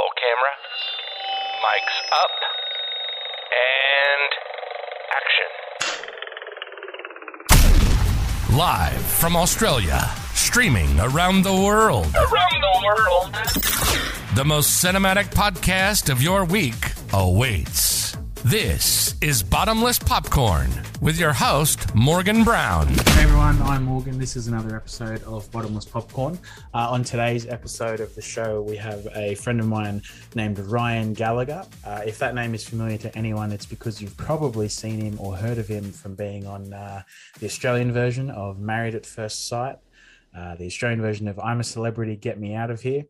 Roll 0.00 0.12
camera. 0.16 0.52
Mics 1.64 1.98
up. 2.22 2.34
And 3.68 4.30
action. 5.20 5.48
Live 8.56 9.04
from 9.04 9.36
Australia, 9.36 10.10
streaming 10.32 10.98
around 11.00 11.42
the 11.42 11.54
world. 11.54 12.06
Around 12.14 12.62
the 12.62 12.80
world. 12.86 13.36
The 14.36 14.44
most 14.44 14.82
cinematic 14.82 15.34
podcast 15.34 16.08
of 16.08 16.22
your 16.22 16.46
week 16.46 16.92
awaits. 17.12 18.09
This 18.44 19.14
is 19.20 19.42
Bottomless 19.42 19.98
Popcorn 19.98 20.70
with 21.02 21.20
your 21.20 21.34
host, 21.34 21.94
Morgan 21.94 22.42
Brown. 22.42 22.88
Hey 22.88 23.24
everyone, 23.24 23.60
I'm 23.60 23.84
Morgan. 23.84 24.18
This 24.18 24.34
is 24.34 24.46
another 24.46 24.74
episode 24.74 25.22
of 25.24 25.48
Bottomless 25.52 25.84
Popcorn. 25.84 26.38
Uh, 26.72 26.90
on 26.90 27.04
today's 27.04 27.46
episode 27.46 28.00
of 28.00 28.14
the 28.14 28.22
show, 28.22 28.62
we 28.62 28.76
have 28.76 29.06
a 29.14 29.34
friend 29.34 29.60
of 29.60 29.68
mine 29.68 30.00
named 30.34 30.58
Ryan 30.58 31.12
Gallagher. 31.12 31.66
Uh, 31.84 32.00
if 32.06 32.18
that 32.20 32.34
name 32.34 32.54
is 32.54 32.66
familiar 32.66 32.96
to 32.96 33.14
anyone, 33.16 33.52
it's 33.52 33.66
because 33.66 34.00
you've 34.00 34.16
probably 34.16 34.68
seen 34.68 35.02
him 35.02 35.20
or 35.20 35.36
heard 35.36 35.58
of 35.58 35.68
him 35.68 35.92
from 35.92 36.14
being 36.14 36.46
on 36.46 36.72
uh, 36.72 37.02
the 37.40 37.46
Australian 37.46 37.92
version 37.92 38.30
of 38.30 38.58
Married 38.58 38.94
at 38.94 39.04
First 39.04 39.48
Sight, 39.48 39.76
uh, 40.34 40.54
the 40.54 40.64
Australian 40.64 41.02
version 41.02 41.28
of 41.28 41.38
I'm 41.38 41.60
a 41.60 41.64
Celebrity, 41.64 42.16
Get 42.16 42.40
Me 42.40 42.54
Out 42.54 42.70
of 42.70 42.80
Here. 42.80 43.04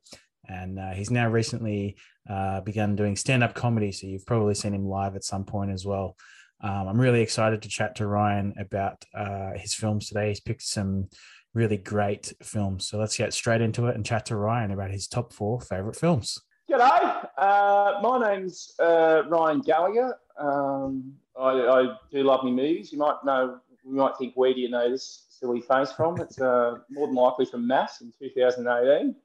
And 0.50 0.78
uh, 0.78 0.90
he's 0.90 1.10
now 1.10 1.28
recently 1.28 1.96
uh, 2.28 2.60
begun 2.60 2.96
doing 2.96 3.16
stand 3.16 3.44
up 3.44 3.54
comedy. 3.54 3.92
So 3.92 4.06
you've 4.06 4.26
probably 4.26 4.54
seen 4.54 4.74
him 4.74 4.86
live 4.86 5.14
at 5.16 5.24
some 5.24 5.44
point 5.44 5.70
as 5.70 5.86
well. 5.86 6.16
Um, 6.62 6.88
I'm 6.88 7.00
really 7.00 7.22
excited 7.22 7.62
to 7.62 7.68
chat 7.68 7.96
to 7.96 8.06
Ryan 8.06 8.54
about 8.58 9.04
uh, 9.14 9.52
his 9.56 9.72
films 9.72 10.08
today. 10.08 10.28
He's 10.28 10.40
picked 10.40 10.62
some 10.62 11.08
really 11.54 11.76
great 11.76 12.32
films. 12.42 12.86
So 12.86 12.98
let's 12.98 13.16
get 13.16 13.32
straight 13.32 13.60
into 13.60 13.86
it 13.86 13.96
and 13.96 14.04
chat 14.04 14.26
to 14.26 14.36
Ryan 14.36 14.72
about 14.72 14.90
his 14.90 15.06
top 15.06 15.32
four 15.32 15.60
favorite 15.60 15.96
films. 15.96 16.40
G'day. 16.70 17.28
Uh, 17.36 18.00
my 18.02 18.30
name's 18.30 18.74
uh, 18.78 19.22
Ryan 19.28 19.60
Gallagher. 19.60 20.16
Um, 20.38 21.14
I, 21.38 21.50
I, 21.50 21.96
do 22.12 22.22
love 22.22 22.44
me 22.44 22.52
movies. 22.52 22.92
You 22.92 22.98
might 22.98 23.16
know, 23.24 23.58
you 23.84 23.92
might 23.92 24.16
think, 24.18 24.34
where 24.34 24.54
do 24.54 24.60
you 24.60 24.68
know 24.68 24.88
this 24.88 25.26
silly 25.30 25.60
face 25.60 25.90
from? 25.90 26.20
It's 26.20 26.40
uh, 26.40 26.76
more 26.90 27.06
than 27.06 27.16
likely 27.16 27.46
from 27.46 27.66
MAFS 27.66 28.02
in 28.02 28.12
2018. 28.20 29.16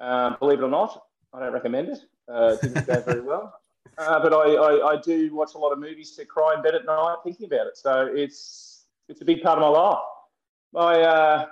Uh, 0.00 0.36
believe 0.38 0.58
it 0.60 0.64
or 0.64 0.70
not, 0.70 1.02
I 1.32 1.40
don't 1.40 1.52
recommend 1.52 1.88
it. 1.88 1.98
Uh, 2.32 2.56
didn't 2.56 2.86
go 2.86 3.00
very 3.00 3.20
well. 3.20 3.54
Uh, 3.96 4.18
but 4.20 4.32
I, 4.32 4.54
I, 4.54 4.92
I, 4.94 5.00
do 5.00 5.32
watch 5.32 5.54
a 5.54 5.58
lot 5.58 5.70
of 5.70 5.78
movies 5.78 6.16
to 6.16 6.24
cry 6.24 6.54
in 6.56 6.62
bed 6.62 6.74
at 6.74 6.84
night 6.84 7.16
thinking 7.22 7.46
about 7.46 7.68
it. 7.68 7.76
So 7.76 8.10
it's 8.12 8.86
it's 9.08 9.20
a 9.20 9.24
big 9.24 9.40
part 9.40 9.56
of 9.58 9.62
my 9.62 9.68
life. 9.68 9.98
My 10.72 11.00
uh, 11.02 11.46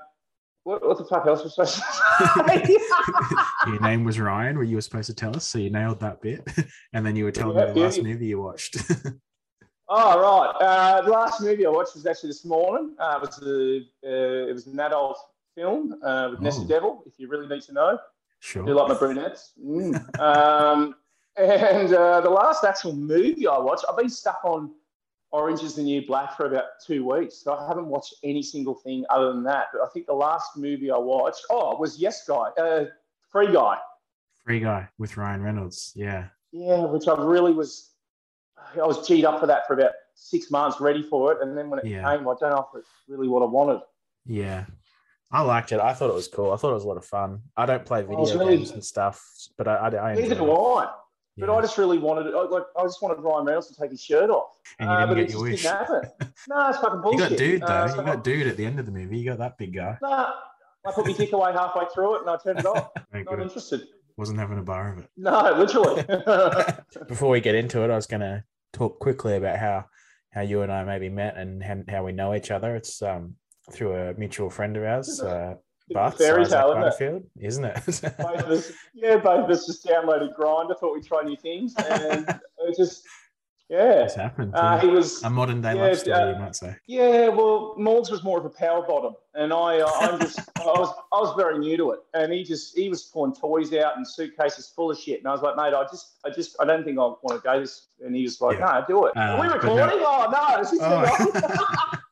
what, 0.64 0.84
what 0.84 0.98
the 0.98 1.04
fuck 1.04 1.24
else 1.26 1.44
was 1.44 1.54
supposed 1.54 1.76
to 1.76 2.58
say? 2.64 2.76
Your 3.68 3.80
name 3.80 4.02
was 4.02 4.18
Ryan. 4.18 4.56
Were 4.56 4.64
you 4.64 4.76
were 4.76 4.82
supposed 4.82 5.06
to 5.06 5.14
tell 5.14 5.36
us? 5.36 5.46
So 5.46 5.58
you 5.58 5.70
nailed 5.70 6.00
that 6.00 6.20
bit, 6.20 6.42
and 6.94 7.06
then 7.06 7.14
you 7.14 7.24
were 7.24 7.30
telling 7.30 7.56
Yeah, 7.56 7.66
me 7.66 7.72
the 7.74 7.80
last 7.80 8.02
movie 8.02 8.26
you 8.26 8.40
watched. 8.40 8.76
Oh 9.88 10.18
right. 10.20 10.66
Uh, 10.66 11.02
the 11.02 11.10
last 11.10 11.40
movie 11.42 11.66
I 11.66 11.70
watched 11.70 11.94
was 11.94 12.06
actually 12.06 12.30
this 12.30 12.44
morning. 12.44 12.96
Uh, 12.98 13.20
it 13.22 13.26
was 13.26 13.42
a 13.42 13.76
uh, 14.04 14.48
it 14.48 14.52
was 14.52 14.66
an 14.66 14.80
adult 14.80 15.18
film 15.54 15.94
uh, 16.02 16.28
with 16.30 16.40
Nessie 16.40 16.62
Oh. 16.62 16.66
Devil. 16.66 17.02
If 17.06 17.18
you 17.18 17.28
really 17.28 17.46
need 17.46 17.62
to 17.64 17.72
know. 17.72 17.98
Sure. 18.42 18.64
Do 18.64 18.74
like 18.74 18.88
my 18.88 18.98
brunettes. 18.98 19.52
Mm. 19.64 20.18
um, 20.20 20.94
and 21.36 21.94
uh, 21.94 22.20
the 22.20 22.28
last 22.30 22.64
actual 22.64 22.94
movie 22.94 23.46
I 23.46 23.56
watched, 23.58 23.84
I've 23.88 23.96
been 23.96 24.10
stuck 24.10 24.40
on 24.44 24.72
Orange 25.30 25.62
is 25.62 25.74
the 25.76 25.82
New 25.82 26.06
Black 26.06 26.36
for 26.36 26.44
about 26.46 26.64
two 26.86 27.08
weeks. 27.08 27.36
So 27.42 27.54
I 27.54 27.66
haven't 27.66 27.86
watched 27.86 28.14
any 28.22 28.42
single 28.42 28.74
thing 28.74 29.04
other 29.08 29.32
than 29.32 29.42
that. 29.44 29.66
But 29.72 29.80
I 29.80 29.88
think 29.94 30.06
the 30.06 30.12
last 30.12 30.56
movie 30.56 30.90
I 30.90 30.98
watched, 30.98 31.42
oh, 31.50 31.78
was 31.78 31.98
Yes 31.98 32.26
Guy, 32.26 32.50
uh, 32.58 32.84
Free 33.30 33.50
Guy. 33.52 33.78
Free 34.44 34.60
guy 34.60 34.88
with 34.98 35.16
Ryan 35.16 35.40
Reynolds. 35.40 35.92
Yeah. 35.94 36.26
Yeah, 36.50 36.80
which 36.84 37.06
I 37.08 37.14
really 37.14 37.52
was, 37.52 37.92
I 38.74 38.84
was 38.84 39.06
G'd 39.06 39.24
up 39.24 39.38
for 39.40 39.46
that 39.46 39.66
for 39.68 39.74
about 39.74 39.92
six 40.14 40.50
months, 40.50 40.80
ready 40.80 41.02
for 41.02 41.32
it. 41.32 41.38
And 41.40 41.56
then 41.56 41.70
when 41.70 41.78
it 41.78 41.86
Yeah. 41.86 42.02
came, 42.02 42.28
I 42.28 42.34
don't 42.34 42.42
know 42.42 42.68
if 42.74 42.80
it's 42.80 42.88
really 43.08 43.28
what 43.28 43.42
I 43.42 43.46
wanted. 43.46 43.80
Yeah. 44.26 44.64
I 45.32 45.40
liked 45.42 45.72
it. 45.72 45.80
I 45.80 45.94
thought 45.94 46.10
it 46.10 46.14
was 46.14 46.28
cool. 46.28 46.52
I 46.52 46.56
thought 46.56 46.70
it 46.72 46.74
was 46.74 46.84
a 46.84 46.88
lot 46.88 46.96
of 46.98 47.04
fun. 47.04 47.40
I 47.56 47.64
don't 47.66 47.84
play 47.86 48.02
video 48.02 48.24
really- 48.38 48.56
games 48.58 48.70
and 48.72 48.84
stuff, 48.84 49.24
but 49.56 49.66
I, 49.66 49.74
I, 49.76 50.10
I 50.10 50.14
Neither 50.14 50.34
do. 50.34 50.50
I. 50.52 50.88
But 51.38 51.48
Yeah. 51.48 51.52
I 51.54 51.60
just 51.62 51.78
really 51.78 51.96
wanted 51.98 52.26
it. 52.26 52.34
I, 52.34 52.42
like, 52.42 52.64
I 52.78 52.82
just 52.82 53.00
wanted 53.00 53.20
Ryan 53.22 53.46
Reynolds 53.46 53.68
to 53.68 53.80
take 53.80 53.90
his 53.90 54.02
shirt 54.02 54.28
off. 54.28 54.50
And 54.78 54.90
you 54.90 54.94
Uh, 54.94 54.98
didn't 55.00 55.08
but 55.08 55.14
get 55.14 55.22
it 55.24 55.30
your 55.32 55.48
just 55.48 55.50
wish. 55.50 55.62
didn't 55.62 55.78
happen. 55.78 56.32
No, 56.48 56.68
it's 56.68 56.78
fucking 56.78 57.00
bullshit. 57.00 57.20
You 57.20 57.28
got 57.30 57.38
dude 57.38 57.60
though. 57.62 57.66
Uh, 57.66 57.94
you 57.96 58.02
got 58.02 58.24
dude 58.24 58.46
at 58.48 58.56
the 58.58 58.66
end 58.66 58.78
of 58.78 58.84
the 58.86 58.92
movie. 58.92 59.16
You 59.18 59.24
got 59.30 59.38
that 59.38 59.56
big 59.56 59.74
guy. 59.74 59.96
Nah, 60.02 60.32
I 60.86 60.92
put 60.92 61.06
my 61.06 61.12
dick 61.12 61.32
away 61.32 61.52
halfway 61.52 61.84
through 61.94 62.16
it 62.16 62.20
and 62.22 62.30
I 62.30 62.36
turned 62.36 62.58
it 62.58 62.66
off. 62.66 62.90
Not 63.14 63.24
good. 63.26 63.40
interested. 63.40 63.80
Wasn't 64.18 64.38
having 64.38 64.58
a 64.58 64.62
bar 64.62 64.92
of 64.92 64.98
it. 64.98 65.08
No, 65.16 65.40
literally. 65.56 66.02
Before 67.08 67.30
we 67.30 67.40
get 67.40 67.54
into 67.54 67.82
it, 67.82 67.90
I 67.90 67.96
was 67.96 68.06
going 68.06 68.20
to 68.20 68.44
talk 68.74 68.98
quickly 68.98 69.36
about 69.36 69.58
how 69.58 69.86
how 70.30 70.40
you 70.42 70.60
and 70.62 70.72
I 70.72 70.82
maybe 70.84 71.08
met 71.08 71.36
and 71.36 71.62
how, 71.62 71.76
how 71.88 72.04
we 72.04 72.12
know 72.12 72.34
each 72.34 72.50
other. 72.50 72.74
It's 72.76 73.00
um 73.02 73.36
through 73.70 73.94
a 73.94 74.14
mutual 74.14 74.50
friend 74.50 74.76
of 74.76 74.82
ours, 74.82 75.20
uh, 75.20 75.54
Fairy 76.16 76.46
tale, 76.46 76.70
isn't 76.70 76.78
it? 76.78 76.80
Butterfield, 76.80 77.22
isn't 77.40 77.64
it? 77.64 77.74
both 78.18 78.40
of 78.40 78.50
us, 78.50 78.72
yeah, 78.94 79.16
both 79.16 79.44
of 79.44 79.50
us 79.50 79.66
just 79.66 79.84
downloaded 79.84 80.34
Grindr, 80.36 80.78
thought 80.78 80.94
we'd 80.94 81.04
try 81.04 81.22
new 81.22 81.36
things, 81.36 81.74
and 81.76 82.28
it 82.28 82.76
just, 82.76 83.04
yeah. 83.68 84.04
it's 84.04 84.14
happened. 84.14 84.54
Uh, 84.54 84.78
yeah. 84.80 84.80
he 84.80 84.86
was, 84.88 85.22
a 85.22 85.30
modern 85.30 85.60
day 85.60 85.74
yeah, 85.74 85.94
story, 85.94 86.16
uh, 86.16 86.32
you 86.32 86.38
might 86.38 86.56
say. 86.56 86.76
yeah. 86.86 87.28
Well, 87.28 87.74
Morgs 87.78 88.10
was 88.10 88.22
more 88.22 88.38
of 88.38 88.44
a 88.44 88.50
power 88.50 88.86
bottom, 88.86 89.14
and 89.34 89.52
I, 89.52 89.80
uh, 89.80 89.90
I'm 90.00 90.20
just, 90.20 90.40
I 90.60 90.64
was, 90.64 90.94
I 91.12 91.18
was 91.18 91.34
very 91.36 91.58
new 91.58 91.76
to 91.76 91.90
it, 91.92 92.00
and 92.14 92.32
he 92.32 92.44
just, 92.44 92.76
he 92.76 92.88
was 92.88 93.04
pulling 93.04 93.34
toys 93.34 93.74
out 93.74 93.96
and 93.96 94.06
suitcases 94.06 94.72
full 94.74 94.90
of 94.90 94.98
shit, 94.98 95.18
and 95.18 95.28
I 95.28 95.32
was 95.32 95.42
like, 95.42 95.56
mate, 95.56 95.74
I 95.74 95.84
just, 95.90 96.18
I 96.24 96.30
just, 96.30 96.56
I 96.60 96.64
don't 96.64 96.84
think 96.84 96.98
I 96.98 97.02
want 97.02 97.34
to 97.34 97.40
go 97.40 97.60
this, 97.60 97.88
and 98.00 98.14
he 98.14 98.22
was 98.22 98.40
like, 98.40 98.58
Yeah. 98.58 98.82
no, 98.88 98.96
do 98.96 99.06
it. 99.06 99.16
Uh, 99.16 99.20
Are 99.20 99.40
we 99.40 99.48
recording? 99.48 99.98
Oh 100.00 100.28
no, 100.30 100.60
is 100.60 100.70
this 100.70 100.80
thing? 100.80 100.88
Oh. 100.88 101.92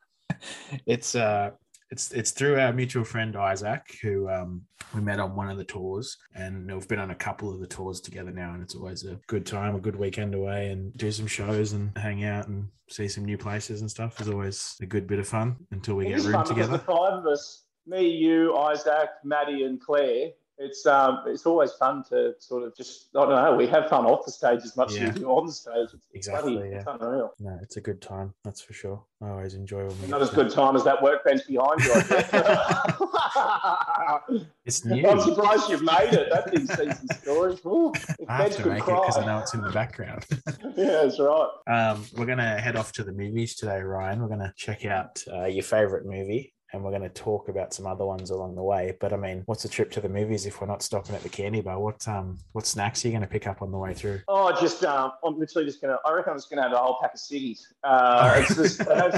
it's 0.85 1.15
uh 1.15 1.51
it's 1.89 2.11
it's 2.11 2.31
through 2.31 2.59
our 2.59 2.71
mutual 2.71 3.03
friend 3.03 3.35
Isaac 3.35 3.97
who 4.01 4.29
um 4.29 4.61
we 4.95 5.01
met 5.01 5.19
on 5.19 5.35
one 5.35 5.49
of 5.49 5.57
the 5.57 5.63
tours 5.63 6.17
and 6.35 6.71
we've 6.71 6.87
been 6.87 6.99
on 6.99 7.11
a 7.11 7.15
couple 7.15 7.53
of 7.53 7.59
the 7.59 7.67
tours 7.67 7.99
together 8.01 8.31
now 8.31 8.53
and 8.53 8.61
it's 8.63 8.75
always 8.75 9.05
a 9.05 9.19
good 9.27 9.45
time 9.45 9.75
a 9.75 9.79
good 9.79 9.95
weekend 9.95 10.33
away 10.35 10.69
and 10.69 10.93
do 10.97 11.11
some 11.11 11.27
shows 11.27 11.73
and 11.73 11.97
hang 11.97 12.23
out 12.23 12.47
and 12.47 12.67
see 12.89 13.07
some 13.07 13.25
new 13.25 13.37
places 13.37 13.81
and 13.81 13.89
stuff 13.89 14.19
is 14.19 14.29
always 14.29 14.75
a 14.81 14.85
good 14.85 15.07
bit 15.07 15.19
of 15.19 15.27
fun 15.27 15.55
until 15.71 15.95
we 15.95 16.07
It 16.07 16.17
get 16.17 16.25
room 16.25 16.43
together 16.43 16.73
The 16.73 16.79
five 16.79 17.13
of 17.13 17.25
us, 17.25 17.63
me, 17.87 18.07
you, 18.07 18.55
Isaac, 18.57 19.09
Maddie, 19.23 19.63
and 19.63 19.79
Claire. 19.79 20.31
It's 20.63 20.85
um, 20.85 21.23
it's 21.25 21.47
always 21.47 21.71
fun 21.73 22.03
to 22.09 22.35
sort 22.37 22.61
of 22.63 22.75
just 22.77 23.07
I 23.15 23.21
don't 23.25 23.29
know. 23.31 23.55
We 23.55 23.65
have 23.67 23.89
fun 23.89 24.05
off 24.05 24.25
the 24.25 24.31
stage 24.31 24.59
as 24.63 24.77
much 24.77 24.93
Yeah. 24.95 25.07
as 25.07 25.15
we 25.15 25.21
do 25.21 25.27
on 25.29 25.47
the 25.47 25.51
stage. 25.51 25.87
It's 25.93 26.05
Exactly, 26.13 26.53
bloody- 26.53 26.69
yeah. 26.69 26.77
It's 26.77 26.85
unreal. 26.87 27.31
no 27.39 27.57
it's 27.63 27.77
a 27.77 27.81
good 27.81 27.99
time 27.99 28.33
that's 28.43 28.61
for 28.61 28.73
sure 28.73 29.03
I 29.23 29.29
always 29.29 29.55
enjoy 29.55 29.87
when 29.87 29.99
we 30.01 30.07
Not 30.07 30.21
as 30.21 30.29
good 30.29 30.51
time 30.51 30.75
as 30.75 30.83
that 30.83 31.01
workbench 31.01 31.47
behind 31.47 31.81
you. 31.83 31.91
I 31.93 32.01
guess. 34.29 34.45
it's 34.65 34.85
new 34.85 35.07
I'm 35.07 35.19
surprised 35.19 35.67
you've 35.69 35.81
made 35.83 36.13
it. 36.13 36.29
That 36.31 36.51
thing 36.51 36.67
sees 36.67 36.97
some 36.97 37.07
stories. 37.21 37.59
Ooh, 37.65 37.91
I 38.27 38.43
have 38.43 38.55
to 38.57 38.67
make 38.69 38.83
it 38.83 38.85
because 38.85 39.17
I 39.17 39.25
know 39.25 39.39
it's 39.39 39.53
in 39.55 39.61
the 39.61 39.71
background 39.71 40.25
yeah, 40.77 41.01
that's 41.03 41.19
right. 41.19 41.47
Um, 41.67 42.05
we're 42.15 42.25
gonna 42.27 42.59
head 42.59 42.75
off 42.75 42.91
to 42.93 43.03
the 43.03 43.11
movies 43.13 43.55
today, 43.55 43.81
Ryan. 43.81 44.21
We're 44.21 44.27
gonna 44.29 44.53
check 44.55 44.85
out 44.85 45.23
uh, 45.33 45.45
your 45.45 45.63
favorite 45.63 46.05
movie, 46.05 46.53
and 46.73 46.83
we're 46.83 46.91
gonna 46.91 47.09
talk 47.09 47.49
about 47.49 47.73
some 47.73 47.85
other 47.85 48.05
ones 48.05 48.29
along 48.29 48.55
the 48.55 48.63
way. 48.63 48.95
But 48.99 49.13
I 49.13 49.17
mean, 49.17 49.43
what's 49.45 49.65
a 49.65 49.69
trip 49.69 49.91
to 49.91 50.01
the 50.01 50.09
movies 50.09 50.45
if 50.45 50.61
we're 50.61 50.67
not 50.67 50.81
stopping 50.81 51.15
at 51.15 51.23
the 51.23 51.29
candy 51.29 51.61
bar? 51.61 51.79
What 51.79 52.07
um, 52.07 52.37
what 52.53 52.65
snacks 52.65 53.03
are 53.03 53.07
you 53.09 53.13
gonna 53.13 53.27
pick 53.27 53.47
up 53.47 53.61
on 53.61 53.71
the 53.71 53.77
way 53.77 53.93
through? 53.93 54.21
Oh, 54.27 54.51
just 54.59 54.83
um, 54.85 55.11
I'm 55.23 55.37
literally 55.39 55.65
just 55.67 55.81
gonna. 55.81 55.97
I 56.05 56.11
reckon 56.13 56.31
I'm 56.31 56.37
just 56.37 56.49
gonna 56.49 56.63
have 56.63 56.71
a 56.73 56.77
whole 56.77 56.97
pack 57.01 57.13
of 57.13 57.19
ciggies. 57.19 57.61
Uh, 57.83 58.33
it's 58.37 58.55
just 58.55 58.81
I 58.89 59.09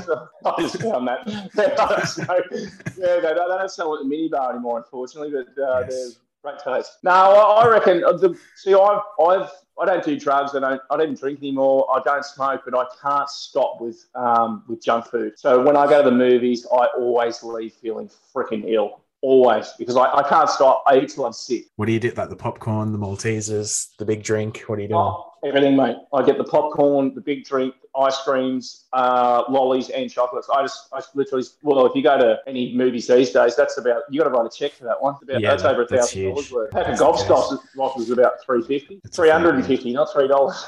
just 0.60 0.82
found 0.82 1.08
that. 1.08 1.50
They 1.56 1.74
don't 1.76 2.06
sell, 2.08 2.40
yeah, 2.98 3.20
they 3.20 3.34
don't, 3.34 3.72
sell 3.72 3.94
at 3.96 4.02
the 4.04 4.10
minibar 4.10 4.52
anymore, 4.52 4.78
unfortunately. 4.80 5.32
But 5.32 5.62
uh, 5.62 5.80
Yes. 5.82 5.90
they're 6.44 6.52
great 6.54 6.60
taste. 6.64 6.98
No, 7.04 7.12
I, 7.12 7.64
I 7.64 7.68
reckon. 7.70 8.04
uh, 8.04 8.14
The, 8.14 8.36
see, 8.56 8.74
I've, 8.74 9.02
I've 9.26 9.50
I 9.80 9.86
don't 9.86 10.04
do 10.04 10.20
drugs. 10.20 10.56
I 10.56 10.60
don't. 10.60 10.82
I 10.92 10.98
don't 10.98 11.20
drink 11.20 11.40
anymore. 11.40 11.88
I 11.94 12.00
don't 12.04 12.24
smoke, 12.24 12.62
but 12.66 12.76
I 12.76 12.86
can't 13.02 13.30
stop 13.30 13.82
with 13.82 14.06
um, 14.16 14.64
with 14.68 14.84
junk 14.84 15.06
food. 15.08 15.38
So 15.38 15.62
when 15.64 15.76
I 15.76 15.88
go 15.88 16.04
to 16.04 16.10
the 16.10 16.16
movies, 16.16 16.68
I 16.72 16.88
always 16.98 17.42
leave 17.44 17.74
feeling 17.74 18.10
freaking 18.34 18.72
ill. 18.72 19.03
Always 19.24 19.72
because 19.80 19.96
I, 19.96 20.12
I 20.18 20.28
can't 20.28 20.50
stop. 20.50 20.84
I 20.86 20.98
eat 21.00 21.08
till 21.08 21.26
I'm 21.26 21.32
sick. 21.32 21.68
What 21.78 21.86
do 21.86 21.94
you 21.94 22.00
do? 22.02 22.12
Like 22.12 22.28
the 22.28 22.36
popcorn, 22.36 22.92
the 22.92 22.98
Maltesers, 22.98 23.88
the 23.98 24.04
big 24.04 24.22
drink. 24.22 24.64
What 24.68 24.78
are 24.80 24.82
you 24.82 24.90
doing? 24.90 25.00
Oh, 25.00 25.32
everything, 25.46 25.78
mate. 25.78 25.96
I 26.12 26.24
get 26.24 26.38
the 26.38 26.44
popcorn, 26.44 27.16
the 27.16 27.22
big 27.22 27.46
drink, 27.46 27.74
ice 27.98 28.18
creams, 28.24 28.84
uh, 28.92 29.44
lollies, 29.48 29.90
and 29.92 30.12
chocolates. 30.12 30.50
I 30.54 30.62
just, 30.64 30.90
I 30.92 30.98
just 30.98 31.16
literally, 31.16 31.46
well, 31.62 31.86
if 31.86 31.96
you 31.96 32.04
go 32.04 32.18
to 32.18 32.40
any 32.48 32.76
movies 32.76 33.08
these 33.08 33.30
days, 33.30 33.56
that's 33.56 33.78
about 33.78 34.02
you 34.10 34.20
got 34.20 34.26
to 34.28 34.30
write 34.32 34.46
a 34.46 34.50
check 34.54 34.74
for 34.74 34.84
that 34.84 35.02
one. 35.02 35.14
It's 35.14 35.24
about, 35.24 35.40
Yeah, 35.42 35.52
that's 35.52 35.64
that- 35.64 35.72
over 35.72 35.84
a 35.84 35.88
thousand 35.88 36.24
dollars 36.26 36.52
worth. 36.52 36.72
Pack 36.72 36.88
of 36.90 37.00
golf 37.00 37.22
gobstops 37.26 37.96
was 37.96 38.10
about 38.10 38.44
350 38.46 39.00
that's 39.06 39.16
350 39.16 39.94
not 39.94 40.12
three 40.12 40.28
dollars. 40.28 40.66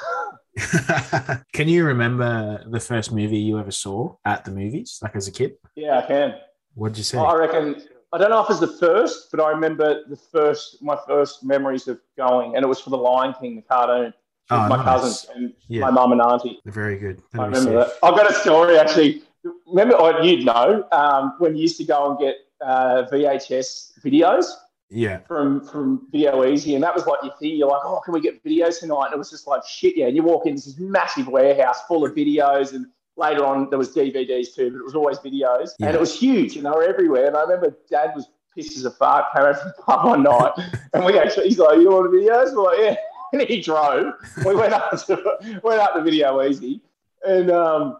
Can 1.51 1.67
you 1.67 1.83
remember 1.85 2.63
the 2.69 2.79
first 2.79 3.11
movie 3.11 3.37
you 3.37 3.59
ever 3.59 3.71
saw 3.71 4.15
at 4.23 4.45
the 4.45 4.51
movies, 4.51 4.99
like 5.01 5.15
as 5.17 5.27
a 5.27 5.31
kid? 5.33 5.55
yeah, 5.75 5.99
I 5.99 6.07
can. 6.07 6.35
What 6.73 6.89
did 6.93 6.99
you 6.99 7.03
see? 7.03 7.17
I 7.17 7.33
reckon 7.35 7.83
I 8.13 8.17
don't 8.17 8.29
know 8.29 8.41
if 8.43 8.49
it's 8.49 8.59
the 8.59 8.67
first, 8.67 9.29
but 9.31 9.39
I 9.41 9.49
remember 9.49 10.03
the 10.07 10.15
first, 10.15 10.81
my 10.81 10.97
first 11.07 11.43
memories 11.43 11.87
of 11.87 11.99
going, 12.17 12.55
and 12.55 12.63
it 12.63 12.67
was 12.67 12.79
for 12.79 12.89
the 12.91 12.97
Lion 12.97 13.33
King, 13.39 13.55
the 13.57 13.61
cartoon. 13.63 14.05
with 14.05 14.13
Oh, 14.51 14.67
my 14.69 14.75
nice. 14.77 14.85
cousins 14.85 15.25
and 15.35 15.53
Yeah. 15.69 15.81
my 15.81 15.89
mum 15.91 16.11
and 16.11 16.21
auntie. 16.21 16.59
They're 16.63 16.71
very 16.71 16.97
good. 16.99 17.19
I 17.33 17.37
That'd 17.37 17.53
be 17.53 17.59
remember 17.59 17.79
that. 17.85 17.93
I've 18.03 18.15
got 18.15 18.29
a 18.29 18.33
story 18.35 18.77
actually. 18.77 19.23
Remember, 19.67 19.95
oh, 19.97 20.21
you'd 20.21 20.45
know 20.45 20.87
um, 20.91 21.33
when 21.39 21.55
you 21.55 21.63
used 21.63 21.77
to 21.77 21.83
go 21.83 22.11
and 22.11 22.19
get 22.19 22.35
uh, 22.61 23.05
VHS 23.11 23.93
videos 24.03 24.45
Yeah. 24.91 25.17
from 25.27 25.65
from 25.67 26.07
Video 26.11 26.43
Ezy, 26.43 26.75
and 26.75 26.83
that 26.83 26.93
was 26.93 27.05
like 27.07 27.19
your 27.23 27.33
thing. 27.37 27.55
You're 27.57 27.67
like, 27.69 27.81
oh, 27.83 27.99
can 28.05 28.13
we 28.13 28.21
get 28.21 28.43
videos 28.43 28.79
tonight? 28.79 29.05
And 29.05 29.13
it 29.15 29.17
was 29.17 29.31
just 29.31 29.47
like 29.47 29.65
shit, 29.65 29.97
yeah. 29.97 30.05
And 30.07 30.15
you 30.15 30.21
walk 30.23 30.45
into 30.45 30.63
this 30.63 30.77
massive 30.79 31.27
warehouse 31.27 31.81
full 31.87 32.05
of 32.05 32.13
videos, 32.13 32.73
and 32.73 32.85
later 33.17 33.45
on 33.45 33.69
there 33.69 33.79
was 33.79 33.94
DVDs 33.95 34.53
too, 34.56 34.71
but 34.71 34.77
it 34.79 34.83
was 34.83 34.95
always 34.95 35.17
videos, 35.19 35.71
Yeah. 35.79 35.88
and 35.88 35.95
it 35.95 36.00
was 36.00 36.17
huge, 36.17 36.56
and 36.57 36.65
they 36.65 36.69
were 36.69 36.83
everywhere. 36.83 37.27
And 37.27 37.35
I 37.38 37.41
remember 37.41 37.75
Dad 37.89 38.12
was 38.15 38.27
pissed 38.53 38.77
as 38.77 38.85
a 38.85 38.91
fart, 38.91 39.25
came 39.35 39.45
out 39.45 39.59
from 39.59 39.73
the 39.75 39.83
pub 39.83 40.06
one 40.06 40.23
night, 40.23 40.51
and 40.94 41.06
we 41.06 41.17
actually 41.19 41.47
he's 41.50 41.59
like, 41.59 41.79
you 41.79 41.89
want 41.91 42.12
the 42.12 42.17
videos? 42.17 42.53
We're 42.56 42.63
like, 42.63 42.79
yeah. 42.79 42.95
And 43.33 43.41
he 43.41 43.59
drove. 43.59 44.13
We 44.45 44.56
went 44.56 44.71
up 44.71 44.91
to 45.07 45.59
went 45.63 45.81
up 45.81 45.95
to 45.95 46.01
Video 46.03 46.38
Ezy, 46.38 46.79
and 47.27 47.50
um, 47.51 47.97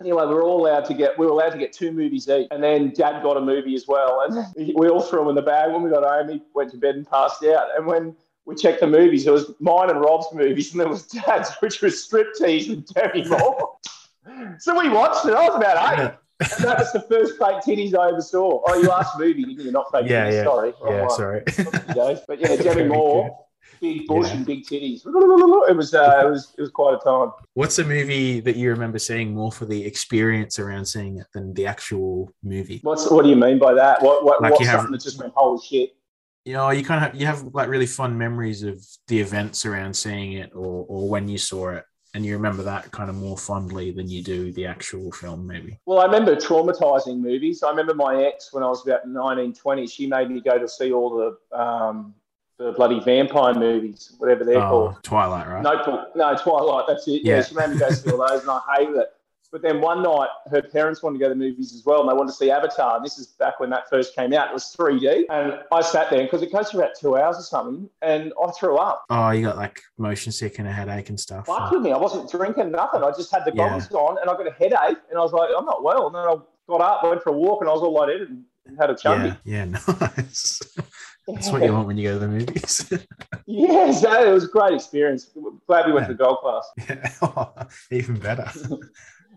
anyway, 0.00 0.26
we 0.26 0.34
were 0.34 0.42
all 0.42 0.60
allowed 0.66 0.84
to 0.86 0.94
get 0.94 1.16
we 1.18 1.24
were 1.24 1.32
allowed 1.32 1.50
to 1.50 1.58
get 1.58 1.72
two 1.72 1.90
movies 1.92 2.28
each, 2.28 2.48
and 2.50 2.62
then 2.62 2.90
Dad 2.90 3.22
got 3.22 3.36
a 3.36 3.40
movie 3.40 3.74
as 3.76 3.86
well, 3.86 4.22
and 4.28 4.74
we 4.76 4.88
all 4.88 5.00
threw 5.00 5.20
them 5.20 5.28
in 5.28 5.36
the 5.36 5.42
bag. 5.42 5.72
When 5.72 5.82
we 5.82 5.90
got 5.90 6.02
home, 6.04 6.28
he 6.28 6.42
went 6.54 6.70
to 6.72 6.76
bed 6.76 6.96
and 6.96 7.08
passed 7.08 7.42
out. 7.44 7.68
And 7.78 7.86
when 7.86 8.14
we 8.46 8.56
checked 8.56 8.80
the 8.80 8.86
movies, 8.88 9.26
it 9.26 9.30
was 9.32 9.52
mine 9.60 9.88
and 9.90 10.00
Rob's 10.00 10.26
movies, 10.34 10.72
and 10.72 10.80
there 10.80 10.88
was 10.88 11.06
Dad's, 11.06 11.50
which 11.60 11.80
was 11.80 12.06
Striptease 12.06 12.68
and 12.70 12.84
Demi 12.86 13.26
Moore. 13.28 13.76
So 14.58 14.78
we 14.78 14.88
watched 14.88 15.24
it. 15.26 15.34
I 15.34 15.48
was 15.48 15.56
about 15.56 15.98
eight. 15.98 16.00
And 16.40 16.64
that 16.64 16.78
was 16.78 16.92
the 16.92 17.00
first 17.02 17.32
fake 17.38 17.62
titties 17.66 17.96
I 17.96 18.08
ever 18.08 18.20
saw. 18.20 18.60
Oh, 18.66 18.74
you 18.82 18.90
asked 18.90 19.18
movie, 19.18 19.44
didn't 19.44 19.64
you? 19.64 19.70
Not 19.70 19.86
fake 19.92 20.06
Yeah, 20.08 20.28
titties. 20.28 20.32
yeah. 20.32 20.44
Sorry. 20.44 20.72
Yeah, 20.84 21.06
Oh, 21.08 21.16
sorry. 21.16 21.42
But 22.26 22.40
yeah, 22.40 22.56
Demi 22.62 22.84
Moore, 22.88 23.38
big 23.80 24.06
bush 24.06 24.26
Yeah. 24.28 24.34
and 24.36 24.46
big 24.46 24.64
titties. 24.66 25.02
It 25.06 25.76
was 25.76 25.94
uh, 25.94 26.22
it 26.26 26.30
was 26.30 26.52
it 26.58 26.60
was 26.60 26.70
quite 26.70 26.94
a 27.00 27.04
time. 27.04 27.30
What's 27.54 27.78
a 27.78 27.84
movie 27.84 28.40
that 28.40 28.56
you 28.56 28.70
remember 28.70 28.98
seeing 28.98 29.32
more 29.34 29.52
for 29.52 29.64
the 29.64 29.84
experience 29.84 30.58
around 30.58 30.84
seeing 30.86 31.18
it 31.18 31.26
than 31.32 31.54
the 31.54 31.66
actual 31.66 32.32
movie? 32.42 32.80
What's 32.82 33.08
what 33.10 33.22
do 33.22 33.30
you 33.30 33.36
mean 33.36 33.58
by 33.58 33.72
that? 33.74 34.02
What 34.02 34.24
what 34.24 34.42
Like 34.42 34.52
what's 34.52 34.60
you 34.62 34.66
have- 34.66 34.80
something 34.80 34.92
that 34.92 35.02
just 35.02 35.18
went 35.20 35.32
holy 35.36 35.60
shit? 35.64 35.90
You 36.44 36.52
know, 36.52 36.68
you 36.70 36.84
kind 36.84 37.02
of 37.02 37.10
have, 37.12 37.18
you 37.18 37.26
have 37.26 37.42
like 37.54 37.68
really 37.70 37.86
fun 37.86 38.18
memories 38.18 38.62
of 38.64 38.84
the 39.08 39.18
events 39.18 39.64
around 39.64 39.94
seeing 39.94 40.32
it 40.32 40.50
or 40.54 40.84
or 40.88 41.08
when 41.08 41.26
you 41.28 41.38
saw 41.38 41.70
it, 41.70 41.84
and 42.14 42.24
you 42.24 42.32
remember 42.34 42.62
that 42.62 42.90
kind 42.92 43.10
of 43.10 43.16
more 43.16 43.36
fondly 43.36 43.90
than 43.90 44.08
you 44.08 44.22
do 44.22 44.52
the 44.52 44.64
actual 44.66 45.10
film, 45.12 45.46
maybe. 45.46 45.78
Well, 45.84 45.98
I 45.98 46.04
remember 46.06 46.36
traumatizing 46.36 47.18
movies. 47.18 47.62
I 47.62 47.70
remember 47.70 47.92
my 47.94 48.24
ex 48.24 48.52
when 48.52 48.62
I 48.62 48.68
was 48.68 48.86
about 48.86 49.06
19, 49.08 49.52
20, 49.54 49.86
she 49.86 50.06
made 50.06 50.30
me 50.30 50.40
go 50.40 50.56
to 50.58 50.68
see 50.68 50.92
all 50.92 51.10
the 51.50 51.58
um, 51.58 52.14
the 52.56 52.70
bloody 52.72 53.00
vampire 53.00 53.52
movies, 53.52 54.14
whatever 54.18 54.44
they're 54.44 54.58
Oh, 54.58 54.68
called. 54.92 55.02
Twilight, 55.02 55.48
right? 55.48 55.60
Notebook, 55.62 56.14
no, 56.14 56.36
Twilight, 56.36 56.84
that's 56.86 57.08
it. 57.08 57.22
Yeah. 57.24 57.36
Yeah. 57.38 57.42
she 57.42 57.54
made 57.56 57.70
me 57.70 57.78
go 57.78 57.90
see 57.90 58.08
all 58.12 58.18
those 58.28 58.42
and 58.42 58.50
I 58.50 58.60
hated 58.78 58.96
it. 58.96 59.08
But 59.54 59.62
then 59.62 59.80
one 59.80 60.02
night, 60.02 60.30
her 60.50 60.62
parents 60.62 61.00
wanted 61.00 61.20
to 61.20 61.24
go 61.24 61.28
to 61.28 61.34
the 61.36 61.38
movies 61.38 61.72
as 61.72 61.84
well, 61.86 62.00
and 62.00 62.10
they 62.10 62.12
wanted 62.12 62.32
to 62.32 62.36
see 62.36 62.50
Avatar. 62.50 62.96
And 62.96 63.04
this 63.06 63.18
is 63.20 63.28
back 63.28 63.60
when 63.60 63.70
that 63.70 63.88
first 63.88 64.12
came 64.16 64.32
out. 64.32 64.48
It 64.48 64.52
was 64.52 64.74
3D, 64.76 65.26
and 65.30 65.60
I 65.70 65.80
sat 65.80 66.10
there 66.10 66.24
because 66.24 66.42
it 66.42 66.50
goes 66.50 66.72
for 66.72 66.78
about 66.78 66.96
two 66.98 67.16
hours 67.16 67.38
or 67.38 67.42
something, 67.42 67.88
and 68.02 68.32
I 68.44 68.50
threw 68.50 68.78
up. 68.78 69.04
Oh, 69.10 69.30
you 69.30 69.46
got 69.46 69.56
like 69.56 69.80
motion 69.96 70.32
sick 70.32 70.58
and 70.58 70.66
a 70.66 70.72
headache 70.72 71.08
and 71.08 71.20
stuff. 71.20 71.46
Fuck 71.46 71.70
with 71.70 71.82
me. 71.82 71.92
I 71.92 71.96
wasn't 71.98 72.28
drinking 72.28 72.72
nothing. 72.72 73.04
I 73.04 73.12
just 73.12 73.32
had 73.32 73.44
the 73.44 73.52
Yeah. 73.54 73.68
goggles 73.68 73.92
on, 73.92 74.18
and 74.20 74.28
I 74.28 74.32
got 74.32 74.48
a 74.48 74.50
headache, 74.50 74.98
and 75.08 75.16
I 75.16 75.22
was 75.22 75.32
like, 75.32 75.50
I'm 75.56 75.64
not 75.66 75.84
well. 75.84 76.08
And 76.08 76.16
then 76.16 76.24
I 76.24 76.34
got 76.68 76.80
up, 76.80 77.04
went 77.04 77.22
for 77.22 77.30
a 77.30 77.38
walk, 77.38 77.60
and 77.60 77.70
I 77.70 77.74
was 77.74 77.82
all 77.82 77.92
lightheaded 77.92 78.30
and, 78.30 78.42
had 78.76 78.90
a 78.90 78.96
chummy. 78.96 79.28
Yeah, 79.44 79.66
yeah, 79.66 79.78
nice. 80.16 80.60
That's 81.28 81.50
what 81.50 81.62
you 81.62 81.72
want 81.72 81.86
when 81.86 81.96
you 81.96 82.08
go 82.08 82.14
to 82.14 82.18
the 82.18 82.28
movies. 82.28 82.92
Yeah, 83.46 83.92
so 83.92 84.26
it 84.26 84.32
was 84.32 84.44
a 84.44 84.48
great 84.48 84.72
experience. 84.72 85.30
Glad 85.66 85.86
we 85.86 85.92
went 85.92 86.06
to 86.06 86.14
the 86.14 86.24
gold 86.24 86.38
class. 86.38 86.66
yeah. 86.88 87.66
Even 87.90 88.18
better. 88.18 88.50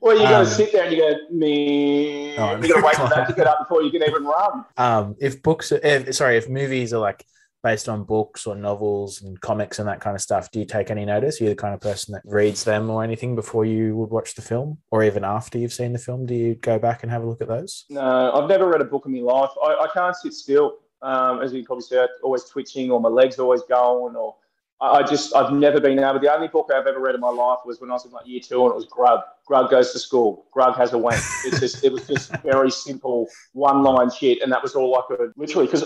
Well, 0.02 0.16
you 0.16 0.24
got 0.24 0.30
to 0.32 0.38
Um, 0.40 0.46
sit 0.46 0.72
there 0.72 0.84
and 0.86 0.94
you 0.96 1.00
go, 1.02 1.16
me. 1.32 2.38
Oh, 2.38 2.56
you 2.58 2.68
got 2.68 2.80
to 2.80 2.86
wait 2.86 2.96
for 2.96 3.10
that 3.10 3.28
to 3.28 3.34
get 3.34 3.48
up 3.48 3.60
before 3.60 3.84
you 3.84 3.92
can 3.92 4.04
even 4.04 4.24
run. 4.24 4.66
um, 4.78 5.16
if 5.20 5.42
books, 5.44 5.72
are, 5.72 5.80
if, 5.84 6.16
sorry, 6.16 6.38
if 6.38 6.48
movies 6.50 6.94
are 6.94 7.00
like 7.00 7.26
based 7.64 7.90
on 7.90 8.04
books 8.04 8.46
or 8.46 8.56
novels 8.56 9.22
and 9.24 9.42
comics 9.42 9.80
and 9.80 9.88
that 9.88 10.00
kind 10.00 10.16
of 10.16 10.22
stuff, 10.22 10.50
do 10.52 10.60
you 10.60 10.66
take 10.66 10.92
any 10.92 11.04
notice? 11.06 11.42
Are 11.42 11.46
you 11.46 11.50
the 11.50 11.56
kind 11.56 11.74
of 11.74 11.82
person 11.82 12.14
that 12.14 12.22
reads 12.24 12.64
them 12.64 12.90
or 12.90 13.04
anything 13.04 13.36
before 13.36 13.66
you 13.66 13.96
would 13.98 14.10
watch 14.12 14.36
the 14.36 14.42
film, 14.42 14.78
or 14.92 15.04
even 15.04 15.24
after 15.26 15.58
you've 15.58 15.74
seen 15.74 15.92
the 15.92 16.00
film? 16.00 16.26
Do 16.26 16.36
you 16.36 16.56
go 16.56 16.78
back 16.80 17.04
and 17.04 17.12
have 17.12 17.24
a 17.24 17.26
look 17.26 17.42
at 17.42 17.48
those? 17.48 17.86
No, 17.90 18.32
I've 18.34 18.48
never 18.48 18.68
read 18.70 18.82
a 18.82 18.86
book 18.86 19.06
in 19.08 19.12
my 19.14 19.20
life. 19.22 19.50
I, 19.62 19.70
I 19.86 19.88
can't 19.94 20.16
sit 20.16 20.34
still. 20.34 20.78
Um, 21.02 21.42
as 21.42 21.52
you 21.52 21.60
can 21.60 21.66
probably 21.66 21.84
see, 21.84 21.98
I'm 22.00 22.08
always 22.24 22.44
twitching 22.46 22.90
or 22.92 23.00
my 23.02 23.10
legs 23.10 23.38
are 23.38 23.44
always 23.44 23.64
going 23.64 24.16
or 24.16 24.36
I 24.80 24.88
I 25.00 25.04
just, 25.04 25.36
I've 25.36 25.52
never 25.54 25.80
been 25.80 26.00
able. 26.00 26.20
The 26.20 26.34
only 26.34 26.48
book 26.48 26.70
I've 26.74 26.86
ever 26.88 27.00
read 27.00 27.16
in 27.16 27.22
my 27.22 27.30
life 27.30 27.60
was 27.66 27.82
when 27.82 27.90
I 27.90 27.94
was 27.94 28.06
in 28.06 28.12
like 28.12 28.28
year 28.28 28.40
two 28.40 28.62
and 28.64 28.72
it 28.72 28.76
was 28.76 28.86
Grug. 28.86 29.24
Grug 29.50 29.72
goes 29.72 29.92
to 29.94 30.00
school. 30.00 30.46
Grug 30.56 30.76
has 30.78 30.94
a 30.94 30.98
wank. 30.98 31.16
It's 31.46 31.60
just, 31.60 31.84
it 31.84 31.92
was 31.92 32.06
just 32.06 32.32
very 32.44 32.70
simple 32.70 33.28
one 33.54 33.82
line 33.84 34.12
shit. 34.12 34.42
And 34.42 34.52
that 34.52 34.62
was 34.62 34.76
all 34.76 34.96
I 34.98 35.02
could 35.08 35.34
literally, 35.36 35.66
because 35.66 35.82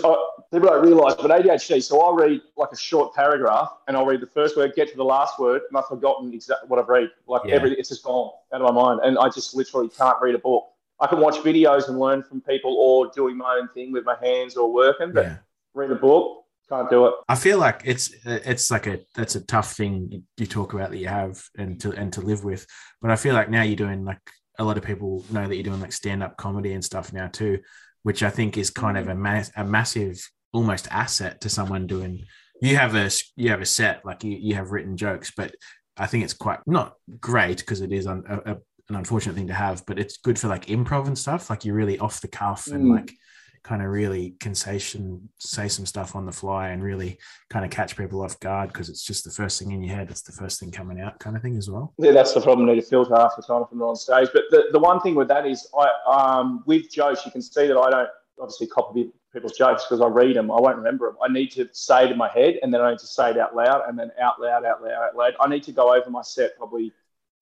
people 0.52 0.68
don't 0.68 0.84
realize, 0.84 1.14
but 1.14 1.30
ADHD, 1.30 1.82
so 1.82 2.00
I'll 2.02 2.14
read 2.14 2.40
like 2.56 2.70
a 2.72 2.76
short 2.76 3.14
paragraph 3.14 3.70
and 3.88 3.96
I'll 3.96 4.04
read 4.06 4.20
the 4.20 4.26
first 4.26 4.56
word, 4.56 4.72
get 4.74 4.90
to 4.90 4.96
the 4.96 5.04
last 5.04 5.38
word, 5.38 5.62
and 5.68 5.78
I've 5.78 5.86
forgotten 5.86 6.32
exactly 6.34 6.68
what 6.68 6.78
I've 6.78 6.88
read. 6.88 7.10
Like 7.26 7.42
Yeah. 7.46 7.54
every, 7.54 7.72
it's 7.74 7.88
just 7.88 8.04
gone 8.04 8.32
out 8.52 8.60
of 8.60 8.74
my 8.74 8.82
mind. 8.82 9.00
And 9.04 9.16
I 9.18 9.28
just 9.28 9.54
literally 9.54 9.88
can't 9.88 10.20
read 10.20 10.34
a 10.34 10.38
book. 10.38 10.68
I 11.00 11.06
can 11.06 11.20
watch 11.20 11.36
videos 11.36 11.88
and 11.88 11.98
learn 11.98 12.22
from 12.22 12.40
people 12.42 12.76
or 12.78 13.10
doing 13.14 13.36
my 13.36 13.58
own 13.60 13.68
thing 13.68 13.90
with 13.90 14.04
my 14.04 14.16
hands 14.22 14.56
or 14.56 14.70
working, 14.72 15.12
but 15.12 15.24
Yeah. 15.24 15.36
read 15.74 15.90
a 15.90 15.94
book, 15.96 16.41
can't 16.68 16.88
do 16.90 17.06
it. 17.06 17.14
I 17.28 17.34
feel 17.34 17.58
like 17.58 17.82
it's 17.84 18.12
it's 18.24 18.70
like 18.70 18.86
a 18.86 19.00
that's 19.14 19.34
a 19.34 19.44
tough 19.44 19.74
thing 19.74 20.24
you, 20.36 20.46
talk 20.46 20.72
about 20.74 20.90
that 20.90 20.98
you 20.98 21.08
have 21.08 21.42
and 21.56 21.80
to 21.80 21.92
and 21.92 22.12
to 22.14 22.20
live 22.20 22.44
with. 22.44 22.66
But 23.00 23.10
I 23.10 23.16
feel 23.16 23.34
like 23.34 23.50
now 23.50 23.62
you're 23.62 23.76
doing 23.76 24.04
like 24.04 24.20
a 24.58 24.64
lot 24.64 24.78
of 24.78 24.84
people 24.84 25.24
know 25.30 25.46
that 25.46 25.54
you're 25.54 25.64
doing 25.64 25.80
like 25.80 25.92
stand 25.92 26.22
up 26.22 26.36
comedy 26.36 26.72
and 26.72 26.84
stuff 26.84 27.12
now 27.12 27.28
too, 27.28 27.60
which 28.02 28.22
I 28.22 28.30
think 28.30 28.56
is 28.56 28.70
kind 28.70 28.96
of 28.96 29.08
a 29.08 29.14
mass 29.14 29.50
a 29.56 29.64
massive 29.64 30.20
almost 30.52 30.88
asset 30.90 31.40
to 31.42 31.48
someone 31.48 31.86
doing. 31.86 32.24
You 32.60 32.76
have 32.76 32.94
a 32.94 33.10
you 33.36 33.50
have 33.50 33.60
a 33.60 33.66
set 33.66 34.04
like 34.04 34.24
you 34.24 34.36
you 34.40 34.54
have 34.54 34.70
written 34.70 34.96
jokes, 34.96 35.32
but 35.36 35.54
I 35.96 36.06
think 36.06 36.24
it's 36.24 36.32
quite 36.34 36.60
not 36.66 36.94
great 37.20 37.58
because 37.58 37.80
it 37.82 37.92
is 37.92 38.06
un, 38.06 38.22
a, 38.28 38.52
a, 38.52 38.56
an 38.88 38.96
unfortunate 38.96 39.34
thing 39.34 39.48
to 39.48 39.54
have, 39.54 39.84
but 39.86 39.98
it's 39.98 40.16
good 40.18 40.38
for 40.38 40.48
like 40.48 40.66
improv 40.66 41.06
and 41.06 41.18
stuff. 41.18 41.50
Like 41.50 41.64
you're 41.64 41.74
really 41.74 41.98
off 41.98 42.20
the 42.20 42.28
cuff 42.28 42.66
and 42.68 42.84
Mm. 42.86 42.94
like 42.96 43.12
kind 43.64 43.82
of 43.82 43.88
really 43.88 44.34
can 44.40 44.54
say 44.54 44.78
some 44.78 45.28
say 45.38 45.68
some 45.68 45.86
stuff 45.86 46.16
on 46.16 46.26
the 46.26 46.32
fly 46.32 46.68
and 46.68 46.82
really 46.82 47.18
kind 47.48 47.64
of 47.64 47.70
catch 47.70 47.96
people 47.96 48.22
off 48.22 48.38
guard 48.40 48.72
because 48.72 48.88
it's 48.88 49.04
just 49.04 49.24
the 49.24 49.30
first 49.30 49.58
thing 49.58 49.70
in 49.72 49.82
your 49.82 49.94
head. 49.94 50.10
It's 50.10 50.22
the 50.22 50.32
first 50.32 50.58
thing 50.58 50.70
coming 50.70 51.00
out, 51.00 51.18
kind 51.20 51.36
of 51.36 51.42
thing 51.42 51.56
as 51.56 51.70
well. 51.70 51.94
Yeah, 51.98 52.12
that's 52.12 52.34
the 52.34 52.40
problem. 52.40 52.68
I 52.68 52.74
need 52.74 52.80
to 52.80 52.86
filter 52.86 53.14
half 53.14 53.36
the 53.36 53.42
time 53.42 53.64
I'm 53.70 53.82
on 53.82 53.96
stage. 53.96 54.28
But 54.32 54.44
the, 54.50 54.64
the 54.72 54.78
one 54.78 55.00
thing 55.00 55.14
with 55.14 55.28
that 55.28 55.46
is, 55.46 55.68
I 55.78 55.88
um, 56.10 56.64
with 56.66 56.90
jokes, 56.90 57.24
you 57.24 57.32
can 57.32 57.42
see 57.42 57.66
that 57.66 57.76
I 57.76 57.90
don't 57.90 58.08
obviously 58.40 58.66
copy 58.66 59.12
people's 59.32 59.56
jokes 59.56 59.84
because 59.84 60.00
I 60.00 60.08
read 60.08 60.36
them. 60.36 60.50
I 60.50 60.60
won't 60.60 60.76
remember 60.76 61.08
them. 61.08 61.16
I 61.22 61.32
need 61.32 61.52
to 61.52 61.68
say 61.72 62.04
it 62.04 62.10
in 62.10 62.18
my 62.18 62.28
head, 62.28 62.58
and 62.62 62.74
then 62.74 62.80
I 62.80 62.90
need 62.90 62.98
to 62.98 63.06
say 63.06 63.30
it 63.30 63.38
out 63.38 63.54
loud, 63.54 63.82
and 63.88 63.98
then 63.98 64.10
out 64.20 64.40
loud, 64.40 64.64
out 64.64 64.82
loud, 64.82 64.92
out 64.92 65.16
loud. 65.16 65.34
I 65.40 65.48
need 65.48 65.62
to 65.64 65.72
go 65.72 65.94
over 65.94 66.10
my 66.10 66.22
set 66.22 66.56
probably 66.56 66.92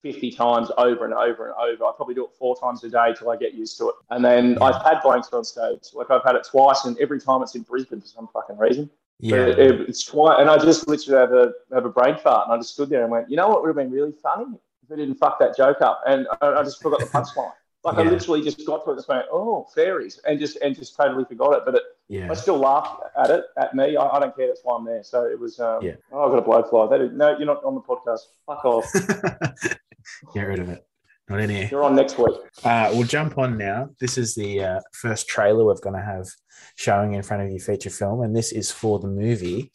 50 0.02 0.30
times 0.33 0.71
over 0.78 1.04
and 1.04 1.12
over 1.14 1.49
and 1.49 1.54
over. 1.57 1.85
I 1.85 1.92
probably 1.95 2.14
do 2.14 2.25
it 2.25 2.30
four 2.38 2.59
times 2.59 2.83
a 2.85 2.88
day 2.90 3.14
till 3.19 3.30
I 3.30 3.37
get 3.37 3.54
used 3.54 3.76
to 3.78 3.88
it. 3.90 3.95
And 4.11 4.25
then 4.25 4.52
Yeah. 4.52 4.64
I've 4.64 4.83
had 4.83 5.00
blanks 5.02 5.28
on 5.33 5.45
stage. 5.45 5.88
Like 5.92 6.11
I've 6.11 6.25
had 6.25 6.37
it 6.37 6.45
twice, 6.50 6.85
and 6.85 6.99
every 6.99 7.21
time 7.21 7.42
it's 7.42 7.54
in 7.54 7.62
Brisbane 7.62 8.00
for 8.00 8.07
some 8.07 8.28
fucking 8.33 8.57
reason. 8.59 8.90
Yeah, 9.23 9.47
But 9.47 9.59
it, 9.59 9.80
it's 9.83 10.04
twice, 10.04 10.37
and 10.40 10.49
I 10.49 10.57
just 10.57 10.88
literally 10.88 11.21
have 11.21 11.33
a 11.33 11.52
have 11.75 11.85
a 11.85 11.90
brain 11.90 12.16
fart, 12.16 12.47
and 12.49 12.54
I 12.54 12.57
just 12.57 12.73
stood 12.73 12.88
there 12.88 13.02
and 13.02 13.11
went, 13.11 13.28
you 13.30 13.37
know 13.37 13.49
what 13.49 13.61
would 13.61 13.69
have 13.69 13.76
been 13.76 13.90
really 13.90 14.12
funny 14.23 14.47
if 14.83 14.90
I 14.90 14.97
didn't 14.97 15.16
fuck 15.16 15.38
that 15.40 15.54
joke 15.57 15.83
up, 15.83 16.00
and 16.07 16.26
I, 16.40 16.47
I 16.47 16.62
just 16.62 16.80
forgot 16.83 17.00
the 17.00 17.07
punchline. 17.19 17.52
Like 17.83 17.97
I 17.97 18.02
literally 18.02 18.42
just 18.42 18.66
got 18.66 18.85
to 18.85 18.90
it 18.90 18.92
and 18.92 18.99
just 18.99 19.09
went, 19.09 19.25
oh 19.33 19.66
fairies, 19.75 20.21
and 20.26 20.38
just 20.38 20.57
and 20.62 20.75
just 20.75 20.97
totally 20.97 21.25
forgot 21.25 21.52
it. 21.54 21.62
But 21.66 21.75
it, 21.76 21.83
yeah. 22.09 22.30
I 22.30 22.35
still 22.35 22.59
laughed 22.59 23.02
at 23.19 23.30
it 23.30 23.45
at 23.59 23.75
me. 23.75 23.97
I, 23.97 24.07
I 24.07 24.21
don't 24.21 24.35
care. 24.37 24.49
That's 24.49 24.61
why 24.62 24.76
I'm 24.76 24.85
there. 24.85 25.02
So 25.02 25.25
it 25.25 25.38
was. 25.38 25.61
Um, 25.61 25.83
Yeah. 25.83 25.92
Oh, 26.12 26.25
I've 26.25 26.45
got 26.45 26.59
a 26.59 26.62
blowfly. 26.62 26.90
That 26.90 27.00
is, 27.00 27.12
no, 27.12 27.37
you're 27.38 27.47
not 27.47 27.62
on 27.64 27.75
the 27.75 27.80
podcast. 27.80 28.21
Fuck 28.47 28.64
off. 28.64 28.85
Get 30.35 30.42
rid 30.42 30.59
of 30.59 30.69
it. 30.69 30.85
Not 31.28 31.40
in 31.40 31.50
here. 31.50 31.69
You're 31.71 31.85
on 31.85 31.95
next 31.95 32.19
week. 32.19 32.35
Uh, 32.64 32.90
we'll 32.92 33.07
jump 33.07 33.38
on 33.38 33.57
now. 33.57 33.90
This 34.00 34.19
is 34.19 34.35
the 34.35 34.64
uh, 34.64 34.80
first 34.92 35.28
trailer 35.28 35.64
we're 35.64 35.76
going 35.76 35.95
to 35.95 36.02
have 36.02 36.26
showing 36.75 37.14
in 37.14 37.23
front 37.23 37.45
of 37.45 37.50
you 37.50 37.61
feature 37.61 37.90
film, 37.90 38.23
and 38.23 38.35
this 38.35 38.50
is 38.50 38.73
for 38.73 38.99
the 38.99 39.07
movie 39.07 39.71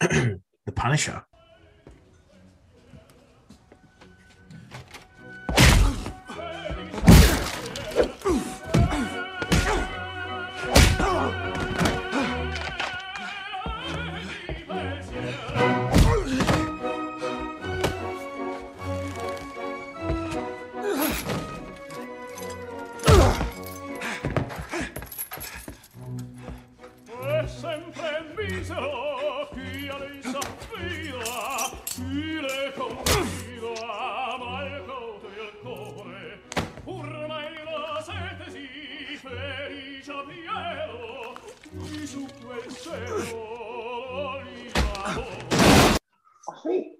The 0.68 0.72
Punisher. 0.72 1.24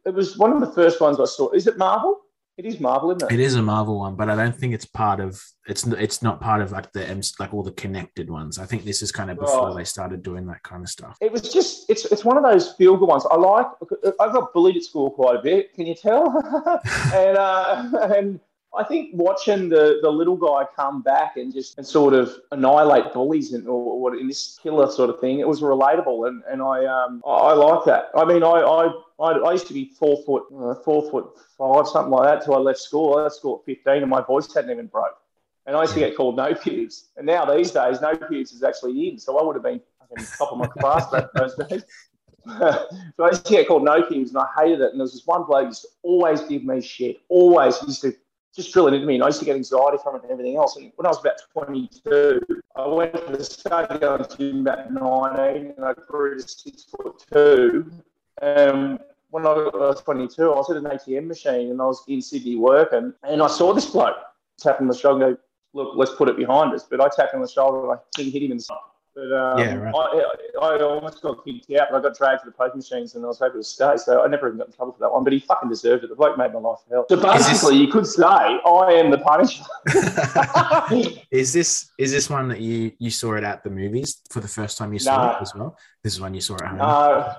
It 0.09 0.15
was 0.15 0.37
one 0.39 0.53
of 0.53 0.61
the 0.61 0.73
first 0.73 1.01
ones 1.01 1.21
I 1.21 1.27
saw. 1.27 1.51
Is 1.51 1.67
it 1.67 1.77
Marvel? 1.79 2.21
It 2.57 2.67
is 2.67 2.81
Marvel, 2.81 3.13
isn't 3.13 3.31
it? 3.31 3.35
It 3.39 3.41
is 3.41 3.55
a 3.55 3.63
Marvel 3.63 4.01
one, 4.01 4.17
but 4.17 4.29
I 4.29 4.35
don't 4.35 4.57
think 4.61 4.75
it's 4.75 4.85
part 4.85 5.21
of 5.21 5.41
it's 5.69 5.87
it's 5.87 6.23
not 6.23 6.41
part 6.41 6.61
of 6.61 6.73
like 6.73 6.91
the 6.93 7.03
like 7.39 7.55
all 7.55 7.63
the 7.63 7.71
connected 7.73 8.29
ones. 8.29 8.59
I 8.59 8.67
think 8.67 8.85
this 8.85 9.01
is 9.01 9.13
kind 9.13 9.31
of 9.31 9.39
before 9.39 9.69
Right. 9.69 9.77
they 9.77 9.85
started 9.85 10.25
doing 10.25 10.45
that 10.47 10.65
kind 10.65 10.83
of 10.83 10.89
stuff. 10.89 11.17
It 11.21 11.31
was 11.31 11.43
just 11.43 11.89
it's 11.89 12.05
it's 12.07 12.25
one 12.25 12.37
of 12.37 12.43
those 12.43 12.73
feel 12.73 12.97
good 12.97 13.07
ones. 13.09 13.25
I 13.31 13.37
like. 13.37 13.67
I 14.19 14.27
got 14.33 14.53
bullied 14.53 14.77
at 14.77 14.83
school 14.83 15.09
quite 15.13 15.37
a 15.37 15.43
bit. 15.43 15.73
Can 15.75 15.87
you 15.87 15.95
tell? 15.95 16.25
and 17.15 17.37
uh, 17.39 17.91
and 18.17 18.41
I 18.77 18.83
think 18.83 19.11
watching 19.15 19.69
the 19.69 20.01
the 20.03 20.11
little 20.11 20.37
guy 20.37 20.65
come 20.75 21.01
back 21.01 21.37
and 21.37 21.53
just 21.55 21.79
and 21.79 21.87
sort 21.87 22.13
of 22.13 22.35
annihilate 22.51 23.13
bullies 23.13 23.53
and 23.53 23.69
or 23.69 24.01
what 24.01 24.19
in 24.19 24.27
this 24.27 24.59
killer 24.61 24.91
sort 24.91 25.11
of 25.11 25.21
thing, 25.21 25.39
it 25.39 25.47
was 25.47 25.61
relatable 25.61 26.27
and 26.27 26.43
and 26.51 26.61
I 26.61 26.87
um 26.87 27.23
I, 27.25 27.31
I 27.31 27.53
like 27.53 27.85
that. 27.85 28.07
I 28.17 28.25
mean 28.25 28.43
I 28.43 28.57
I. 28.81 28.91
I, 29.21 29.33
I 29.33 29.53
used 29.53 29.67
to 29.69 29.75
be 29.75 29.87
four 29.87 30.23
foot, 30.25 30.45
uh, 30.57 30.75
four 30.83 31.11
foot 31.11 31.31
five, 31.57 31.89
something 31.89 32.13
like 32.13 32.25
that, 32.29 32.45
till 32.45 32.55
I 32.55 32.59
left 32.59 32.79
school. 32.79 33.17
I 33.17 33.27
at 33.27 33.33
15 33.33 34.03
and 34.03 34.09
my 34.09 34.23
voice 34.23 34.53
hadn't 34.53 34.71
even 34.71 34.87
broke. 34.87 35.17
And 35.67 35.77
I 35.77 35.83
used 35.83 35.95
to 35.95 36.01
get 36.01 36.17
called 36.17 36.37
no 36.37 36.55
pubes. 36.55 37.09
And 37.17 37.27
now 37.27 37.45
these 37.45 37.73
days, 37.73 38.01
no 38.01 38.17
pubes 38.17 38.53
is 38.53 38.63
actually 38.63 39.09
in. 39.09 39.19
So 39.19 39.39
I 39.39 39.43
would 39.43 39.57
have 39.57 39.63
been 39.63 39.81
top 40.39 40.53
of 40.53 40.59
my 40.59 40.67
class 40.67 41.11
back 41.11 41.27
those 41.35 41.55
days. 41.57 41.85
so 42.47 43.25
I 43.25 43.27
used 43.27 43.45
to 43.45 43.53
get 43.53 43.69
called 43.69 43.85
no 43.85 44.03
pubes 44.03 44.31
and 44.31 44.39
I 44.39 44.47
hated 44.57 44.81
it. 44.81 44.91
And 44.93 45.01
there 45.01 45.05
was 45.05 45.13
this 45.13 45.27
one 45.27 45.45
bloke 45.45 45.63
who 45.63 45.69
used 45.69 45.83
to 45.83 45.89
always 46.03 46.41
give 46.43 46.65
me 46.65 46.81
shit. 46.81 47.21
Always 47.29 47.79
He 47.81 47.87
used 47.87 48.03
to 48.03 48.15
just 48.55 48.73
drill 48.73 48.89
it 48.89 48.95
into 48.95 49.07
me. 49.07 49.17
And 49.17 49.25
I 49.25 49.27
used 49.27 49.41
to 49.41 49.45
get 49.45 49.57
anxiety 49.57 49.99
from 50.03 50.17
it 50.17 50.23
and 50.23 50.31
everything 50.31 50.57
else. 50.57 50.77
And 50.77 50.91
when 50.97 51.07
I 51.07 51.11
was 51.11 51.21
about 51.21 51.41
22, 51.53 52.41
I 52.75 52.87
went 52.87 53.13
to 53.13 53.37
the 53.37 53.45
started 53.45 54.01
going 54.01 54.25
to 54.25 54.61
about 54.61 54.91
19 54.91 55.75
and 55.77 55.85
I 55.85 55.93
grew 55.93 56.39
to 56.39 56.49
six 56.49 56.85
foot 56.85 57.25
two. 57.31 57.91
Um, 58.41 58.99
when 59.31 59.47
I 59.47 59.53
was 59.53 60.01
22, 60.03 60.43
I 60.53 60.57
was 60.57 60.71
at 60.71 60.77
an 60.77 60.85
ATM 60.85 61.27
machine 61.27 61.71
and 61.71 61.81
I 61.81 61.85
was 61.85 62.03
in 62.09 62.21
Sydney 62.23 62.57
working, 62.57 63.13
and 63.23 63.43
I 63.43 63.47
saw 63.47 63.73
this 63.73 63.87
bloke 63.87 64.17
tap 64.59 64.79
him 64.81 64.85
on 64.85 64.89
the 64.89 64.97
shoulder 64.99 65.27
and 65.27 65.37
go, 65.37 65.43
Look, 65.75 65.93
let's 65.97 66.13
put 66.15 66.29
it 66.31 66.37
behind 66.37 66.73
us. 66.75 66.85
But 66.91 67.01
I 67.01 67.09
tapped 67.15 67.35
him 67.35 67.41
on 67.41 67.43
the 67.43 67.49
shoulder 67.53 67.93
and 67.93 68.01
I 68.19 68.23
hit 68.23 68.43
him 68.43 68.53
in 68.53 68.57
the 68.57 68.63
side. 68.63 68.79
But 69.15 69.33
um, 69.33 69.59
Yeah, 69.59 69.75
right. 69.75 69.95
I, 69.95 70.25
I, 70.63 70.77
I 70.77 70.81
almost 70.83 71.21
got 71.23 71.45
kicked 71.45 71.71
out, 71.73 71.89
but 71.91 71.99
I 71.99 72.03
got 72.03 72.17
dragged 72.17 72.43
to 72.45 72.47
the 72.47 72.53
poker 72.53 72.77
machines 72.77 73.15
and 73.15 73.25
I 73.25 73.29
was 73.29 73.43
able 73.43 73.57
to 73.57 73.63
stay. 73.63 73.97
So 73.99 74.25
I 74.25 74.29
never 74.29 74.49
even 74.49 74.59
got 74.59 74.69
in 74.69 74.73
trouble 74.73 74.95
for 74.95 75.01
that 75.01 75.13
one. 75.13 75.25
But 75.25 75.35
he 75.35 75.41
fucking 75.41 75.69
deserved 75.69 76.05
it. 76.05 76.09
The 76.09 76.17
bloke 76.17 76.39
made 76.39 76.55
my 76.55 76.59
life 76.59 76.79
hell. 76.91 77.05
So 77.09 77.17
this- 77.17 77.49
basically, 77.49 77.77
you 77.77 77.89
could 77.89 78.07
say 78.07 78.23
I 78.25 78.93
am 78.93 79.11
the 79.11 79.19
Punisher. 79.19 79.63
is 81.31 81.53
this 81.53 81.91
is 81.99 82.13
this 82.13 82.31
one 82.31 82.49
that 82.49 82.61
you 82.61 82.93
you 82.99 83.11
saw 83.11 83.35
it 83.35 83.45
at 83.45 83.63
the 83.63 83.71
movies 83.71 84.23
for 84.31 84.41
the 84.41 84.49
first 84.49 84.79
time 84.79 84.93
you 84.95 84.99
saw 84.99 85.27
No. 85.27 85.37
it 85.37 85.43
as 85.43 85.55
well? 85.55 85.77
This 86.03 86.15
is 86.15 86.21
one 86.21 86.33
you 86.35 86.41
saw 86.41 86.55
it 86.55 86.63
at 86.63 86.69
home. 86.69 86.79
Uh, 86.81 87.35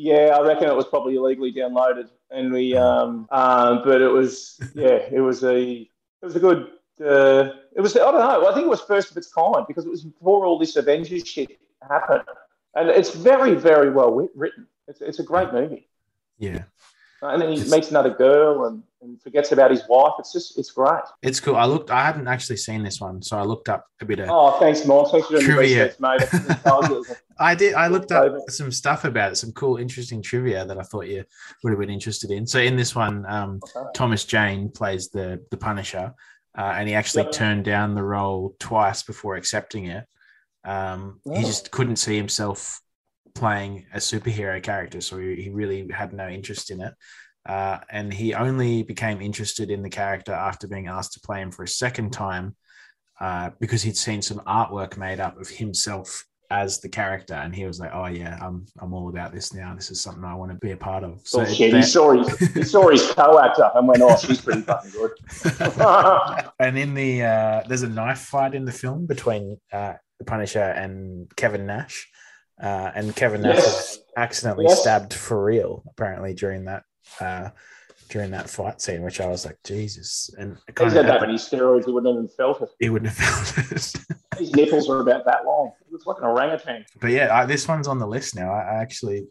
yeah, 0.00 0.36
I 0.38 0.46
reckon 0.46 0.68
it 0.68 0.76
was 0.76 0.86
probably 0.86 1.16
illegally 1.16 1.52
downloaded, 1.52 2.08
and 2.30 2.52
we, 2.52 2.76
um, 2.76 3.26
um, 3.32 3.82
but 3.84 4.00
it 4.00 4.06
was, 4.08 4.60
yeah, 4.74 5.00
it 5.10 5.20
was 5.20 5.42
a, 5.42 5.58
it 6.22 6.24
was 6.24 6.36
a 6.36 6.40
good, 6.40 6.68
uh, 7.04 7.50
it 7.74 7.80
was, 7.80 7.96
I 7.96 8.00
don't 8.12 8.14
know, 8.20 8.46
I 8.48 8.54
think 8.54 8.66
it 8.66 8.70
was 8.70 8.80
first 8.80 9.10
of 9.10 9.16
its 9.16 9.26
kind 9.32 9.64
because 9.66 9.84
it 9.86 9.90
was 9.90 10.04
before 10.04 10.46
all 10.46 10.56
this 10.56 10.76
Avengers 10.76 11.26
shit 11.26 11.58
happened, 11.88 12.22
and 12.76 12.88
it's 12.90 13.10
very, 13.10 13.54
very 13.54 13.90
well 13.90 14.12
written. 14.36 14.68
It's, 14.86 15.00
it's 15.00 15.18
a 15.18 15.24
great 15.24 15.52
movie, 15.52 15.88
yeah, 16.38 16.62
and 17.20 17.42
then 17.42 17.48
he 17.48 17.56
It's- 17.56 17.70
meets 17.72 17.90
another 17.90 18.10
girl 18.14 18.66
and, 18.66 18.84
and 19.00 19.20
forgets 19.22 19.52
about 19.52 19.70
his 19.70 19.82
wife. 19.88 20.14
It's 20.18 20.32
just, 20.32 20.58
it's 20.58 20.70
great. 20.72 21.00
it's 21.22 21.38
cool. 21.40 21.56
I 21.56 21.64
looked. 21.66 21.90
I 21.90 22.04
hadn't 22.04 22.26
actually 22.28 22.56
seen 22.56 22.82
this 22.82 23.00
one, 23.00 23.22
so 23.22 23.38
I 23.38 23.42
looked 23.42 23.68
up 23.68 23.86
a 24.00 24.04
bit 24.04 24.18
of. 24.20 24.28
Oh, 24.30 24.58
thanks, 24.58 24.84
Mike. 24.84 25.06
Thanks 25.12 25.26
for 25.28 25.34
doing 25.34 25.44
Trivia. 25.44 25.84
research, 25.84 26.00
mate. 26.00 26.22
I 26.22 26.26
couldn't 26.26 26.62
tell 26.62 26.90
you. 26.90 27.04
I 27.38 27.54
did. 27.54 27.74
I 27.74 27.86
looked 27.86 28.10
up 28.12 28.32
some 28.48 28.72
stuff 28.72 29.04
about 29.04 29.32
it, 29.32 29.36
some 29.36 29.52
cool, 29.52 29.76
interesting 29.76 30.20
trivia 30.22 30.64
that 30.66 30.78
I 30.78 30.82
thought 30.82 31.06
you 31.06 31.24
would 31.62 31.70
have 31.70 31.78
been 31.78 31.90
interested 31.90 32.30
in. 32.32 32.46
So 32.46 32.58
in 32.58 32.76
this 32.76 32.94
one, 32.96 33.24
um, 33.28 33.60
Okay. 33.76 33.86
Thomas 33.94 34.24
Jane 34.24 34.70
plays 34.70 35.08
the 35.10 35.44
the 35.52 35.56
Punisher, 35.56 36.12
uh, 36.56 36.72
and 36.76 36.88
he 36.88 36.94
actually 36.94 37.22
Yep. 37.24 37.32
turned 37.32 37.64
down 37.64 37.94
the 37.94 38.02
role 38.02 38.56
twice 38.58 39.04
before 39.04 39.36
accepting 39.36 39.86
it. 39.86 40.04
Um, 40.64 41.20
He 41.24 41.30
Oh. 41.38 41.40
just 41.42 41.70
couldn't 41.70 41.96
see 41.96 42.16
himself 42.16 42.80
playing 43.34 43.86
a 43.94 43.98
superhero 43.98 44.60
character, 44.60 45.00
so 45.00 45.18
he, 45.18 45.36
he 45.42 45.48
really 45.50 45.88
had 45.94 46.12
no 46.12 46.26
interest 46.28 46.72
in 46.72 46.80
it. 46.80 46.92
Uh, 47.48 47.78
and 47.90 48.12
he 48.12 48.34
only 48.34 48.82
became 48.82 49.22
interested 49.22 49.70
in 49.70 49.82
the 49.82 49.88
character 49.88 50.32
after 50.32 50.68
being 50.68 50.86
asked 50.86 51.14
to 51.14 51.20
play 51.20 51.40
him 51.40 51.50
for 51.50 51.62
a 51.62 51.68
second 51.68 52.10
time, 52.12 52.54
uh, 53.20 53.50
because 53.58 53.82
he'd 53.82 53.96
seen 53.96 54.20
some 54.22 54.38
artwork 54.40 54.98
made 54.98 55.18
up 55.18 55.40
of 55.40 55.48
himself 55.48 56.24
as 56.50 56.80
the 56.80 56.88
character, 56.88 57.34
and 57.34 57.54
he 57.54 57.66
was 57.66 57.78
like, 57.78 57.90
"Oh 57.92 58.06
yeah, 58.06 58.38
I'm 58.40 58.64
I'm 58.80 58.94
all 58.94 59.08
about 59.10 59.32
this 59.34 59.52
now. 59.52 59.74
This 59.74 59.90
is 59.90 60.00
something 60.00 60.24
I 60.24 60.34
want 60.34 60.50
to 60.50 60.56
be 60.58 60.70
a 60.72 60.76
part 60.76 61.04
of." 61.04 61.20
So 61.24 61.38
Bullshit. 61.38 61.56
He 61.56 61.70
that- 61.72 61.84
saw 61.84 62.12
his, 62.12 62.38
he 62.54 62.62
saw 62.62 62.88
his 62.88 63.10
co-actor 63.12 63.70
and 63.74 63.86
went, 63.88 64.02
"Oh, 64.02 64.16
she's 64.16 64.40
pretty 64.40 64.62
fucking 64.62 64.90
good." 64.92 65.10
and 66.60 66.78
in 66.78 66.94
the 66.94 67.22
uh, 67.22 67.62
there's 67.68 67.82
a 67.82 67.88
knife 67.88 68.20
fight 68.20 68.54
in 68.54 68.64
the 68.64 68.72
film 68.72 69.06
between 69.06 69.58
uh, 69.72 69.94
the 70.18 70.24
Punisher 70.24 70.60
and 70.62 71.30
Kevin 71.36 71.66
Nash, 71.66 72.08
uh, 72.62 72.92
and 72.94 73.14
Kevin 73.14 73.42
Nash 73.42 73.56
Yes. 73.56 73.98
accidentally 74.16 74.66
Yes. 74.68 74.80
stabbed 74.80 75.12
for 75.14 75.42
real 75.44 75.82
apparently 75.90 76.34
during 76.34 76.64
that 76.64 76.82
uh, 77.20 77.50
during 78.08 78.30
that 78.30 78.48
fight 78.48 78.80
scene, 78.80 79.02
which 79.02 79.20
I 79.20 79.26
was 79.28 79.44
like, 79.44 79.58
Jesus, 79.64 80.30
and 80.38 80.52
it 80.52 80.58
He's 80.68 80.74
kind 80.74 80.92
had 80.92 81.06
that 81.06 81.20
many 81.20 81.34
steroids, 81.34 81.84
he 81.84 81.90
wouldn't 81.92 82.14
have 82.14 82.24
even 82.24 82.36
felt 82.36 82.62
it. 82.62 82.68
he 82.80 82.88
wouldn't 82.90 83.10
have 83.12 83.54
felt 83.54 83.72
it. 83.72 83.92
His 84.38 84.54
nipples 84.54 84.88
are 84.88 85.00
about 85.00 85.24
that 85.26 85.44
long. 85.44 85.72
He 85.86 85.92
looks 85.92 86.06
like 86.06 86.18
an 86.18 86.24
orangutan. 86.24 86.84
but 87.00 87.10
yeah, 87.10 87.36
I, 87.36 87.44
this 87.44 87.66
one's 87.66 87.88
on 87.88 87.98
the 87.98 88.06
list 88.06 88.36
now. 88.36 88.52
I, 88.52 88.60
I 88.62 88.74
actually 88.82 89.26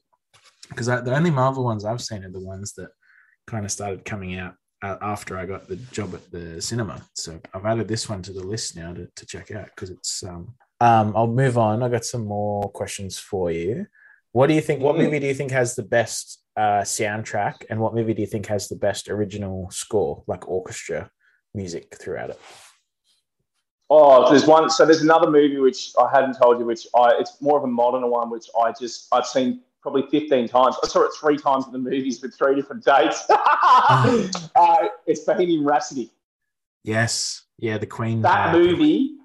because 0.70 0.88
the 0.88 1.16
only 1.16 1.32
Marvel 1.32 1.64
ones 1.64 1.86
I've 1.86 2.02
seen 2.02 2.26
are 2.26 2.30
the 2.32 2.42
ones 2.42 2.74
that 2.74 2.90
kind 3.48 3.64
of 3.64 3.72
started 3.72 4.04
coming 4.04 4.38
out 4.38 4.56
uh, 4.84 4.98
after 5.02 5.38
I 5.38 5.46
got 5.46 5.68
the 5.70 5.78
job 5.78 6.14
at 6.14 6.30
the 6.30 6.62
cinema. 6.62 7.02
So 7.14 7.40
I've 7.54 7.66
added 7.66 7.88
this 7.88 8.10
one 8.10 8.22
to 8.24 8.34
the 8.34 8.44
list 8.44 8.76
now 8.76 8.94
to, 8.94 9.08
to 9.16 9.26
check 9.26 9.50
out 9.52 9.68
because 9.68 9.90
it's. 9.92 10.24
Um, 10.24 10.54
um, 10.82 11.14
I'll 11.16 11.28
move 11.28 11.58
on. 11.58 11.82
I 11.82 11.90
got 11.90 12.04
some 12.06 12.26
more 12.26 12.70
questions 12.70 13.18
for 13.18 13.50
you. 13.50 13.88
What 14.34 14.48
do 14.48 14.54
you 14.54 14.62
think? 14.62 14.82
What 14.82 14.96
Mm. 14.96 15.06
movie 15.06 15.20
do 15.20 15.28
you 15.28 15.34
think 15.34 15.52
has 15.52 15.76
the 15.76 15.84
best 15.84 16.44
uh, 16.58 16.82
soundtrack, 16.82 17.66
and 17.70 17.80
what 17.80 17.94
movie 17.94 18.14
do 18.14 18.22
you 18.22 18.28
think 18.28 18.48
has 18.48 18.68
the 18.68 18.76
best 18.76 19.10
original 19.10 19.70
score, 19.70 20.24
like 20.28 20.48
orchestra 20.48 21.12
music 21.54 21.96
throughout 21.96 22.32
it? 22.32 22.40
Oh, 23.90 24.30
there's 24.30 24.46
one. 24.46 24.70
So 24.70 24.86
there's 24.86 25.02
another 25.02 25.30
movie 25.30 25.60
which 25.60 25.94
I 25.98 26.10
hadn't 26.14 26.38
told 26.38 26.60
you, 26.60 26.66
which 26.66 26.88
I 26.96 27.12
it's 27.20 27.42
more 27.42 27.58
of 27.58 27.64
a 27.64 27.68
modern 27.68 28.10
one, 28.10 28.30
which 28.30 28.48
I 28.62 28.74
just 28.78 29.08
I've 29.14 29.26
seen 29.26 29.62
probably 29.82 30.04
15 30.10 30.50
times. 30.50 30.76
I 30.84 30.88
saw 30.88 31.04
it 31.04 31.12
three 31.18 31.38
times 31.38 31.66
at 31.66 31.72
the 31.72 31.78
movies 31.78 32.22
with 32.22 32.36
three 32.36 32.56
different 32.56 32.84
dates. 32.84 33.24
uh, 33.30 34.88
it's 35.06 35.22
Bohemian 35.22 35.64
Rhapsody. 35.64 36.12
Yes, 36.84 37.44
yeah, 37.58 37.78
the 37.78 37.86
Queen. 37.86 38.22
That 38.24 38.54
uh, 38.54 38.58
movie 38.58 39.17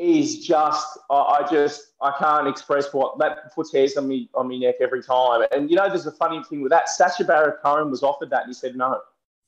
is 0.00 0.44
just 0.46 0.98
I, 1.10 1.14
I 1.14 1.48
just 1.50 1.92
I 2.00 2.12
can't 2.18 2.48
express 2.48 2.92
what 2.92 3.18
that 3.18 3.54
puts 3.54 3.72
hairs 3.72 3.96
on 3.96 4.08
me 4.08 4.30
on 4.34 4.48
my 4.48 4.56
neck 4.56 4.76
every 4.80 5.02
time. 5.02 5.46
And 5.52 5.70
you 5.70 5.76
know, 5.76 5.88
there's 5.88 6.06
a 6.06 6.12
funny 6.12 6.42
thing 6.44 6.62
with 6.62 6.70
that. 6.70 6.88
Sacha 6.88 7.24
Baron 7.24 7.54
Cohen 7.62 7.90
was 7.90 8.02
offered 8.02 8.30
that, 8.30 8.42
and 8.42 8.48
he 8.48 8.54
said 8.54 8.76
no. 8.76 8.98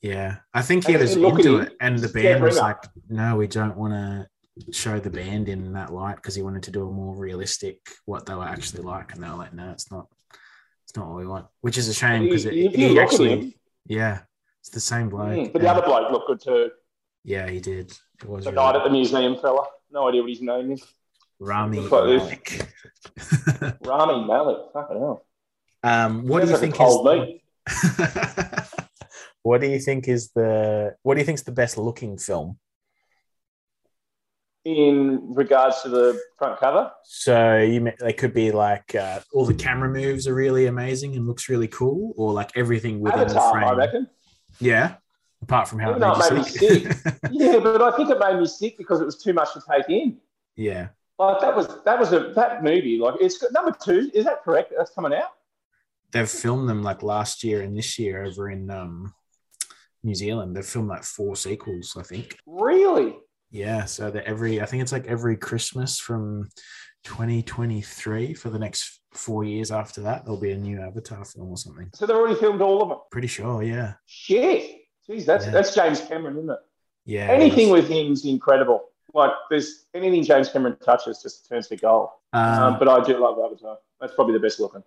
Yeah, 0.01 0.37
I 0.53 0.61
think 0.61 0.85
he 0.85 0.93
And 0.93 1.01
was 1.01 1.11
if 1.11 1.17
you 1.17 1.27
look 1.27 1.39
into 1.39 1.57
it, 1.57 1.75
and 1.79 1.97
the 1.97 2.09
band 2.09 2.43
was 2.43 2.57
like, 2.57 2.77
"No, 3.09 3.35
we 3.37 3.47
don't 3.47 3.75
want 3.75 3.93
to 3.93 4.27
show 4.71 4.99
the 4.99 5.09
band 5.09 5.49
in 5.49 5.73
that 5.73 5.91
light 5.91 6.17
because 6.17 6.35
he 6.35 6.43
wanted 6.43 6.63
to 6.63 6.71
do 6.71 6.87
a 6.87 6.91
more 6.91 7.15
realistic 7.15 7.79
what 8.05 8.25
they 8.25 8.35
were 8.35 8.43
actually 8.43 8.83
like." 8.83 9.13
And 9.13 9.23
they 9.23 9.29
were 9.29 9.35
like, 9.35 9.53
"No, 9.53 9.71
it's 9.71 9.89
not. 9.91 10.07
It's 10.83 10.95
not 10.95 11.07
what 11.07 11.17
we 11.17 11.25
want." 11.25 11.47
Which 11.61 11.77
is 11.77 11.87
a 11.87 11.93
shame 11.93 12.25
because 12.25 12.43
he 12.43 12.97
at 12.97 13.03
actually, 13.03 13.57
yeah, 13.87 14.19
it's 14.59 14.69
the 14.69 14.79
same 14.79 15.09
bloke. 15.09 15.29
Mm, 15.29 15.53
but 15.53 15.61
the 15.61 15.71
other 15.71 15.81
bloke 15.81 16.11
looked 16.11 16.27
good 16.27 16.41
too. 16.41 16.71
yeah, 17.23 17.49
he 17.49 17.59
did. 17.59 17.97
Was 18.25 18.45
The 18.45 18.51
really 18.51 18.63
night 18.63 18.75
at 18.75 18.83
the 18.83 18.89
museum 18.89 19.37
fella. 19.37 19.65
No 19.91 20.07
idea 20.07 20.21
what 20.21 20.29
his 20.29 20.41
name 20.41 20.71
is. 20.71 20.83
Rami 21.39 21.79
looks 21.79 21.91
like 21.91 22.05
this. 22.05 22.21
Malek. 22.23 23.77
Rami. 23.85 24.27
Fucking 24.73 24.97
hell. 24.99 25.25
um, 25.83 26.25
what 26.27 26.41
do 26.41 26.49
you 26.49 26.55
Sounds 26.55 26.61
like 26.61 26.73
a 26.73 26.77
think 26.77 26.79
is? 26.79 28.53
meat. 28.53 28.63
what 29.43 29.61
do 29.61 29.67
you 29.67 29.79
think 29.79 30.07
is 30.07 30.31
the? 30.31 30.95
What 31.03 31.15
do 31.15 31.19
you 31.19 31.25
think 31.25 31.37
is 31.39 31.43
the 31.43 31.51
best 31.51 31.77
looking 31.77 32.17
film? 32.17 32.57
In 34.65 35.33
regards 35.33 35.81
to 35.81 35.89
the 35.89 36.17
front 36.37 36.57
cover, 36.57 36.89
So 37.03 37.57
you 37.57 37.81
may, 37.81 37.93
they 37.99 38.13
could 38.13 38.33
be 38.33 38.51
like 38.53 38.95
uh, 38.95 39.19
all 39.33 39.43
the 39.45 39.53
camera 39.53 39.89
moves 39.89 40.25
are 40.25 40.33
really 40.33 40.67
amazing 40.67 41.17
and 41.17 41.27
looks 41.27 41.49
really 41.49 41.67
cool, 41.67 42.13
or 42.15 42.31
like 42.31 42.51
everything 42.55 43.01
within 43.01 43.27
the 43.27 43.41
frame. 43.51 43.65
I 43.65 43.73
reckon. 43.73 44.07
Yeah, 44.61 44.95
apart 45.43 45.67
from 45.67 45.79
how 45.79 45.91
it 45.91 45.99
made 45.99 46.11
it 46.11 46.33
made 46.33 46.37
me 46.39 46.43
sick. 46.43 46.97
Yeah, 47.31 47.59
but 47.59 47.81
I 47.81 47.95
think 47.95 48.09
it 48.09 48.19
made 48.19 48.39
me 48.39 48.45
sick 48.45 48.77
because 48.77 48.99
it 49.01 49.05
was 49.05 49.21
too 49.21 49.33
much 49.33 49.53
to 49.53 49.61
take 49.69 49.89
in. 49.89 50.17
yeah, 50.55 50.89
Like 51.19 51.39
that 51.41 51.55
was 51.55 51.67
that 51.85 51.99
was 51.99 52.11
a 52.13 52.31
that 52.35 52.63
movie. 52.63 52.97
Like 52.97 53.15
it's 53.19 53.43
number 53.51 53.71
two. 53.83 54.09
Is 54.13 54.25
that 54.25 54.43
correct? 54.43 54.73
That's 54.75 54.91
coming 54.91 55.13
out. 55.13 55.31
they've 56.11 56.29
filmed 56.29 56.67
them 56.69 56.83
like 56.83 57.01
last 57.03 57.43
year 57.43 57.61
and 57.61 57.75
this 57.77 57.97
year 57.99 58.23
over 58.23 58.49
in 58.49 58.69
um, 58.69 59.13
New 60.03 60.15
Zealand. 60.15 60.55
They've 60.55 60.65
filmed 60.65 60.89
like 60.89 61.03
four 61.03 61.35
sequels, 61.35 61.95
I 61.97 62.03
think. 62.03 62.37
Really? 62.45 63.15
Yeah, 63.51 63.85
so 63.85 64.09
that 64.11 64.25
every 64.25 64.61
I 64.61 64.65
think 64.65 64.81
it's 64.83 64.91
like 64.91 65.05
every 65.07 65.37
Christmas 65.37 65.99
from 65.99 66.49
2023 67.03 68.33
for 68.33 68.49
the 68.49 68.59
next 68.59 68.99
four 69.13 69.43
years 69.43 69.71
after 69.71 70.01
that. 70.01 70.23
There'll 70.25 70.39
be 70.39 70.51
a 70.51 70.57
new 70.57 70.79
Avatar 70.81 71.23
film 71.25 71.49
or 71.49 71.57
something. 71.57 71.89
So 71.93 72.05
they've 72.05 72.15
already 72.15 72.39
filmed 72.39 72.61
all 72.61 72.81
of 72.81 72.89
them. 72.89 72.97
Pretty 73.11 73.27
sure, 73.27 73.61
yeah. 73.63 73.93
Shit. 74.05 74.81
Jeez, 75.09 75.25
that's 75.25 75.45
Yeah. 75.45 75.51
that's 75.51 75.75
James 75.75 76.01
Cameron, 76.01 76.37
isn't 76.37 76.49
it? 76.49 76.59
Yeah. 77.05 77.27
Anything 77.27 77.69
it 77.69 77.71
is. 77.77 77.81
with 77.83 77.87
him's 77.89 78.25
incredible. 78.25 78.85
Like 79.13 79.31
there's 79.49 79.85
anything 79.93 80.23
James 80.23 80.49
Cameron 80.49 80.77
touches 80.83 81.21
just 81.21 81.47
turns 81.47 81.67
to 81.67 81.75
gold. 81.77 82.09
Um, 82.33 82.63
Um, 82.63 82.79
but 82.79 82.87
I 82.87 83.03
do 83.03 83.17
love 83.17 83.37
Avatar. 83.39 83.77
That's 83.99 84.13
probably 84.15 84.33
the 84.33 84.39
best 84.39 84.59
looking. 84.59 84.83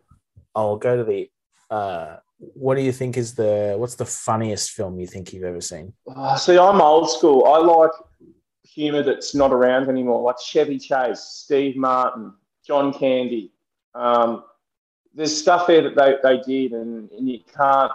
I'll 0.55 0.77
go 0.77 0.97
to 0.97 1.05
the. 1.05 1.31
Uh, 1.71 2.17
what 2.39 2.75
do 2.77 2.83
you 2.83 2.93
think 2.93 3.17
is 3.17 3.35
the 3.35 3.75
what's 3.79 3.95
the 3.95 4.05
funniest 4.05 4.71
film 4.71 4.99
you 4.99 5.07
think 5.07 5.33
you've 5.33 5.45
ever 5.45 5.61
seen? 5.61 5.93
Oh, 6.15 6.37
see, 6.37 6.59
I'm 6.59 6.81
old 6.81 7.11
school. 7.11 7.45
I 7.47 7.59
like 7.59 7.91
humour 8.63 9.03
that's 9.03 9.35
not 9.35 9.53
around 9.53 9.89
anymore, 9.89 10.21
like 10.23 10.39
Chevy 10.41 10.79
Chase, 10.79 11.21
Steve 11.21 11.77
Martin, 11.77 12.33
John 12.67 12.93
Candy. 12.93 13.53
Um, 13.95 14.45
there's 15.15 15.35
stuff 15.37 15.67
there 15.67 15.81
that 15.83 15.97
they, 15.97 16.17
they 16.23 16.43
did, 16.43 16.73
and, 16.73 17.11
and 17.11 17.27
you 17.29 17.41
can't, 17.57 17.91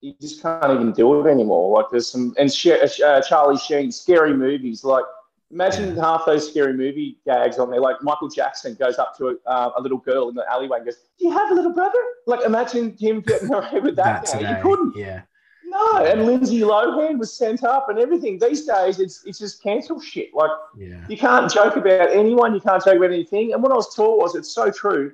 you 0.00 0.14
just 0.20 0.42
can't 0.42 0.72
even 0.72 0.92
do 0.92 1.20
it 1.26 1.30
anymore. 1.30 1.76
Like 1.78 1.86
there's 1.90 2.10
some, 2.10 2.34
and 2.38 2.52
Sh- 2.52 2.68
uh, 3.04 3.20
Charlie 3.22 3.56
Sheen, 3.58 3.90
scary 3.90 4.34
movies. 4.34 4.84
Like 4.84 5.04
imagine 5.50 5.96
half 5.96 6.26
those 6.26 6.48
scary 6.50 6.72
movie 6.74 7.18
gags 7.24 7.58
on 7.58 7.70
there. 7.70 7.80
Like 7.80 8.02
Michael 8.02 8.28
Jackson 8.28 8.74
goes 8.74 8.98
up 8.98 9.16
to 9.18 9.28
a, 9.28 9.48
uh, 9.50 9.70
a 9.76 9.80
little 9.80 9.98
girl 9.98 10.28
in 10.28 10.34
the 10.34 10.44
alleyway 10.50 10.78
and 10.78 10.86
goes, 10.86 10.96
"Do 11.18 11.26
you 11.26 11.32
have 11.32 11.50
a 11.50 11.54
little 11.54 11.72
brother?" 11.72 11.98
Like 12.26 12.44
imagine 12.44 12.96
him 12.98 13.20
getting 13.20 13.52
away 13.52 13.80
with 13.80 13.96
that. 13.96 14.26
That 14.26 14.42
now. 14.42 14.56
You 14.56 14.62
couldn't. 14.62 14.96
yeah. 14.96 15.22
No, 15.68 15.96
and 15.98 16.26
Lindsay 16.26 16.60
Lohan 16.60 17.18
was 17.18 17.36
sent 17.36 17.64
up 17.64 17.88
and 17.88 17.98
everything. 17.98 18.38
These 18.38 18.66
days, 18.66 19.00
it's 19.00 19.24
it's 19.24 19.38
just 19.38 19.62
cancel 19.62 20.00
shit. 20.00 20.32
Like 20.32 20.50
Yeah. 20.76 21.04
you 21.08 21.16
can't 21.16 21.50
joke 21.52 21.76
about 21.76 22.10
anyone, 22.10 22.54
you 22.54 22.60
can't 22.60 22.82
joke 22.84 22.96
about 22.96 23.10
anything. 23.12 23.52
And 23.52 23.62
what 23.62 23.72
I 23.72 23.74
was 23.74 23.92
taught 23.94 24.18
was, 24.18 24.34
it's 24.36 24.52
so 24.52 24.70
true. 24.70 25.12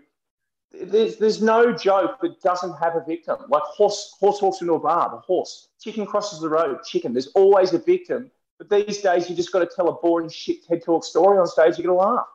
There's 0.72 1.16
there's 1.16 1.42
no 1.42 1.72
joke 1.72 2.20
that 2.22 2.40
doesn't 2.40 2.74
have 2.78 2.96
a 2.96 3.04
victim. 3.04 3.36
Like 3.48 3.62
horse 3.62 4.14
horse 4.18 4.40
walks 4.40 4.60
into 4.60 4.74
a 4.74 4.80
bar, 4.80 5.10
the 5.10 5.18
horse. 5.18 5.68
Chicken 5.80 6.06
crosses 6.06 6.40
the 6.40 6.48
road, 6.48 6.82
chicken. 6.84 7.12
There's 7.12 7.28
always 7.28 7.72
a 7.72 7.78
victim. 7.78 8.30
But 8.58 8.70
these 8.70 9.00
days, 9.02 9.28
you 9.28 9.36
just 9.36 9.52
got 9.52 9.58
to 9.58 9.70
tell 9.74 9.88
a 9.88 9.92
boring 9.92 10.28
shit 10.28 10.64
TED 10.64 10.82
talk 10.82 11.04
story 11.04 11.38
on 11.38 11.46
stage. 11.46 11.78
You're 11.78 11.94
gonna 11.94 12.12
laugh. 12.12 12.26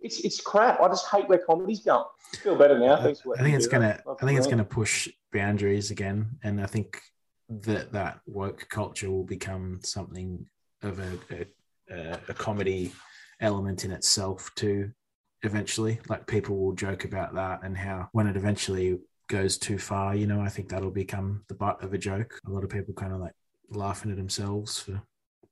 It's 0.00 0.20
it's 0.20 0.40
crap. 0.40 0.80
I 0.80 0.88
just 0.88 1.08
hate 1.08 1.28
where 1.28 1.38
comedy's 1.38 1.80
going. 1.80 2.04
I 2.32 2.36
feel 2.36 2.56
better 2.56 2.78
now. 2.78 3.02
Thanks 3.02 3.22
I 3.38 3.42
think 3.42 3.56
it's 3.56 3.66
gonna. 3.66 4.00
I 4.20 4.24
think 4.24 4.38
it's 4.38 4.46
gonna 4.46 4.64
push 4.64 5.08
boundaries 5.32 5.90
again, 5.90 6.38
and 6.42 6.60
I 6.60 6.66
think 6.66 7.00
that 7.48 7.92
that 7.92 8.20
woke 8.26 8.66
culture 8.68 9.10
will 9.10 9.24
become 9.24 9.80
something 9.82 10.46
of 10.82 10.98
a 10.98 11.46
a, 11.90 12.18
a 12.28 12.34
comedy 12.34 12.92
element 13.40 13.84
in 13.84 13.90
itself 13.92 14.50
too. 14.54 14.92
Eventually, 15.42 16.00
like 16.08 16.26
people 16.26 16.56
will 16.56 16.72
joke 16.72 17.04
about 17.04 17.34
that 17.34 17.60
and 17.62 17.76
how 17.76 18.08
when 18.12 18.26
it 18.26 18.36
eventually 18.36 18.98
goes 19.28 19.58
too 19.58 19.78
far, 19.78 20.14
you 20.14 20.26
know, 20.26 20.40
I 20.40 20.48
think 20.48 20.68
that'll 20.68 20.90
become 20.90 21.42
the 21.48 21.54
butt 21.54 21.82
of 21.82 21.94
a 21.94 21.98
joke. 21.98 22.38
A 22.46 22.50
lot 22.50 22.64
of 22.64 22.70
people 22.70 22.94
kind 22.94 23.12
of 23.12 23.20
like 23.20 23.32
laughing 23.70 24.10
at 24.10 24.16
themselves 24.16 24.78
for 24.78 25.02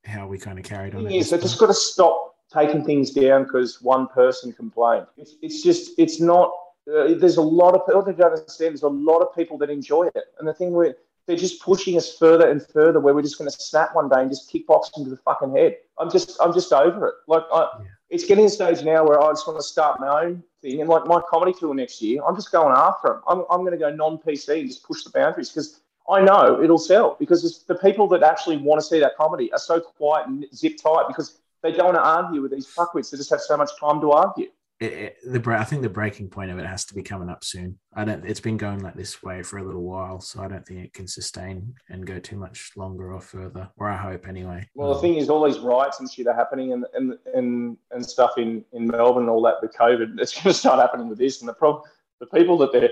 how 0.04 0.26
we 0.26 0.38
kind 0.38 0.58
of 0.58 0.64
carried 0.64 0.94
on. 0.94 1.02
Yeah, 1.02 1.08
at 1.08 1.14
is, 1.14 1.30
this 1.30 1.40
they 1.40 1.42
just 1.42 1.58
got 1.58 1.66
to 1.66 1.74
stop 1.74 2.34
taking 2.52 2.84
things 2.84 3.10
down 3.10 3.44
because 3.44 3.80
one 3.80 4.06
person 4.08 4.52
complained. 4.52 5.06
It's, 5.16 5.34
it's 5.42 5.62
just, 5.62 5.92
it's 5.98 6.20
not. 6.20 6.52
Uh, 6.88 7.14
there's 7.14 7.36
a 7.36 7.42
lot 7.42 7.74
of 7.74 7.86
people 7.86 8.02
that 8.02 8.16
don't 8.16 8.32
understand. 8.32 8.72
There's 8.72 8.82
a 8.82 8.88
lot 8.88 9.20
of 9.20 9.34
people 9.34 9.58
that 9.58 9.70
enjoy 9.70 10.08
it, 10.14 10.24
and 10.38 10.48
the 10.48 10.54
thing 10.54 10.72
where 10.72 10.94
they're 11.26 11.36
just 11.36 11.62
pushing 11.62 11.96
us 11.96 12.16
further 12.16 12.50
and 12.50 12.66
further, 12.66 12.98
where 12.98 13.14
we're 13.14 13.22
just 13.22 13.38
going 13.38 13.50
to 13.50 13.56
snap 13.56 13.94
one 13.94 14.08
day 14.08 14.20
and 14.20 14.30
just 14.30 14.52
kickbox 14.52 14.96
into 14.96 15.10
the 15.10 15.16
fucking 15.18 15.54
head. 15.54 15.76
I'm 15.98 16.10
just, 16.10 16.36
I'm 16.40 16.52
just 16.52 16.72
over 16.72 17.08
it. 17.08 17.14
Like, 17.28 17.44
I, 17.52 17.68
Yeah. 17.80 17.86
It's 18.10 18.24
getting 18.24 18.44
to 18.44 18.48
a 18.48 18.74
stage 18.74 18.84
now 18.84 19.04
where 19.04 19.20
I 19.20 19.28
just 19.30 19.46
want 19.46 19.58
to 19.58 19.62
start 19.62 20.00
my 20.00 20.24
own 20.24 20.42
thing, 20.62 20.80
and 20.80 20.90
like 20.90 21.06
my 21.06 21.20
comedy 21.28 21.54
tour 21.58 21.74
next 21.74 22.02
year, 22.02 22.22
I'm 22.26 22.34
just 22.34 22.50
going 22.50 22.76
after 22.76 23.08
them. 23.08 23.22
I'm, 23.28 23.44
I'm 23.50 23.60
going 23.60 23.72
to 23.72 23.78
go 23.78 23.90
non-PC 23.90 24.60
and 24.60 24.68
just 24.68 24.82
push 24.82 25.04
the 25.04 25.10
boundaries 25.10 25.48
because 25.50 25.80
I 26.10 26.20
know 26.20 26.60
it'll 26.62 26.78
sell 26.78 27.16
because 27.20 27.62
the 27.64 27.76
people 27.76 28.08
that 28.08 28.22
actually 28.22 28.56
want 28.56 28.80
to 28.80 28.86
see 28.86 28.98
that 28.98 29.16
comedy 29.16 29.52
are 29.52 29.58
so 29.58 29.80
quiet 29.80 30.26
and 30.26 30.44
zip 30.52 30.76
tight 30.82 31.04
because 31.06 31.38
they 31.62 31.72
don't 31.72 31.94
want 31.94 31.96
to 31.96 32.02
argue 32.02 32.42
with 32.42 32.50
these 32.50 32.66
fuckwits. 32.66 33.10
They 33.10 33.16
just 33.16 33.30
have 33.30 33.40
so 33.40 33.56
much 33.56 33.70
time 33.78 34.00
to 34.00 34.10
argue. 34.10 34.48
It, 34.80 34.92
it, 34.92 35.16
the 35.24 35.50
I 35.52 35.64
think 35.64 35.82
the 35.82 35.90
breaking 35.90 36.30
point 36.30 36.50
of 36.50 36.58
it 36.58 36.64
has 36.64 36.86
to 36.86 36.94
be 36.94 37.02
coming 37.02 37.28
up 37.28 37.44
soon. 37.44 37.78
I 37.94 38.04
don't. 38.04 38.24
It's 38.24 38.40
been 38.40 38.56
going 38.56 38.80
like 38.80 38.94
this 38.94 39.22
way 39.22 39.42
for 39.42 39.58
a 39.58 39.62
little 39.62 39.82
while, 39.82 40.20
so 40.20 40.42
I 40.42 40.48
don't 40.48 40.66
think 40.66 40.80
it 40.80 40.94
can 40.94 41.06
sustain 41.06 41.74
and 41.90 42.06
go 42.06 42.18
too 42.18 42.36
much 42.36 42.72
longer 42.76 43.12
or 43.12 43.20
further. 43.20 43.68
Or 43.76 43.90
I 43.90 43.96
hope 43.96 44.26
anyway. 44.26 44.66
Well, 44.74 44.94
the 44.94 45.00
thing 45.00 45.16
is, 45.16 45.28
all 45.28 45.44
these 45.44 45.58
riots 45.58 46.00
and 46.00 46.10
shit 46.10 46.26
are 46.26 46.34
happening, 46.34 46.72
and 46.72 46.86
and 46.94 47.18
and, 47.34 47.76
and 47.90 48.04
stuff 48.04 48.38
in, 48.38 48.64
in 48.72 48.86
Melbourne 48.86 49.24
and 49.24 49.30
all 49.30 49.42
that 49.42 49.56
with 49.60 49.74
COVID. 49.74 50.18
It's 50.18 50.32
going 50.34 50.44
to 50.44 50.54
start 50.54 50.80
happening 50.80 51.08
with 51.08 51.18
this, 51.18 51.40
and 51.40 51.48
the 51.48 51.54
problem, 51.54 51.82
the 52.18 52.26
people 52.26 52.56
that 52.58 52.72
they're 52.72 52.90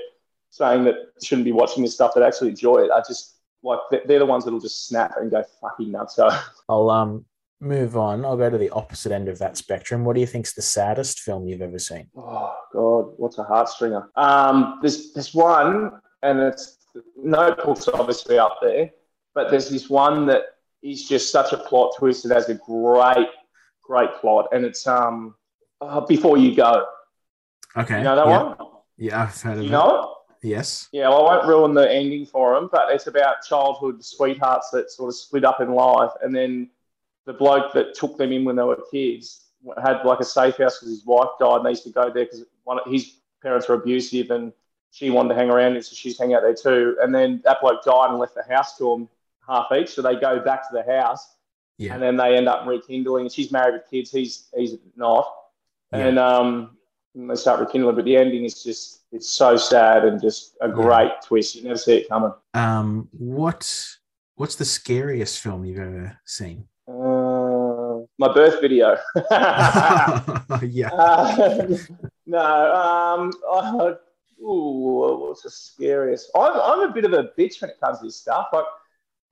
saying 0.50 0.84
that 0.84 0.96
shouldn't 1.22 1.46
be 1.46 1.52
watching 1.52 1.82
this 1.82 1.94
stuff 1.94 2.12
that 2.14 2.22
actually 2.22 2.50
enjoy 2.50 2.78
it 2.78 2.90
are 2.90 3.02
just 3.06 3.36
like 3.62 3.80
they're, 3.90 4.02
they're 4.06 4.18
the 4.18 4.26
ones 4.26 4.44
that'll 4.44 4.60
just 4.60 4.86
snap 4.86 5.14
and 5.16 5.30
go 5.30 5.42
fucking 5.60 5.90
nuts. 5.90 6.16
So 6.16 6.28
I'll 6.68 6.90
um 6.90 7.24
move 7.60 7.96
on. 7.96 8.24
I'll 8.24 8.36
go 8.36 8.50
to 8.50 8.58
the 8.58 8.70
opposite 8.70 9.12
end 9.12 9.28
of 9.28 9.38
that 9.38 9.56
spectrum. 9.56 10.04
What 10.04 10.14
do 10.14 10.20
you 10.20 10.26
think's 10.26 10.54
the 10.54 10.62
saddest 10.62 11.20
film 11.20 11.46
you've 11.46 11.62
ever 11.62 11.78
seen? 11.78 12.08
Oh 12.16 12.54
God, 12.72 13.12
what's 13.16 13.38
a 13.38 13.44
heartstringer? 13.44 14.08
Um, 14.16 14.78
there's 14.80 15.12
there's 15.12 15.34
one, 15.34 15.92
and 16.22 16.40
it's 16.40 16.78
Notebook's 17.16 17.88
obviously 17.88 18.38
up 18.38 18.58
there, 18.62 18.90
but 19.34 19.50
there's 19.50 19.68
this 19.68 19.88
one 19.90 20.26
that 20.26 20.42
is 20.82 21.08
just 21.08 21.32
such 21.32 21.52
a 21.52 21.58
plot 21.58 21.94
twist. 21.98 22.24
It 22.24 22.32
has 22.32 22.48
a 22.48 22.54
great, 22.54 23.28
great 23.82 24.14
plot, 24.20 24.48
and 24.52 24.64
it's 24.64 24.86
um, 24.86 25.34
uh, 25.80 26.00
Before 26.00 26.38
You 26.38 26.54
Go. 26.54 26.86
Okay. 27.76 27.98
You 27.98 28.04
know 28.04 28.16
that 28.16 28.26
yeah. 28.26 28.42
one? 28.42 28.56
Yeah, 28.96 29.22
I've 29.22 29.40
heard 29.40 29.58
of 29.58 29.64
You 29.64 29.68
it. 29.68 29.72
know 29.72 30.02
it? 30.02 30.08
Yes. 30.40 30.88
Yeah, 30.92 31.08
well, 31.08 31.26
I 31.26 31.36
won't 31.36 31.48
ruin 31.48 31.74
the 31.74 31.90
ending 31.90 32.24
for 32.24 32.56
him, 32.56 32.68
but 32.70 32.92
it's 32.92 33.08
about 33.08 33.42
childhood 33.46 34.04
sweethearts 34.04 34.70
that 34.70 34.90
sort 34.90 35.08
of 35.08 35.16
split 35.16 35.44
up 35.44 35.60
in 35.60 35.74
life, 35.74 36.12
and 36.22 36.34
then 36.34 36.70
the 37.28 37.34
bloke 37.34 37.74
that 37.74 37.94
took 37.94 38.16
them 38.16 38.32
in 38.32 38.42
when 38.46 38.56
they 38.56 38.62
were 38.62 38.78
kids 38.90 39.44
had 39.84 40.02
like 40.04 40.18
a 40.20 40.24
safe 40.24 40.56
house 40.56 40.78
because 40.78 40.88
his 40.88 41.04
wife 41.04 41.28
died, 41.38 41.56
and 41.58 41.66
they 41.66 41.70
used 41.70 41.84
to 41.84 41.90
go 41.90 42.04
there 42.04 42.24
because 42.24 42.42
one 42.64 42.78
of 42.78 42.90
his 42.90 43.16
parents 43.42 43.68
were 43.68 43.74
abusive, 43.74 44.30
and 44.30 44.50
she 44.92 45.10
wanted 45.10 45.28
to 45.30 45.34
hang 45.34 45.50
around, 45.50 45.74
and 45.76 45.84
so 45.84 45.94
she's 45.94 46.18
hanging 46.18 46.34
out 46.36 46.42
there 46.42 46.54
too. 46.54 46.96
And 47.02 47.14
then 47.14 47.42
that 47.44 47.60
bloke 47.60 47.84
died 47.84 48.08
and 48.10 48.18
left 48.18 48.34
the 48.34 48.44
house 48.54 48.78
to 48.78 48.84
them 48.90 49.08
half 49.46 49.66
each, 49.78 49.90
so 49.90 50.00
they 50.00 50.16
go 50.16 50.40
back 50.40 50.62
to 50.68 50.72
the 50.72 50.84
house, 50.90 51.36
Yeah. 51.76 51.92
and 51.92 52.02
then 52.02 52.16
they 52.16 52.34
end 52.36 52.48
up 52.48 52.66
rekindling. 52.66 53.28
She's 53.28 53.52
married 53.52 53.74
with 53.74 53.90
kids, 53.90 54.10
he's 54.10 54.48
he's 54.56 54.76
not, 54.96 55.26
Yeah. 55.92 56.06
and 56.06 56.18
um, 56.18 56.78
and 57.14 57.28
they 57.30 57.34
start 57.34 57.60
rekindling. 57.60 57.96
But 57.96 58.06
the 58.06 58.16
ending 58.16 58.44
is 58.44 58.62
just 58.64 59.02
it's 59.12 59.28
so 59.28 59.56
sad 59.58 60.04
and 60.06 60.18
just 60.22 60.56
a 60.62 60.68
great 60.68 61.12
twist. 61.26 61.56
You 61.56 61.64
never 61.64 61.78
see 61.78 61.96
it 61.98 62.08
coming. 62.08 62.32
Um. 62.54 63.08
What 63.12 63.68
What's 64.36 64.54
the 64.54 64.64
scariest 64.64 65.40
film 65.40 65.64
you've 65.66 65.80
ever 65.80 66.20
seen? 66.24 66.68
My 68.18 68.32
birth 68.32 68.60
video. 68.60 68.96
yeah. 70.62 70.88
Uh, 70.92 71.76
no, 72.26 72.74
um, 72.74 73.32
uh, 73.48 73.94
ooh, 74.42 75.26
what's 75.28 75.42
the 75.42 75.50
scariest? 75.50 76.30
I'm, 76.34 76.52
I'm 76.60 76.90
a 76.90 76.92
bit 76.92 77.04
of 77.04 77.12
a 77.12 77.30
bitch 77.38 77.60
when 77.60 77.70
it 77.70 77.80
comes 77.80 78.00
to 78.00 78.06
this 78.06 78.16
stuff. 78.16 78.48
Like, 78.52 78.64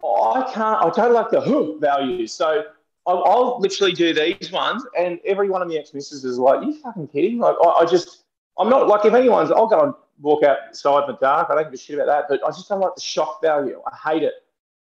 I 0.05 0.51
can't, 0.53 0.85
I 0.85 0.91
don't 0.91 1.13
like 1.13 1.31
the 1.31 1.41
hook 1.41 1.81
values. 1.81 2.33
So 2.33 2.65
I'll, 3.07 3.25
I'll 3.25 3.61
literally 3.61 3.93
do 3.93 4.15
these 4.15 4.53
ones, 4.53 4.85
and 4.97 5.19
every 5.25 5.49
one 5.49 5.63
of 5.63 5.69
the 5.69 5.79
ex 5.79 5.93
misses 5.93 6.25
is 6.25 6.39
like, 6.39 6.65
you 6.65 6.75
fucking 6.81 7.09
kidding? 7.09 7.39
Like, 7.39 7.57
I, 7.63 7.69
I 7.69 7.87
just, 7.87 8.23
I'm 8.59 8.69
not 8.69 8.87
like, 8.89 9.05
if 9.05 9.15
anyone's, 9.15 9.51
I'll 9.51 9.67
go 9.67 9.81
and 9.81 9.95
walk 10.21 10.43
outside 10.45 11.09
in 11.09 11.15
the 11.15 11.19
dark. 11.21 11.49
I 11.51 11.55
don't 11.55 11.65
give 11.65 11.75
a 11.75 11.77
shit 11.77 11.99
about 11.99 12.07
that, 12.07 12.25
but 12.29 12.47
I 12.47 12.51
just 12.51 12.69
don't 12.69 12.81
like 12.81 12.95
the 12.95 13.01
shock 13.01 13.41
value. 13.43 13.81
I 13.87 14.11
hate 14.11 14.23
it. 14.23 14.35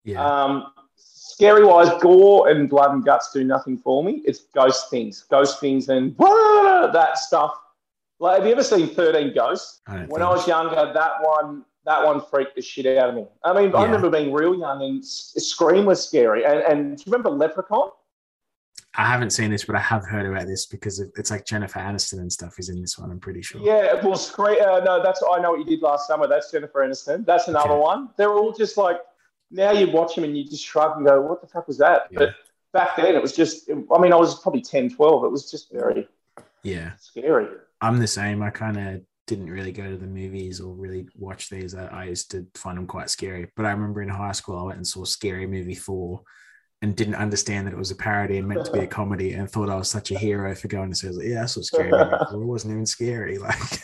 Yeah. 0.03 0.23
Um, 0.23 0.67
scary 0.97 1.63
wise, 1.63 1.89
gore 2.01 2.49
and 2.49 2.69
blood 2.69 2.91
and 2.91 3.05
guts 3.05 3.31
do 3.31 3.43
nothing 3.43 3.77
for 3.77 4.03
me. 4.03 4.21
It's 4.25 4.41
ghost 4.53 4.89
things, 4.89 5.23
ghost 5.29 5.60
things, 5.60 5.89
and 5.89 6.15
that 6.17 7.17
stuff. 7.17 7.53
Like, 8.19 8.39
have 8.39 8.45
you 8.47 8.53
ever 8.53 8.63
seen 8.63 8.88
Thirteen 8.88 9.33
Ghosts? 9.33 9.81
I 9.88 10.05
When 10.07 10.21
I 10.23 10.29
was 10.29 10.47
younger, 10.47 10.91
that 10.93 11.12
one 11.21 11.63
that 11.86 12.03
one 12.03 12.19
freaked 12.19 12.55
the 12.55 12.62
shit 12.62 12.97
out 12.97 13.10
of 13.10 13.15
me. 13.15 13.25
I 13.43 13.53
mean, 13.53 13.73
I 13.73 13.83
remember 13.86 14.10
being 14.10 14.33
real 14.33 14.57
young 14.57 14.81
and 14.81 15.05
Scream 15.05 15.86
was 15.86 16.05
scary. 16.05 16.43
And, 16.43 16.60
and 16.60 16.97
do 16.97 17.03
you 17.05 17.12
remember 17.12 17.29
Leprechaun? 17.29 17.91
I 18.99 19.05
haven't 19.05 19.29
seen 19.29 19.51
this, 19.51 19.63
but 19.63 19.75
I 19.75 19.79
have 19.79 20.05
heard 20.05 20.25
about 20.25 20.47
this 20.47 20.65
because 20.65 20.99
it's 20.99 21.29
like 21.31 21.45
Jennifer 21.45 21.79
Aniston 21.79 22.19
and 22.19 22.33
stuff 22.33 22.55
is 22.60 22.67
in 22.69 22.81
this 22.81 22.97
one. 22.97 23.12
I'm 23.12 23.19
pretty 23.19 23.41
sure. 23.43 23.62
Yeah, 23.62 24.03
well, 24.03 24.17
Scream. 24.17 24.57
Uh, 24.60 24.79
no, 24.79 25.01
that's 25.01 25.21
what 25.21 25.39
I 25.39 25.41
know 25.41 25.51
what 25.51 25.60
you 25.60 25.65
did 25.65 25.81
last 25.81 26.07
summer. 26.07 26.27
That's 26.27 26.51
Jennifer 26.51 26.79
Aniston. 26.86 27.23
That's 27.25 27.47
another 27.47 27.69
Okay. 27.73 27.79
one. 27.81 28.10
They're 28.17 28.33
all 28.33 28.51
just 28.51 28.75
like 28.75 28.97
now 29.51 29.71
you 29.71 29.89
watch 29.91 30.15
them 30.15 30.23
and 30.23 30.38
you 30.38 30.43
just 30.43 30.65
shrug 30.65 30.97
and 30.97 31.05
go, 31.05 31.21
"What 31.21 31.41
the 31.41 31.47
fuck 31.47 31.67
was 31.67 31.77
that?" 31.77 32.03
Yeah. 32.12 32.19
But 32.19 32.36
back 32.73 32.95
then, 32.97 33.15
it 33.15 33.21
was 33.21 33.36
just. 33.36 33.69
I 33.69 33.99
mean, 33.99 34.13
I 34.13 34.17
was 34.17 34.39
probably 34.39 34.62
10, 34.62 34.89
12. 34.95 35.23
It 35.25 35.31
was 35.31 35.49
just 35.49 35.71
very 35.71 36.07
Yeah. 36.63 36.91
scary. 36.99 37.47
I'm 37.81 37.99
the 37.99 38.07
same. 38.07 38.41
I 38.41 38.49
kind 38.49 38.77
of 38.77 39.01
didn't 39.27 39.49
really 39.49 39.71
go 39.71 39.83
to 39.89 39.97
the 39.97 40.07
movies 40.07 40.60
or 40.62 40.73
really 40.73 41.07
watch 41.17 41.49
these. 41.49 41.75
I, 41.75 41.86
I 41.88 42.03
used 42.05 42.31
to 42.31 42.47
find 42.55 42.77
them 42.77 42.88
quite 42.88 43.10
scary. 43.10 43.51
But 43.55 43.65
I 43.65 43.71
remember 43.71 44.01
in 44.01 44.10
high 44.10 44.31
school, 44.31 44.57
I 44.57 44.63
went 44.63 44.77
and 44.77 44.88
saw 44.88 45.03
Scary 45.03 45.45
Movie 45.47 45.75
4 45.75 46.21
and 46.81 46.95
didn't 46.95 47.15
understand 47.15 47.67
that 47.67 47.73
it 47.73 47.77
was 47.77 47.91
a 47.91 47.95
parody 47.95 48.38
and 48.38 48.47
meant 48.47 48.65
to 48.65 48.71
be 48.71 48.79
a 48.79 48.88
comedy 48.99 49.33
and 49.33 49.49
thought 49.49 49.69
I 49.69 49.75
was 49.75 49.89
such 49.89 50.12
a 50.12 50.17
hero 50.17 50.53
for 50.55 50.67
going 50.67 50.89
to 50.91 50.95
say, 50.95 51.10
like, 51.10 51.25
yeah, 51.27 51.41
that's 51.41 51.57
what 51.57 51.65
scary 51.65 51.91
movie 51.91 52.10
for. 52.31 52.41
It 52.41 52.45
wasn't 52.45 52.73
even 52.73 52.86
scary. 52.86 53.38
Like, 53.47 53.81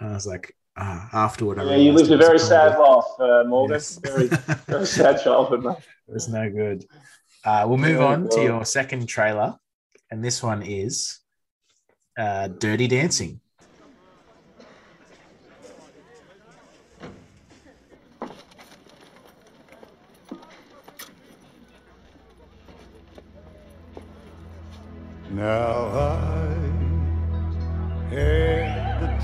I 0.00 0.12
was 0.14 0.26
like, 0.26 0.56
uh, 0.80 1.06
afterward, 1.12 1.58
I 1.58 1.62
Yeah, 1.64 1.76
you 1.76 1.92
realized 1.92 2.10
lived 2.10 2.10
a 2.10 2.14
it 2.14 2.18
was 2.18 2.26
very 2.26 2.38
sad 2.38 2.72
comedy. 2.76 2.90
life, 2.90 3.20
uh, 3.44 3.48
Morgan. 3.48 3.74
Yes. 3.76 3.96
Very, 3.98 4.26
very 4.68 4.86
sad 4.86 5.22
childhood, 5.22 5.62
mate. 5.64 5.76
It 6.08 6.14
was 6.14 6.28
no 6.28 6.50
good. 6.50 6.84
Uh, 7.44 7.64
we'll 7.68 7.78
move 7.78 8.00
on 8.00 8.28
to 8.30 8.42
your 8.42 8.64
second 8.64 9.06
trailer, 9.06 9.56
and 10.10 10.24
this 10.24 10.42
one 10.42 10.62
is 10.62 11.20
uh, 12.18 12.48
Dirty 12.48 12.88
Dancing. 12.88 13.40
Now 25.30 25.86
I 25.94 26.48
had 28.10 28.76
the 28.76 28.79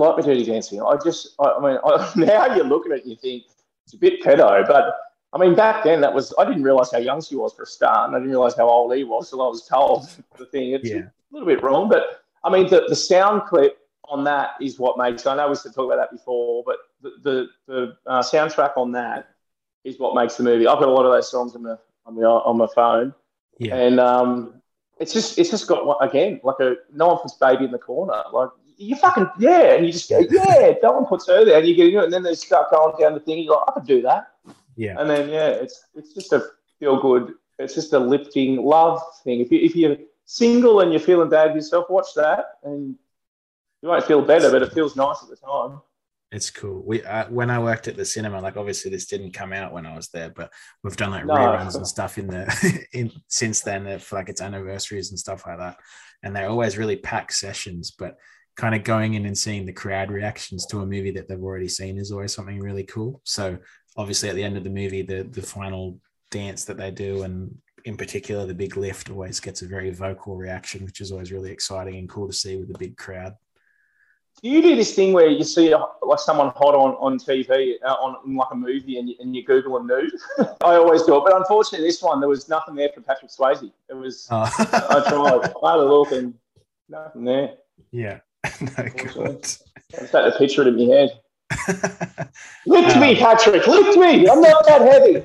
Like 0.00 0.24
dirty 0.24 0.44
dancing. 0.44 0.82
I 0.82 0.96
just, 1.02 1.34
I, 1.38 1.50
I 1.52 1.60
mean, 1.60 1.78
I, 1.84 2.12
now 2.16 2.54
you 2.54 2.62
look 2.64 2.86
at 2.86 2.92
it 2.92 3.02
and 3.02 3.10
you 3.12 3.16
think 3.16 3.44
it's 3.84 3.94
a 3.94 3.98
bit 3.98 4.22
pedo, 4.22 4.66
but 4.66 4.94
I 5.32 5.38
mean, 5.38 5.54
back 5.54 5.84
then 5.84 6.00
that 6.00 6.12
was, 6.12 6.34
I 6.38 6.44
didn't 6.44 6.64
realize 6.64 6.90
how 6.90 6.98
young 6.98 7.22
she 7.22 7.36
was 7.36 7.52
for 7.54 7.62
a 7.62 7.66
start, 7.66 8.08
and 8.08 8.16
I 8.16 8.18
didn't 8.18 8.30
realize 8.30 8.56
how 8.56 8.68
old 8.68 8.94
he 8.96 9.04
was 9.04 9.30
till 9.30 9.42
I 9.42 9.46
was 9.48 9.66
told 9.66 10.08
the 10.38 10.46
thing. 10.46 10.72
It's 10.72 10.88
Yeah. 10.88 10.98
a 11.02 11.10
little 11.30 11.46
bit 11.46 11.62
wrong, 11.62 11.88
but 11.88 12.22
I 12.42 12.50
mean, 12.50 12.68
the, 12.68 12.84
the 12.88 12.96
sound 12.96 13.42
clip 13.44 13.78
on 14.08 14.24
that 14.24 14.50
is 14.60 14.78
what 14.78 14.98
makes, 14.98 15.26
I 15.26 15.36
know 15.36 15.48
we 15.48 15.54
said 15.54 15.72
talk 15.74 15.86
about 15.92 15.96
that 15.96 16.10
before, 16.10 16.64
but 16.66 16.76
the, 17.00 17.12
the, 17.22 17.48
the 17.72 17.96
uh, 18.10 18.22
soundtrack 18.22 18.76
on 18.76 18.90
that 18.92 19.28
is 19.84 19.98
what 20.00 20.14
makes 20.16 20.36
the 20.36 20.42
movie. 20.42 20.66
I've 20.66 20.80
got 20.80 20.88
a 20.88 20.92
lot 20.92 21.06
of 21.06 21.12
those 21.12 21.30
songs 21.30 21.54
on 21.54 21.62
the, 21.62 21.78
on 22.06 22.16
the, 22.16 22.26
on 22.26 22.56
my 22.58 22.66
phone. 22.74 23.14
Yeah. 23.58 23.76
And 23.76 24.00
um, 24.00 24.60
it's 24.98 25.12
just 25.12 25.38
it's 25.38 25.50
just 25.50 25.66
got 25.66 25.96
again 26.00 26.40
like 26.42 26.56
a 26.60 26.76
no 26.92 27.08
one 27.08 27.18
puts 27.18 27.34
baby 27.34 27.64
in 27.66 27.70
the 27.70 27.78
corner. 27.78 28.22
Like 28.32 28.48
you 28.80 28.96
fucking 28.96 29.28
yeah, 29.38 29.74
and 29.74 29.84
you 29.86 29.92
just 29.92 30.08
go 30.08 30.20
yeah, 30.30 30.72
one 30.82 31.06
puts 31.06 31.26
her 31.26 31.44
there, 31.44 31.58
and 31.58 31.68
you 31.68 31.74
get 31.74 31.86
into 31.88 32.00
it, 32.00 32.04
and 32.04 32.12
then 32.12 32.22
they 32.22 32.34
start 32.34 32.70
going 32.70 32.94
down 32.98 33.14
the 33.14 33.20
thing. 33.20 33.38
You 33.38 33.48
go, 33.50 33.64
I 33.68 33.72
could 33.72 33.86
do 33.86 34.02
that, 34.02 34.28
Yeah. 34.76 34.96
and 34.98 35.08
then 35.08 35.28
yeah, 35.28 35.48
it's 35.48 35.84
it's 35.94 36.14
just 36.14 36.32
a 36.32 36.42
feel 36.78 37.00
good. 37.00 37.34
It's 37.58 37.74
just 37.74 37.92
a 37.92 37.98
lifting 37.98 38.56
love 38.56 39.00
thing. 39.22 39.40
If 39.40 39.52
you 39.52 39.58
if 39.60 39.76
you're 39.76 39.96
single 40.24 40.80
and 40.80 40.90
you're 40.92 41.00
feeling 41.00 41.28
bad 41.28 41.48
with 41.48 41.56
yourself, 41.56 41.86
watch 41.90 42.08
that, 42.16 42.44
and 42.64 42.96
you 43.82 43.88
won't 43.88 44.04
feel 44.04 44.22
better, 44.22 44.50
but 44.50 44.62
it 44.62 44.72
feels 44.72 44.96
nice 44.96 45.18
at 45.22 45.28
the 45.28 45.36
time. 45.36 45.80
It's 46.32 46.48
cool. 46.48 46.82
We 46.86 47.02
uh, 47.02 47.28
when 47.28 47.50
I 47.50 47.58
worked 47.58 47.88
at 47.88 47.96
the 47.96 48.04
cinema, 48.04 48.40
like 48.40 48.56
obviously 48.56 48.90
this 48.90 49.06
didn't 49.06 49.32
come 49.32 49.52
out 49.52 49.72
when 49.72 49.84
I 49.84 49.94
was 49.96 50.08
there, 50.08 50.30
but 50.30 50.52
we've 50.82 50.96
done 50.96 51.10
like 51.10 51.26
No. 51.26 51.34
reruns 51.34 51.76
and 51.76 51.86
stuff 51.86 52.18
in 52.18 52.28
the 52.28 52.86
in 52.92 53.10
since 53.28 53.60
then 53.60 53.86
uh, 53.86 53.98
for 53.98 54.16
like 54.16 54.28
its 54.28 54.40
anniversaries 54.40 55.10
and 55.10 55.18
stuff 55.18 55.44
like 55.46 55.58
that. 55.58 55.76
And 56.22 56.34
they're 56.34 56.48
always 56.48 56.78
really 56.78 56.96
packed 56.96 57.34
sessions, 57.34 57.90
but 57.98 58.16
kind 58.56 58.74
of 58.74 58.84
going 58.84 59.14
in 59.14 59.26
and 59.26 59.36
seeing 59.36 59.64
the 59.66 59.72
crowd 59.72 60.10
reactions 60.10 60.66
to 60.66 60.80
a 60.80 60.86
movie 60.86 61.10
that 61.12 61.28
they've 61.28 61.42
already 61.42 61.68
seen 61.68 61.98
is 61.98 62.12
always 62.12 62.34
something 62.34 62.60
really 62.60 62.84
cool. 62.84 63.20
So 63.24 63.58
obviously 63.96 64.28
at 64.28 64.34
the 64.34 64.44
end 64.44 64.56
of 64.56 64.64
the 64.64 64.70
movie, 64.70 65.02
the 65.02 65.22
the 65.22 65.42
final 65.42 65.98
dance 66.30 66.64
that 66.64 66.76
they 66.76 66.90
do 66.90 67.22
and 67.24 67.56
in 67.84 67.96
particular 67.96 68.46
the 68.46 68.54
big 68.54 68.76
lift 68.76 69.10
always 69.10 69.40
gets 69.40 69.62
a 69.62 69.66
very 69.66 69.90
vocal 69.90 70.36
reaction, 70.36 70.84
which 70.84 71.00
is 71.00 71.10
always 71.12 71.32
really 71.32 71.50
exciting 71.50 71.96
and 71.96 72.08
cool 72.08 72.26
to 72.26 72.32
see 72.32 72.56
with 72.56 72.74
a 72.74 72.78
big 72.78 72.96
crowd. 72.96 73.34
Do 74.42 74.48
you 74.48 74.62
do 74.62 74.74
this 74.76 74.94
thing 74.94 75.12
where 75.12 75.26
you 75.28 75.44
see 75.44 75.74
like 75.74 76.18
someone 76.18 76.48
hot 76.56 76.74
on, 76.74 76.94
on 76.94 77.18
TV 77.18 77.74
uh, 77.84 77.92
on 77.94 78.16
in 78.26 78.36
like 78.36 78.48
a 78.52 78.54
movie 78.54 78.98
and 78.98 79.08
you, 79.08 79.14
and 79.20 79.36
you 79.36 79.44
Google 79.44 79.74
them 79.74 79.86
nude? 79.86 80.12
I 80.62 80.76
always 80.76 81.02
do 81.02 81.16
it, 81.16 81.24
but 81.24 81.36
unfortunately, 81.36 81.86
this 81.86 82.00
one 82.02 82.20
there 82.20 82.28
was 82.28 82.48
nothing 82.48 82.74
there 82.74 82.88
for 82.94 83.02
Patrick 83.02 83.30
Swayze. 83.30 83.70
It 83.88 83.94
was 83.94 84.28
Oh. 84.30 84.48
I 84.58 85.04
tried, 85.08 85.52
I 85.62 85.70
had 85.72 85.80
a 85.80 85.84
look 85.84 86.12
and 86.12 86.34
nothing 86.88 87.24
there. 87.24 87.54
Yeah. 87.92 88.20
no 88.76 88.84
good. 88.96 89.46
I 89.96 90.00
just 90.00 90.12
had 90.12 90.22
to 90.22 90.32
picture 90.38 90.62
it 90.62 90.68
in 90.68 90.88
my 90.88 90.94
head. 90.94 91.10
Lift 92.66 92.94
Um, 92.96 93.00
me, 93.00 93.16
Patrick. 93.16 93.66
Lift 93.66 93.98
me. 93.98 94.28
I'm 94.28 94.40
not 94.40 94.64
that 94.66 94.82
heavy. 94.82 95.24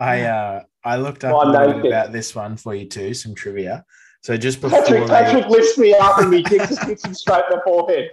I 0.00 0.22
uh 0.22 0.62
I 0.84 0.96
looked 0.96 1.24
up 1.24 1.34
Oh, 1.34 1.48
a 1.48 1.50
little 1.50 1.74
bit 1.82 1.86
about 1.86 2.12
this 2.12 2.34
one 2.34 2.56
for 2.56 2.74
you 2.74 2.86
too, 2.88 3.14
some 3.14 3.34
trivia. 3.34 3.84
So 4.22 4.36
just 4.36 4.60
before 4.60 4.80
Patrick, 4.82 5.02
they- 5.02 5.08
Patrick 5.08 5.46
lifts 5.48 5.76
me 5.78 5.94
up 5.94 6.18
and 6.18 6.30
me 6.30 6.42
kicks, 6.44 6.78
hits 6.84 7.04
him 7.04 7.14
straight 7.14 7.42
in 7.50 7.56
the 7.58 7.62
forehead. 7.64 8.10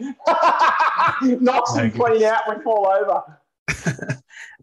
Knocks 1.41 1.76
him 1.76 1.88
Okay. 1.88 1.98
clean 1.98 2.24
out. 2.24 2.41
We 2.50 2.63
fall 2.63 2.88
over. 2.88 3.24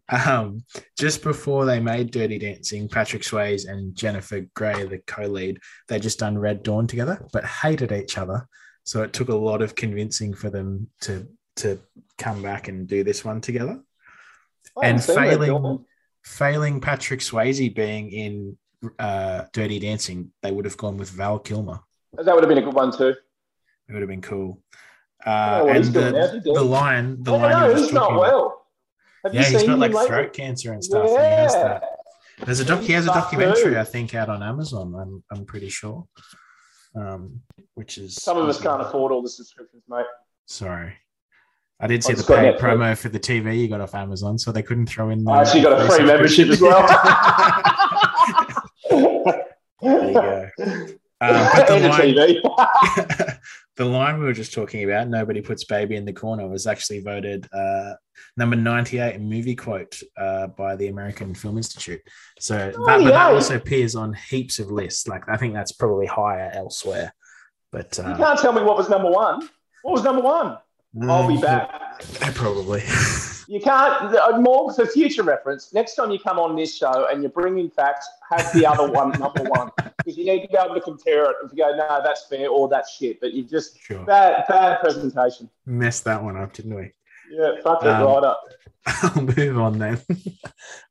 um 0.09 0.63
just 0.99 1.23
before 1.23 1.65
they 1.65 1.81
made 1.81 2.11
Dirty 2.11 2.39
Dancing, 2.39 2.89
Patrick 2.89 3.23
Swayze 3.23 3.69
and 3.69 3.95
Jennifer 3.95 4.41
Grey, 4.55 4.85
the 4.87 4.99
co-lead, 5.07 5.59
they 5.89 5.99
just 5.99 6.19
done 6.19 6.39
Red 6.39 6.63
Dawn 6.63 6.87
together, 6.87 7.25
but 7.33 7.45
hated 7.45 7.93
each 7.93 8.19
other. 8.19 8.47
So 8.87 9.03
it 9.03 9.13
took 9.13 9.29
a 9.29 9.35
lot 9.35 9.63
of 9.63 9.75
convincing 9.75 10.33
for 10.33 10.49
them 10.49 10.89
to 11.03 11.27
to 11.57 11.79
come 12.19 12.41
back 12.43 12.69
and 12.69 12.87
do 12.87 13.03
this 13.03 13.25
one 13.25 13.41
together. 13.41 13.81
Haven't 14.81 14.91
and 14.91 15.05
failing 15.05 15.85
failing 16.23 16.81
Patrick 16.81 17.21
Swayze 17.21 17.75
being 17.75 18.11
in 18.11 18.57
uh, 18.99 19.45
Dirty 19.53 19.79
Dancing, 19.81 20.31
they 20.43 20.53
would 20.53 20.65
have 20.65 20.77
gone 20.77 20.97
with 20.99 21.11
Val 21.11 21.39
Kilmer. 21.39 21.81
That 22.13 22.33
would 22.35 22.45
have 22.45 22.49
been 22.49 22.59
a 22.59 22.63
good 22.63 22.75
one 22.75 22.97
too. 22.97 23.09
It 23.89 23.93
would 23.93 24.03
have 24.03 24.09
been 24.09 24.23
cool. 24.23 24.63
Oh, 25.27 25.31
Uh, 25.33 25.67
and 25.69 25.85
the, 25.85 26.41
the 26.45 26.63
line, 26.63 27.23
the 27.23 27.33
line 27.33 27.51
know. 27.51 27.75
He's 27.75 27.93
not 27.93 28.15
well. 28.19 28.67
Have 29.25 29.35
Yeah, 29.35 29.41
you 29.41 29.47
he's 29.49 29.59
seen 29.61 29.71
got 29.71 29.79
like 29.81 29.93
lately? 29.93 30.07
throat 30.09 30.33
cancer 30.33 30.73
and 30.73 30.85
stuff. 30.85 31.09
And 31.09 31.11
he 31.11 31.17
has 31.17 31.55
Yeah. 31.55 31.63
that. 31.63 31.83
There's 32.45 32.61
a 32.61 32.65
doc. 32.65 32.83
He 32.83 32.93
has 32.93 33.05
a 33.07 33.09
documentary. 33.09 33.77
I 33.79 33.85
think, 33.85 34.15
out 34.15 34.29
on 34.29 34.43
Amazon. 34.43 34.95
I'm 34.95 35.25
I'm 35.33 35.45
pretty 35.47 35.71
sure. 35.71 36.07
Um, 36.97 37.43
which 37.75 37.99
is 37.99 38.15
Some 38.15 38.39
of 38.39 38.49
us 38.49 38.61
can't 38.61 38.81
afford 38.81 39.13
all 39.13 39.23
the 39.23 39.29
subscriptions, 39.29 39.83
mate. 39.89 40.07
Sorry, 40.47 40.95
I 41.79 41.87
did 41.87 42.03
see 42.03 42.15
the 42.15 42.23
paid 42.23 42.57
promo 42.57 42.97
for 42.97 43.11
the 43.11 43.21
TV 43.21 43.59
you 43.59 43.69
got 43.69 43.83
off 43.83 43.95
Amazon, 43.95 44.39
so 44.39 44.51
they 44.51 44.63
couldn't 44.63 44.87
throw 44.87 45.11
in. 45.11 45.25
The 45.25 45.31
I 45.31 45.43
actually 45.43 45.63
got 45.63 45.79
a 45.81 45.87
free 45.87 46.07
membership 46.07 46.49
as 46.49 46.61
well. 46.61 46.87
there 49.83 50.09
you 50.09 50.15
go. 50.15 50.49
Um, 50.59 51.49
but 51.55 51.69
the 51.69 51.89
line, 51.89 52.15
TV. 52.15 52.41
the 53.77 53.85
line 53.85 54.19
we 54.19 54.25
were 54.25 54.33
just 54.33 54.55
talking 54.55 54.85
about, 54.85 55.09
nobody 55.09 55.41
puts 55.41 55.65
baby 55.65 55.97
in 55.97 56.05
the 56.05 56.13
corner, 56.13 56.49
was 56.49 56.67
actually 56.67 57.01
voted 57.01 57.47
uh, 57.53 57.93
number 58.37 58.57
98 58.57 59.21
movie 59.21 59.55
quote 59.55 60.01
uh, 60.17 60.47
by 60.49 60.77
the 60.77 60.89
American 60.89 61.35
Film 61.35 61.59
Institute. 61.59 62.01
So 62.39 62.57
that, 62.57 62.75
but 62.77 63.05
that 63.05 63.33
also 63.33 63.57
appears 63.57 63.95
on 63.95 64.15
heaps 64.15 64.59
of 64.59 64.71
lists. 64.71 65.07
Like 65.07 65.29
I 65.29 65.37
think 65.37 65.55
that's 65.55 65.73
probably 65.73 66.07
higher 66.07 66.51
elsewhere. 66.55 67.13
But 67.71 67.99
you 67.99 68.05
uh, 68.05 68.17
can't 68.17 68.39
tell 68.39 68.53
me 68.53 68.63
what 68.63 68.77
was 68.77 68.89
number 68.89 69.11
one. 69.11 69.49
What 69.83 69.93
was 69.93 70.03
number 70.03 70.23
one? 70.23 70.57
I'll 71.03 71.29
be 71.29 71.37
mm, 71.37 71.43
back. 71.43 72.01
Probably. 72.35 72.83
You 73.49 73.61
can't. 73.61 74.15
uh, 74.15 74.39
More 74.41 74.73
for 74.73 74.87
future 74.87 75.23
reference. 75.23 75.73
Next 75.73 75.95
time 75.95 76.11
you 76.11 76.19
come 76.19 76.39
on 76.39 76.57
this 76.57 76.77
show 76.77 77.07
and 77.11 77.23
you're 77.23 77.31
bringing 77.31 77.71
facts, 77.71 78.09
have 78.31 78.53
the 78.53 78.67
other 78.67 78.91
one 78.91 79.11
number 79.21 79.43
one 79.45 79.71
because 79.99 80.17
you 80.19 80.25
need 80.25 80.43
to 80.43 80.49
be 80.49 80.57
able 80.57 80.75
to 80.75 80.81
compare 80.81 81.31
it. 81.31 81.37
If 81.45 81.53
you 81.53 81.59
go, 81.59 81.77
no, 81.77 82.01
that's 82.03 82.27
fair 82.27 82.49
or 82.49 82.69
that's 82.69 82.93
shit, 82.97 83.21
but 83.21 83.33
you 83.33 83.45
just 83.45 83.81
sure. 83.81 84.05
bad, 84.05 84.45
bad 84.49 84.81
presentation. 84.81 85.49
Messed 85.65 86.05
that 86.05 86.23
one 86.23 86.37
up, 86.37 86.53
didn't 86.53 86.75
we? 86.75 86.91
Yeah, 87.31 87.53
fuck 87.63 87.83
it 87.83 87.89
Um, 87.89 88.03
right 88.05 88.25
up. 88.25 88.43
I'll 88.87 89.23
move 89.23 89.59
on 89.59 89.79
then. 89.79 90.01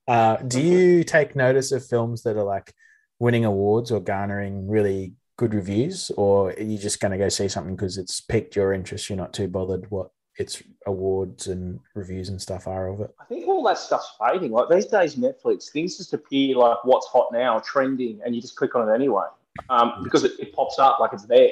Uh, 0.08 0.36
do 0.38 0.62
you 0.62 1.04
take 1.04 1.36
notice 1.36 1.72
of 1.72 1.84
films 1.84 2.22
that 2.22 2.38
are 2.38 2.44
like 2.44 2.72
winning 3.18 3.44
awards 3.44 3.92
or 3.92 4.00
garnering 4.00 4.68
really 4.68 5.14
good 5.36 5.56
reviews, 5.56 6.12
or 6.16 6.52
are 6.52 6.62
you 6.62 6.78
just 6.78 7.00
going 7.00 7.12
to 7.12 7.18
go 7.18 7.28
see 7.28 7.48
something 7.48 7.76
because 7.76 7.98
it's 7.98 8.22
piqued 8.22 8.56
your 8.56 8.72
interest? 8.72 9.10
You're 9.10 9.18
not 9.18 9.34
too 9.34 9.48
bothered 9.48 9.90
what 9.90 10.12
its 10.38 10.62
awards 10.86 11.48
and 11.48 11.80
reviews 11.94 12.30
and 12.30 12.42
stuff 12.42 12.68
are 12.68 12.88
of 12.88 13.02
it. 13.02 13.14
I 13.20 13.26
think 13.26 13.48
all 13.48 13.64
that 13.64 13.78
stuff's 13.78 14.16
fading. 14.20 14.52
Like 14.52 14.70
these 14.70 14.86
days, 14.86 15.16
Netflix 15.16 15.72
things 15.72 15.98
just 15.98 16.14
appear 16.14 16.56
like 16.58 16.78
what's 16.84 17.08
hot 17.08 17.30
now, 17.32 17.60
trending, 17.60 18.20
and 18.26 18.36
you 18.36 18.42
just 18.42 18.56
click 18.56 18.76
on 18.76 18.88
it 18.90 18.94
anyway 18.94 19.26
um, 19.70 20.02
because 20.04 20.24
it, 20.24 20.34
it 20.40 20.54
pops 20.54 20.80
up 20.80 21.00
like 21.00 21.14
it's 21.14 21.26
there. 21.26 21.52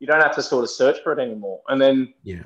You 0.00 0.06
don't 0.06 0.20
have 0.20 0.34
to 0.34 0.42
sort 0.42 0.64
of 0.64 0.70
search 0.70 0.98
for 1.02 1.12
it 1.12 1.18
anymore. 1.18 1.60
And 1.68 1.80
then 1.80 2.12
Yeah. 2.24 2.42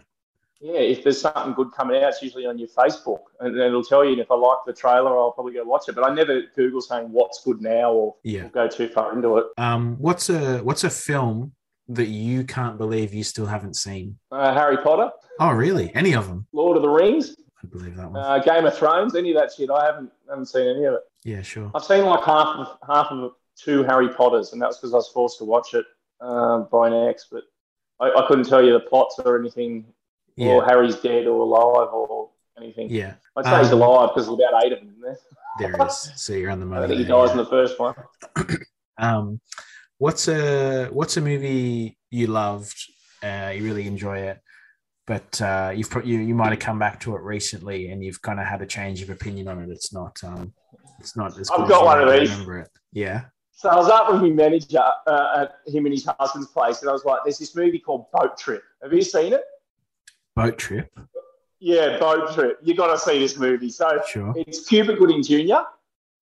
yeah, 0.61 0.79
if 0.79 1.03
there's 1.03 1.21
something 1.23 1.55
good 1.55 1.73
coming 1.73 2.03
out, 2.03 2.11
it's 2.11 2.23
usually 2.23 2.45
on 2.47 2.59
your 2.59 2.69
Facebook, 2.69 3.21
and 3.41 3.57
then 3.59 3.69
it'll 3.69 3.83
tell 3.83 4.05
you. 4.05 4.13
And 4.13 4.21
if 4.21 4.31
I 4.31 4.35
like 4.35 4.59
the 4.67 4.75
trailer, 4.75 5.17
I'll 5.19 5.33
probably 5.33 5.55
go 5.55 5.65
watch 5.65 5.89
it. 5.89 5.95
But 5.95 6.05
I 6.05 6.15
never 6.15 6.43
Google 6.55 6.83
saying 6.83 7.11
what's 7.11 7.43
good 7.43 7.63
now 7.63 7.93
or, 7.93 8.15
Yeah. 8.23 8.45
or 8.45 8.49
go 8.51 8.69
too 8.69 8.89
far 8.89 9.15
into 9.15 9.39
it. 9.39 9.47
Um, 9.57 9.97
what's 9.99 10.29
a 10.29 10.59
what's 10.59 10.85
a 10.85 10.91
film 10.91 11.53
that 11.89 12.09
you 12.09 12.45
can't 12.45 12.77
believe 12.79 13.15
you 13.15 13.25
still 13.25 13.47
haven't 13.47 13.75
seen? 13.77 14.19
Uh, 14.31 14.53
Harry 14.55 14.77
Potter, 14.79 15.11
Oh, 15.41 15.51
really? 15.53 15.95
Any 15.95 16.15
of 16.15 16.27
them? 16.29 16.47
Lord 16.53 16.77
of 16.77 16.83
the 16.83 16.89
Rings, 16.89 17.37
I 17.63 17.67
believe 17.69 17.97
that 17.97 18.11
one. 18.11 18.21
uh, 18.23 18.39
Game 18.39 18.67
of 18.67 18.77
Thrones, 18.77 19.15
any 19.15 19.31
of 19.31 19.37
that 19.39 19.53
shit. 19.57 19.71
I 19.71 19.85
haven't 19.87 20.11
haven't 20.29 20.47
seen 20.47 20.67
any 20.69 20.85
of 20.85 20.95
it. 20.95 21.01
yeah, 21.25 21.43
sure. 21.43 21.71
I've 21.75 21.85
seen 21.85 22.05
like 22.05 22.25
half 22.25 22.49
of 22.57 22.79
half 22.87 23.07
of 23.11 23.33
two 23.57 23.83
Harry 23.85 24.09
Potters, 24.09 24.53
and 24.53 24.61
that's 24.61 24.77
because 24.79 24.93
I 24.93 24.97
was 24.97 25.09
forced 25.09 25.39
to 25.39 25.45
watch 25.45 25.75
it 25.75 25.87
um, 26.21 26.69
by 26.71 26.89
an 26.89 27.09
ex. 27.09 27.27
But 27.31 27.45
I, 28.01 28.11
I 28.11 28.27
couldn't 28.29 28.45
tell 28.47 28.65
you 28.65 28.73
the 28.73 28.81
plots 28.81 29.19
or 29.25 29.39
anything, 29.39 29.85
or 30.37 30.65
Harry's 30.65 30.97
dead 30.97 31.27
or 31.27 31.41
alive 31.41 31.89
or 31.93 32.31
anything. 32.59 32.91
yeah. 32.91 33.15
I'd 33.37 33.45
say 33.45 33.59
he's 33.61 33.73
Um, 33.73 33.81
alive 33.83 34.11
because 34.15 34.27
there's 34.27 34.39
about 34.39 34.65
eight 34.65 34.73
of 34.73 34.81
them 34.81 34.89
in 34.97 35.01
there. 35.01 35.19
There 35.61 35.87
is. 35.87 36.11
So 36.17 36.33
you're 36.35 36.51
on 36.51 36.61
the 36.61 36.67
I 36.77 36.81
money. 36.81 36.89
think 36.89 36.99
he 37.01 37.05
dies 37.07 37.29
yeah. 37.29 37.33
in 37.33 37.39
the 37.39 37.47
first 37.47 37.79
one. 37.79 37.95
Um, 39.01 39.41
what's 39.99 40.29
a 40.29 40.87
what's 40.87 41.17
a 41.17 41.21
movie 41.21 41.99
you 42.11 42.27
loved? 42.29 42.77
Uh, 43.23 43.53
you 43.55 43.65
really 43.65 43.87
enjoy 43.87 44.19
it, 44.19 44.39
but 45.07 45.41
uh, 45.43 45.73
you've 45.75 45.91
pro- 45.91 46.03
you 46.05 46.19
you 46.19 46.35
might 46.35 46.51
have 46.51 46.61
come 46.61 46.79
back 46.79 47.01
to 47.01 47.15
it 47.17 47.23
recently, 47.23 47.91
and 47.91 48.03
you've 48.03 48.23
kind 48.23 48.41
of 48.41 48.47
had 48.47 48.63
a 48.63 48.67
change 48.67 49.03
of 49.03 49.11
opinion 49.11 49.49
on 49.49 49.61
it. 49.61 49.69
It's 49.71 49.93
not 49.93 50.17
um, 50.25 50.53
it's 51.01 51.17
not 51.17 51.39
as. 51.39 51.51
I've 51.51 51.59
good 51.59 51.65
as 51.65 51.71
got 51.71 51.85
one 51.85 52.01
of 52.03 52.11
these. 52.13 52.31
Remember 52.31 52.61
it? 52.61 52.69
Yeah. 52.93 53.25
So 53.53 53.69
I 53.69 53.75
was 53.77 53.89
up 53.89 54.13
with 54.13 54.23
my 54.23 54.29
manager 54.29 54.81
uh, 55.09 55.47
at 55.67 55.73
him 55.73 55.85
and 55.85 55.93
his 55.93 56.09
husband's 56.21 56.49
place, 56.49 56.81
and 56.81 56.89
I 56.89 56.93
was 56.93 57.05
like, 57.05 57.21
"There's 57.25 57.39
this 57.39 57.57
movie 57.57 57.81
called 57.81 58.07
Boat 58.13 58.39
Trip. 58.39 58.63
Have 58.83 58.93
you 58.93 59.03
seen 59.03 59.33
it?" 59.33 59.43
Boat 60.37 60.57
trip. 60.57 60.89
Yeah, 61.59 61.99
Boat 61.99 62.33
Trip. 62.35 62.59
You 62.63 62.77
got 62.77 62.93
to 62.93 62.99
see 62.99 63.19
this 63.19 63.37
movie. 63.37 63.71
So 63.71 64.01
Sure. 64.09 64.33
it's 64.37 64.69
Cuba 64.69 64.95
Gooding 64.95 65.25
Jr. 65.25 65.63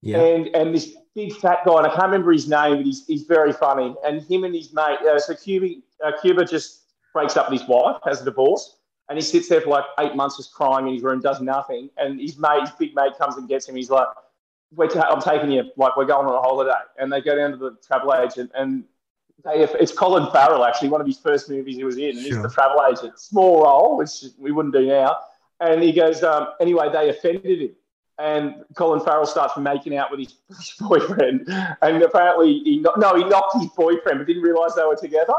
Yeah. 0.01 0.19
and 0.19 0.55
and 0.55 0.73
this 0.73 0.95
big 1.17 1.33
fat 1.33 1.59
guy, 1.65 1.77
and 1.77 1.87
I 1.87 1.89
can't 1.89 2.05
remember 2.05 2.31
his 2.31 2.47
name, 2.47 2.77
but 2.77 2.85
he's, 2.85 3.05
he's 3.07 3.23
very 3.23 3.51
funny. 3.51 3.95
And 4.05 4.21
him 4.21 4.43
and 4.43 4.53
his 4.53 4.71
mate, 4.71 4.99
uh, 4.99 5.17
so 5.17 5.33
Cuba, 5.33 5.81
uh, 6.05 6.11
Cuba 6.21 6.45
just 6.45 6.83
breaks 7.11 7.35
up 7.35 7.49
with 7.49 7.59
his 7.59 7.67
wife, 7.67 7.97
has 8.05 8.21
a 8.21 8.25
divorce, 8.25 8.77
and 9.09 9.17
he 9.17 9.23
sits 9.23 9.49
there 9.49 9.61
for 9.61 9.69
like 9.69 9.85
eight 9.99 10.15
months 10.15 10.37
just 10.37 10.53
crying 10.53 10.87
in 10.87 10.93
his 10.93 11.01
room, 11.01 11.19
does 11.19 11.41
nothing. 11.41 11.89
And 11.97 12.21
his 12.21 12.37
mate, 12.37 12.61
his 12.61 12.71
big 12.71 12.95
mate, 12.95 13.13
comes 13.17 13.35
and 13.35 13.49
gets 13.49 13.67
him. 13.67 13.75
He's 13.75 13.89
like, 13.89 14.07
we're 14.75 14.87
ta- 14.87 15.09
I'm 15.09 15.21
taking 15.21 15.51
you, 15.51 15.63
like 15.75 15.97
we're 15.97 16.05
going 16.05 16.27
on 16.27 16.35
a 16.35 16.41
holiday. 16.41 16.71
And 16.99 17.11
they 17.11 17.19
go 17.19 17.35
down 17.35 17.49
to 17.51 17.57
the 17.57 17.75
travel 17.85 18.13
agent, 18.13 18.51
and 18.53 18.83
they, 19.43 19.63
it's 19.63 19.91
Colin 19.91 20.31
Farrell 20.31 20.63
actually, 20.65 20.89
one 20.89 21.01
of 21.01 21.07
his 21.07 21.17
first 21.17 21.49
movies 21.49 21.77
he 21.77 21.83
was 21.83 21.97
in, 21.97 22.09
and 22.09 22.19
he's 22.19 22.39
the 22.39 22.49
travel 22.49 22.85
agent. 22.87 23.19
Small 23.19 23.63
role, 23.63 23.97
which 23.97 24.23
we 24.37 24.51
wouldn't 24.51 24.75
do 24.75 24.85
now. 24.85 25.17
And 25.59 25.81
he 25.81 25.91
goes, 25.91 26.21
um, 26.21 26.49
anyway, 26.61 26.89
they 26.93 27.09
offended 27.09 27.61
him 27.61 27.71
and 28.19 28.63
Colin 28.75 28.99
Farrell 29.03 29.25
starts 29.25 29.57
making 29.57 29.95
out 29.95 30.09
with 30.11 30.19
his, 30.19 30.35
his 30.49 30.73
boyfriend, 30.79 31.47
and 31.81 32.01
apparently 32.01 32.59
he 32.59 32.79
kno- 32.79 32.95
no, 32.97 33.15
he 33.15 33.23
knocked 33.23 33.57
his 33.59 33.69
boyfriend, 33.71 34.19
but 34.19 34.27
didn't 34.27 34.43
realise 34.43 34.73
they 34.73 34.83
were 34.83 34.95
together. 34.95 35.33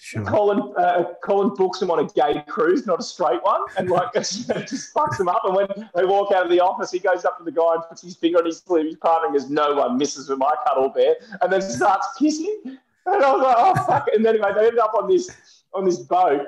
Sure. 0.00 0.24
Colin 0.24 0.72
uh, 0.76 1.04
Colin 1.22 1.54
books 1.54 1.82
him 1.82 1.90
on 1.90 1.98
a 2.00 2.06
gay 2.08 2.42
cruise, 2.48 2.86
not 2.86 2.98
a 2.98 3.02
straight 3.02 3.42
one, 3.42 3.60
and 3.76 3.90
like 3.90 4.12
just 4.14 4.48
fucks 4.48 5.20
him 5.20 5.28
up. 5.28 5.42
And 5.44 5.54
when 5.54 5.68
they 5.94 6.04
walk 6.04 6.32
out 6.32 6.44
of 6.44 6.50
the 6.50 6.60
office, 6.60 6.90
he 6.90 6.98
goes 6.98 7.24
up 7.24 7.38
to 7.38 7.44
the 7.44 7.52
guy 7.52 7.74
and 7.74 7.82
puts 7.88 8.02
his 8.02 8.16
finger 8.16 8.38
on 8.38 8.46
his 8.46 8.58
sleeve. 8.58 8.86
His 8.86 8.96
partner 8.96 9.30
goes, 9.30 9.50
"No 9.50 9.74
one 9.74 9.98
misses 9.98 10.28
with 10.28 10.38
my 10.38 10.52
cuddle 10.66 10.88
bear," 10.88 11.16
and 11.42 11.52
then 11.52 11.62
starts 11.62 12.08
kissing. 12.18 12.60
And 12.64 13.24
I 13.24 13.32
was 13.32 13.42
like, 13.42 13.56
"Oh 13.58 13.84
fuck!" 13.86 14.08
And 14.14 14.24
then 14.24 14.36
anyway, 14.36 14.52
they 14.54 14.68
end 14.68 14.78
up 14.78 14.94
on 14.94 15.08
this 15.08 15.30
on 15.74 15.84
this 15.84 15.98
boat, 15.98 16.42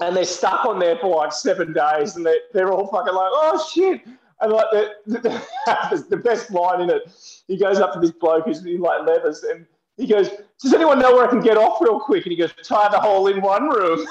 and 0.00 0.16
they're 0.16 0.24
stuck 0.24 0.64
on 0.64 0.78
there 0.78 0.96
for 0.98 1.16
like 1.16 1.32
seven 1.32 1.72
days, 1.72 2.16
and 2.16 2.24
they're, 2.24 2.38
they're 2.52 2.72
all 2.72 2.86
fucking 2.86 3.14
like, 3.14 3.30
"Oh 3.32 3.70
shit!" 3.72 4.02
And 4.40 4.52
like 4.52 4.66
the, 4.72 4.94
the, 5.06 6.06
the 6.10 6.16
best 6.16 6.50
line 6.50 6.80
in 6.80 6.90
it, 6.90 7.02
he 7.46 7.56
goes 7.56 7.78
up 7.78 7.92
to 7.94 8.00
this 8.00 8.10
bloke 8.10 8.44
who's 8.44 8.64
in 8.64 8.80
like 8.80 9.06
leathers, 9.06 9.44
and 9.44 9.66
he 9.96 10.06
goes, 10.06 10.30
"Does 10.60 10.74
anyone 10.74 10.98
know 10.98 11.14
where 11.14 11.26
I 11.26 11.30
can 11.30 11.40
get 11.40 11.56
off 11.56 11.80
real 11.80 12.00
quick?" 12.00 12.24
And 12.24 12.32
he 12.32 12.36
goes, 12.36 12.52
"Tie 12.62 12.88
the 12.90 13.00
hole 13.00 13.28
in 13.28 13.40
one 13.40 13.68
room." 13.68 14.04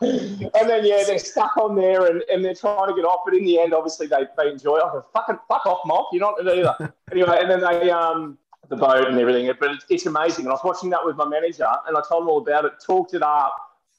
and 0.00 0.68
then 0.68 0.84
yeah, 0.84 1.04
they're 1.04 1.18
stuck 1.18 1.56
on 1.56 1.76
there, 1.76 2.06
and, 2.06 2.22
and 2.30 2.44
they're 2.44 2.54
trying 2.54 2.88
to 2.88 2.94
get 2.94 3.04
off, 3.04 3.20
but 3.24 3.34
in 3.34 3.44
the 3.44 3.60
end, 3.60 3.74
obviously 3.74 4.06
they, 4.06 4.24
they 4.36 4.50
enjoy 4.50 4.76
it. 4.76 4.82
I 4.84 4.92
go, 4.92 5.04
"Fucking 5.12 5.38
fuck 5.46 5.66
off, 5.66 5.80
Mock! 5.86 6.08
You're 6.12 6.20
not 6.20 6.40
it 6.40 6.46
either." 6.48 6.94
anyway, 7.12 7.38
and 7.40 7.50
then 7.50 7.60
they 7.60 7.90
um 7.90 8.38
the 8.68 8.76
boat 8.76 9.08
and 9.08 9.18
everything, 9.18 9.52
but 9.60 9.72
it's, 9.72 9.84
it's 9.90 10.06
amazing. 10.06 10.46
And 10.46 10.52
I 10.52 10.54
was 10.54 10.64
watching 10.64 10.90
that 10.90 11.04
with 11.04 11.16
my 11.16 11.26
manager, 11.26 11.68
and 11.86 11.96
I 11.96 12.00
told 12.08 12.22
him 12.22 12.28
all 12.28 12.38
about 12.38 12.64
it, 12.64 12.72
talked 12.84 13.14
it 13.14 13.22
up. 13.22 13.54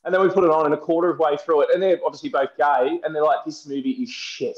And 0.05 0.13
then 0.13 0.21
we 0.21 0.29
put 0.29 0.43
it 0.43 0.49
on, 0.49 0.65
and 0.65 0.73
a 0.73 0.77
quarter 0.77 1.09
of 1.09 1.17
the 1.17 1.23
way 1.23 1.37
through 1.37 1.61
it, 1.61 1.69
and 1.73 1.81
they're 1.81 1.99
obviously 2.05 2.29
both 2.29 2.55
gay, 2.57 2.99
and 3.03 3.15
they're 3.15 3.23
like, 3.23 3.45
"This 3.45 3.65
movie 3.65 3.91
is 3.91 4.09
shit." 4.09 4.57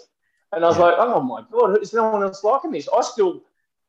And 0.52 0.64
I 0.64 0.68
was 0.68 0.78
like, 0.78 0.96
"Oh 0.98 1.22
my 1.22 1.44
god, 1.52 1.82
is 1.82 1.94
no 1.94 2.10
one 2.10 2.24
else 2.24 2.44
liking 2.44 2.72
this?" 2.72 2.90
I 2.90 3.02
still, 3.02 3.42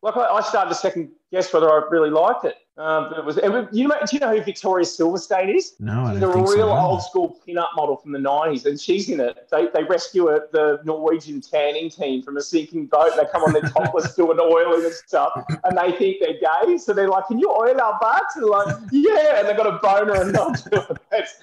like, 0.06 0.16
I, 0.16 0.36
I 0.36 0.40
started 0.42 0.68
to 0.70 0.74
second 0.74 1.10
guess 1.30 1.52
whether 1.52 1.68
I 1.70 1.82
really 1.90 2.10
liked 2.10 2.44
it. 2.44 2.56
Um, 2.78 3.08
but 3.08 3.18
it 3.18 3.24
was, 3.24 3.38
and 3.38 3.68
you 3.72 3.88
know, 3.88 3.96
do 4.06 4.14
you 4.16 4.20
know 4.20 4.36
who 4.36 4.42
Victoria 4.42 4.84
Silverstein 4.84 5.48
is? 5.48 5.74
No, 5.80 6.04
I 6.04 6.12
She's 6.12 6.20
don't 6.20 6.30
a 6.30 6.34
think 6.34 6.48
so. 6.48 6.54
real 6.56 6.66
no. 6.66 6.76
old 6.76 7.02
school 7.02 7.40
pin-up 7.46 7.70
model 7.74 7.96
from 7.96 8.12
the 8.12 8.18
'90s, 8.18 8.66
and 8.66 8.78
she's 8.78 9.08
in 9.08 9.18
it. 9.18 9.48
They, 9.50 9.68
they 9.72 9.82
rescue 9.84 10.28
a, 10.28 10.40
the 10.52 10.80
Norwegian 10.84 11.40
tanning 11.40 11.88
team 11.88 12.22
from 12.22 12.36
a 12.36 12.42
sinking 12.42 12.86
boat. 12.86 13.12
And 13.12 13.20
they 13.20 13.30
come 13.32 13.42
on 13.44 13.54
their 13.54 13.62
topless 13.62 14.14
doing 14.16 14.38
oiling 14.38 14.84
and 14.84 14.92
stuff, 14.92 15.42
and 15.64 15.78
they 15.78 15.92
think 15.92 16.18
they're 16.20 16.38
gay. 16.38 16.76
So 16.76 16.92
they're 16.92 17.08
like, 17.08 17.26
"Can 17.28 17.38
you 17.38 17.50
oil 17.50 17.80
our 17.80 17.98
butts?" 17.98 18.36
And 18.36 18.44
they're 18.44 18.50
like, 18.50 18.76
"Yeah," 18.92 19.38
and 19.38 19.48
they've 19.48 19.56
got 19.56 19.68
a 19.68 19.78
boner 19.78 20.20
and 20.20 20.32
not 20.34 20.62
doing 20.70 20.84
it. 20.90 20.98
It's, 21.12 21.34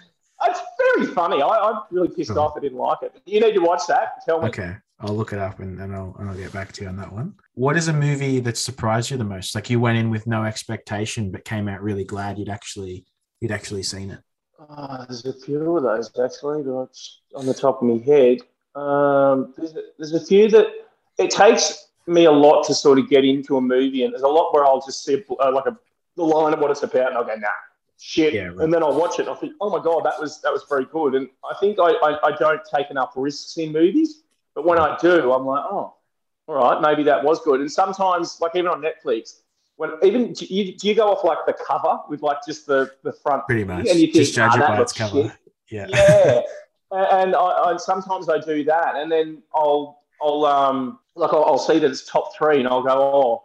it's 0.45 0.60
very 0.78 1.08
funny. 1.15 1.41
I, 1.41 1.47
I'm 1.47 1.82
really 1.89 2.10
pissed 2.10 2.30
Cool. 2.30 2.39
off. 2.39 2.54
I 2.56 2.60
didn't 2.60 2.78
like 2.78 2.99
it. 3.02 3.12
You 3.26 3.39
need 3.39 3.54
to 3.54 3.60
watch 3.62 3.82
that. 3.88 4.23
Tell 4.23 4.39
me. 4.39 4.49
Okay, 4.49 4.76
I'll 5.03 5.15
look 5.15 5.33
it 5.33 5.39
up 5.39 5.59
and, 5.59 5.79
and 5.79 5.93
I'll 5.93 6.15
and 6.17 6.29
I'll 6.29 6.37
get 6.37 6.53
back 6.53 6.71
to 6.73 6.83
you 6.83 6.87
on 6.87 6.95
that 6.97 7.11
one. 7.11 7.35
What 7.55 7.75
is 7.75 7.89
a 7.89 7.93
movie 7.93 8.39
that 8.39 8.57
surprised 8.57 9.11
you 9.11 9.17
the 9.17 9.23
most? 9.25 9.53
Like 9.53 9.69
you 9.69 9.79
went 9.79 9.97
in 9.97 10.09
with 10.09 10.25
no 10.25 10.43
expectation, 10.45 11.29
but 11.29 11.43
came 11.43 11.67
out 11.67 11.81
really 11.81 12.05
glad 12.05 12.39
you'd 12.39 12.49
actually 12.49 13.05
you'd 13.41 13.51
actually 13.51 13.83
seen 13.83 14.11
it. 14.11 14.19
Ah, 14.59 15.05
there's 15.07 15.25
a 15.25 15.33
few 15.33 15.75
of 15.75 15.83
those 15.83 16.09
actually 16.17 16.63
that's 16.63 17.21
on 17.35 17.45
the 17.45 17.53
top 17.53 17.81
of 17.81 17.87
my 17.89 17.97
head. 18.03 18.39
Um, 18.75 19.53
there's, 19.57 19.73
there's 19.97 20.13
a 20.13 20.25
few 20.25 20.49
that 20.49 20.67
it 21.19 21.29
takes 21.29 21.89
me 22.07 22.25
a 22.25 22.31
lot 22.31 22.63
to 22.67 22.73
sort 22.73 22.97
of 22.97 23.09
get 23.09 23.25
into 23.25 23.57
a 23.57 23.61
movie, 23.61 24.03
and 24.03 24.13
there's 24.13 24.23
a 24.23 24.27
lot 24.27 24.53
where 24.53 24.65
I'll 24.65 24.81
just 24.81 25.03
see 25.03 25.15
a, 25.15 25.33
uh, 25.33 25.51
like 25.51 25.65
a 25.65 25.77
the 26.15 26.23
line 26.23 26.53
of 26.53 26.59
what 26.59 26.71
it's 26.71 26.83
about, 26.83 27.07
and 27.09 27.17
I'll 27.17 27.23
go, 27.23 27.35
nah, 27.35 27.47
shit, 27.99 28.33
Yeah, 28.33 28.45
right. 28.47 28.59
and 28.59 28.73
then 28.73 28.83
I'll 28.83 28.97
watch 28.97 29.19
it, 29.19 29.23
and 29.27 29.29
I 29.29 29.35
think, 29.35 29.53
oh 29.59 29.69
my 29.69 29.83
god, 29.83 30.05
that 30.05 30.19
was 30.19 30.41
that 30.41 30.53
was 30.53 30.63
very 30.69 30.85
good, 30.85 31.15
and 31.15 31.27
I 31.43 31.55
think 31.59 31.77
I, 31.79 31.91
I, 32.03 32.27
I 32.27 32.35
don't 32.37 32.61
take 32.73 32.89
enough 32.89 33.13
risks 33.15 33.57
in 33.57 33.71
movies, 33.71 34.22
but 34.55 34.65
when 34.65 34.79
I 34.79 34.97
do, 35.01 35.31
I'm 35.31 35.45
like, 35.45 35.63
oh, 35.69 35.93
all 36.47 36.55
right, 36.55 36.81
maybe 36.81 37.03
that 37.03 37.23
was 37.23 37.39
good, 37.41 37.59
and 37.61 37.71
sometimes 37.71 38.37
like 38.41 38.55
even 38.55 38.69
on 38.69 38.81
Netflix. 38.81 39.39
When 39.77 39.91
even 40.03 40.33
do 40.33 40.45
you, 40.45 40.77
do 40.77 40.87
you 40.87 40.93
go 40.93 41.09
off 41.11 41.23
like 41.23 41.39
the 41.47 41.53
cover 41.53 41.97
with 42.07 42.21
like 42.21 42.37
just 42.47 42.67
the, 42.67 42.91
the 43.03 43.11
front 43.11 43.43
Pretty 43.47 43.63
much. 43.63 43.87
and 43.89 43.99
you 43.99 44.05
think, 44.05 44.13
Just 44.13 44.35
judge 44.35 44.51
"Ah, 44.53 44.57
it 44.57 44.67
by 44.67 44.81
its 44.81 44.93
cover. 44.93 45.23
shit." 45.23 45.31
Yeah. 45.69 45.87
yeah. 45.89 46.41
And 46.91 47.35
I, 47.35 47.39
I 47.39 47.77
sometimes 47.77 48.29
I 48.29 48.37
do 48.39 48.63
that, 48.65 48.95
and 48.95 49.11
then 49.11 49.41
I'll 49.55 50.03
I'll 50.21 50.45
um 50.45 50.99
like 51.15 51.33
I'll, 51.33 51.43
I'll 51.45 51.57
see 51.57 51.79
that 51.79 51.89
it's 51.89 52.05
top 52.05 52.35
three, 52.37 52.59
and 52.59 52.67
I'll 52.67 52.83
go, 52.83 52.91
oh, 52.91 53.43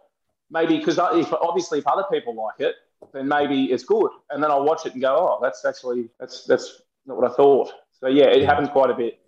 maybe 0.51 0.77
because 0.77 0.99
if 1.15 1.33
obviously 1.33 1.79
if 1.79 1.87
other 1.87 2.05
people 2.13 2.35
like 2.35 2.61
it, 2.61 2.75
then 3.15 3.27
maybe 3.27 3.73
it's 3.73 3.85
good, 3.85 4.11
and 4.31 4.43
then 4.43 4.51
I'll 4.51 4.65
watch 4.67 4.85
it 4.85 4.93
and 4.93 5.01
go, 5.01 5.17
oh, 5.17 5.39
that's 5.41 5.65
actually 5.65 6.11
that's 6.21 6.45
that's 6.45 6.83
not 7.07 7.17
what 7.17 7.31
I 7.31 7.35
thought. 7.35 7.73
So 7.99 8.09
yeah, 8.09 8.25
it 8.27 8.43
Yeah. 8.43 8.49
happens 8.49 8.69
quite 8.69 8.91
a 8.91 8.95
bit. 8.95 9.19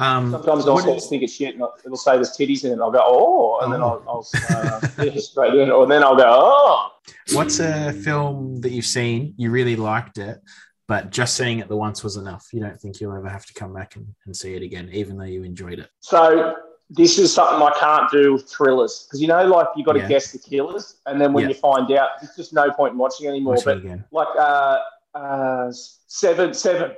Um, 0.00 0.30
Sometimes 0.30 0.66
I'll 0.66 0.78
sort 0.78 0.96
of 0.98 1.04
think 1.04 1.22
it's 1.22 1.32
shit, 1.32 1.54
and 1.56 1.64
it'll 1.84 1.96
say 1.96 2.12
there's 2.14 2.36
titties 2.36 2.64
in 2.64 2.70
it, 2.70 2.74
and 2.74 2.82
I'll 2.82 2.90
go, 2.90 3.02
oh, 3.04 3.58
and 3.62 3.72
then 3.72 3.82
Oh. 3.82 4.02
I'll, 4.06 4.26
I'll 4.48 4.66
uh, 4.66 4.80
yeah, 5.04 5.18
straight 5.20 5.54
in, 5.54 5.70
or 5.70 5.86
then 5.86 6.02
I'll 6.04 6.16
go, 6.16 6.24
oh. 6.26 6.90
what's 7.32 7.58
a 7.60 7.92
film 7.92 8.60
that 8.60 8.70
you've 8.70 8.86
seen 8.86 9.34
you 9.36 9.50
really 9.50 9.76
liked 9.76 10.18
it, 10.18 10.40
but 10.86 11.10
just 11.10 11.36
seeing 11.36 11.58
it 11.58 11.68
the 11.68 11.76
once 11.76 12.04
was 12.04 12.16
enough? 12.16 12.46
You 12.52 12.60
don't 12.60 12.80
think 12.80 13.00
you'll 13.00 13.16
ever 13.16 13.28
have 13.28 13.44
to 13.46 13.54
come 13.54 13.72
back 13.74 13.96
and, 13.96 14.06
and 14.26 14.36
see 14.36 14.54
it 14.54 14.62
again, 14.62 14.88
even 14.92 15.16
though 15.16 15.24
you 15.24 15.42
enjoyed 15.42 15.78
it. 15.80 15.90
So 16.00 16.54
this 16.90 17.18
is 17.18 17.34
something 17.34 17.60
I 17.60 17.72
can't 17.78 18.10
do 18.10 18.32
with 18.34 18.48
thrillers 18.48 19.04
because 19.04 19.20
you 19.20 19.28
know, 19.28 19.44
like 19.46 19.66
you've 19.76 19.84
got 19.84 19.94
to 19.94 19.98
Yeah. 20.00 20.08
guess 20.08 20.32
the 20.32 20.38
killers, 20.38 20.96
and 21.06 21.20
then 21.20 21.32
when 21.32 21.42
Yeah. 21.42 21.48
you 21.48 21.54
find 21.54 21.90
out, 21.92 22.10
there's 22.20 22.36
just 22.36 22.52
no 22.52 22.70
point 22.70 22.92
in 22.92 22.98
watching 22.98 23.26
anymore. 23.26 23.54
Watch 23.54 23.64
but 23.64 23.78
again. 23.78 24.04
like 24.12 24.28
uh, 24.38 24.78
uh, 25.14 25.72
Seven, 26.06 26.54
Seven, 26.54 26.92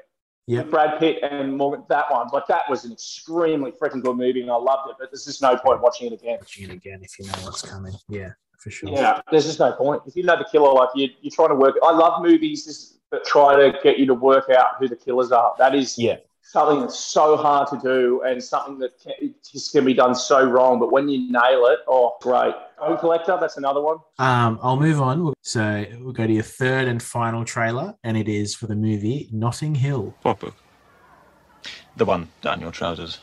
With 0.58 0.70
Brad 0.70 0.98
Pitt 0.98 1.18
and 1.22 1.56
Morgan, 1.56 1.84
that 1.88 2.10
one, 2.10 2.28
like 2.32 2.46
that 2.48 2.62
was 2.68 2.84
an 2.84 2.92
extremely 2.92 3.70
freaking 3.72 4.02
good 4.02 4.16
movie, 4.16 4.42
and 4.42 4.50
I 4.50 4.56
loved 4.56 4.90
it. 4.90 4.96
But 4.98 5.10
there's 5.10 5.24
just 5.24 5.42
no 5.42 5.56
point 5.56 5.80
watching 5.80 6.08
it 6.08 6.12
again. 6.12 6.38
Watching 6.40 6.64
it 6.68 6.72
again 6.72 7.00
if 7.02 7.18
you 7.18 7.26
know 7.26 7.32
what's 7.42 7.62
coming. 7.62 7.92
Yeah, 8.08 8.30
for 8.58 8.70
sure. 8.70 8.90
Yeah, 8.90 9.20
there's 9.30 9.44
just 9.46 9.58
no 9.60 9.72
point. 9.72 10.02
If 10.06 10.16
you 10.16 10.22
know 10.24 10.36
the 10.36 10.44
killer, 10.50 10.72
like 10.72 10.90
you, 10.94 11.08
you're 11.20 11.30
trying 11.30 11.50
to 11.50 11.54
work. 11.54 11.76
I 11.82 11.92
love 11.92 12.22
movies 12.22 12.98
that 13.10 13.24
try 13.24 13.56
to 13.56 13.78
get 13.82 13.98
you 13.98 14.06
to 14.06 14.14
work 14.14 14.50
out 14.50 14.76
who 14.78 14.88
the 14.88 14.96
killers 14.96 15.32
are. 15.32 15.54
That 15.58 15.74
is 15.74 15.98
Yeah. 15.98 16.16
something 16.42 16.80
that's 16.80 16.98
so 16.98 17.36
hard 17.36 17.68
to 17.68 17.78
do 17.78 18.22
and 18.22 18.42
something 18.42 18.78
that 18.78 18.92
can, 19.00 19.12
it 19.20 19.32
just 19.52 19.72
can 19.72 19.84
be 19.84 19.94
done 19.94 20.14
so 20.14 20.44
wrong. 20.44 20.78
But 20.78 20.92
when 20.92 21.08
you 21.08 21.30
nail 21.30 21.66
it, 21.66 21.80
oh, 21.88 22.16
great. 22.22 22.54
Home 22.80 22.96
Collector, 22.96 23.36
that's 23.38 23.58
another 23.58 23.82
one. 23.82 23.98
Um, 24.18 24.58
I'll 24.62 24.78
move 24.78 25.00
on. 25.02 25.34
So 25.42 25.84
we'll 26.00 26.12
go 26.12 26.26
to 26.26 26.32
your 26.32 26.42
third 26.42 26.88
and 26.88 27.02
final 27.02 27.44
trailer, 27.44 27.94
and 28.02 28.16
it 28.16 28.26
is 28.26 28.54
for 28.54 28.66
the 28.66 28.74
movie 28.74 29.28
Notting 29.32 29.74
Hill. 29.74 30.14
What 30.22 30.40
book? 30.40 30.54
The 31.96 32.06
one 32.06 32.30
down 32.40 32.60
your 32.60 32.70
trousers. 32.70 33.18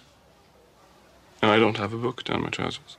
No, 1.41 1.51
I 1.51 1.57
don't 1.57 1.77
have 1.77 1.91
a 1.91 1.97
book 1.97 2.23
down 2.23 2.43
my 2.43 2.49
trousers. 2.49 2.97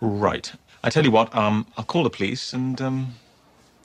Right. 0.00 0.52
I 0.82 0.90
tell 0.90 1.04
you 1.04 1.10
what, 1.12 1.34
um, 1.34 1.66
I'll 1.76 1.84
call 1.84 2.02
the 2.02 2.10
police 2.10 2.52
and, 2.52 2.80
um, 2.80 3.14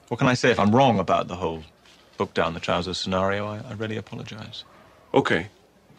what 0.08 0.18
can 0.18 0.28
I 0.28 0.34
say? 0.34 0.50
If 0.50 0.58
I'm 0.58 0.74
wrong 0.74 0.98
about 0.98 1.28
the 1.28 1.36
whole 1.36 1.62
book 2.16 2.32
down 2.34 2.54
the 2.54 2.60
trousers 2.60 2.98
scenario, 2.98 3.46
I, 3.46 3.58
I 3.58 3.72
really 3.74 3.96
apologize. 3.96 4.64
Okay. 5.12 5.48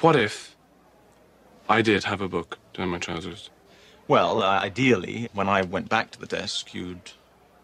What 0.02 0.16
if 0.16 0.56
I 1.70 1.82
did 1.82 2.04
have 2.06 2.20
a 2.22 2.28
book 2.28 2.58
down 2.74 2.90
my 2.90 2.98
trousers? 2.98 3.50
Well, 4.08 4.42
uh, 4.42 4.60
ideally, 4.60 5.30
when 5.34 5.50
I 5.50 5.62
went 5.64 5.90
back 5.90 6.12
to 6.12 6.20
the 6.20 6.26
desk, 6.26 6.74
you'd 6.74 7.12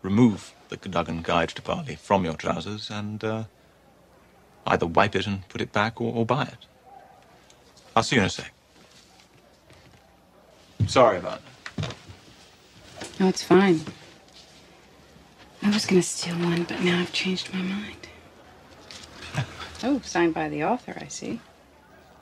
remove 0.02 0.54
the 0.68 0.76
Cadogan 0.76 1.22
Guide 1.22 1.50
to 1.50 1.62
Bali 1.62 1.96
from 1.96 2.26
your 2.26 2.34
trousers 2.34 2.90
and 2.90 3.24
uh, 3.24 3.44
either 4.68 4.86
wipe 4.86 5.16
it 5.16 5.26
and 5.26 5.48
put 5.48 5.62
it 5.62 5.72
back 5.72 6.02
or, 6.02 6.14
or 6.14 6.26
buy 6.26 6.44
it. 6.44 6.66
I'll 7.96 8.04
see 8.04 8.18
you 8.18 8.22
in 8.22 8.26
a 8.26 8.30
sec. 8.30 8.52
Sorry 10.88 11.18
about 11.18 11.40
that. 11.78 11.96
No, 13.20 13.30
it's 13.30 13.44
fine. 13.44 13.80
I 15.62 15.70
was 15.70 15.86
gonna 15.86 16.02
steal 16.02 16.36
one, 16.36 16.64
but 16.64 16.82
now 16.82 17.00
I've 17.00 17.14
changed 17.14 17.54
my 17.54 17.62
mind. 17.62 18.08
oh, 19.84 20.02
signed 20.04 20.34
by 20.34 20.50
the 20.50 20.66
author, 20.66 20.98
I 21.00 21.08
see. 21.08 21.40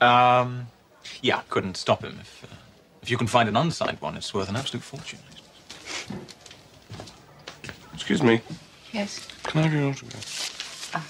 Um, 0.00 0.68
yeah, 1.22 1.40
couldn't 1.48 1.76
stop 1.76 2.04
him. 2.04 2.18
If, 2.20 2.44
uh, 2.44 2.54
if 3.02 3.10
you 3.10 3.16
can 3.16 3.26
find 3.26 3.48
an 3.48 3.56
unsigned 3.56 4.00
one, 4.00 4.16
it's 4.16 4.32
worth 4.32 4.48
an 4.48 4.56
absolute 4.56 4.82
fortune. 4.82 5.18
Excuse 7.94 8.22
me. 8.22 8.40
Yes. 8.92 9.28
Can 9.42 9.60
I 9.60 9.62
have 9.64 9.72
your 9.74 9.90
autograph? 9.90 10.90
Ah. 10.94 11.04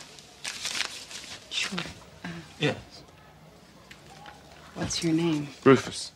Sure. 1.50 1.78
Uh, 2.24 2.28
yes. 2.58 2.76
What's 4.74 5.04
your 5.04 5.12
name? 5.12 5.48
Rufus. 5.64 6.12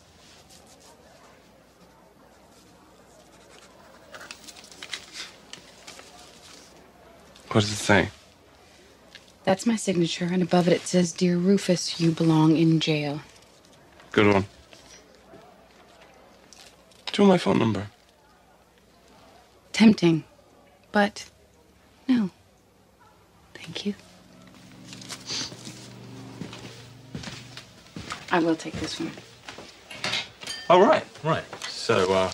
What 7.49 7.61
does 7.63 7.73
it 7.73 7.77
say? 7.77 8.09
That's 9.45 9.67
my 9.67 9.77
signature, 9.77 10.29
and 10.31 10.43
above 10.43 10.69
it 10.69 10.75
it 10.75 10.87
says, 10.87 11.13
Dear 11.13 11.37
Rufus, 11.37 12.01
you 12.01 12.11
belong 12.11 12.57
in 12.57 12.81
jail. 12.81 13.21
Good 14.13 14.33
one. 14.33 14.45
Do 17.17 17.23
you 17.23 17.29
my 17.29 17.39
phone 17.39 17.59
number? 17.59 17.87
Tempting, 19.73 20.23
but 20.93 21.31
no. 22.07 22.29
Thank 23.55 23.87
you. 23.87 23.95
I 28.31 28.39
will 28.39 28.55
take 28.55 28.75
this 28.75 29.01
one. 29.01 29.13
Oh, 30.69 30.79
right, 30.87 31.07
right. 31.25 31.45
So, 31.67 32.13
uh, 32.13 32.31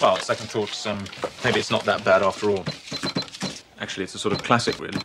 well, 0.00 0.18
second 0.18 0.50
thoughts, 0.50 0.86
um, 0.86 1.02
maybe 1.42 1.58
it's 1.58 1.72
not 1.72 1.84
that 1.84 2.04
bad 2.04 2.22
after 2.22 2.50
all. 2.50 2.64
Actually, 3.80 4.04
it's 4.04 4.14
a 4.14 4.20
sort 4.20 4.34
of 4.34 4.44
classic, 4.44 4.78
really. 4.78 5.00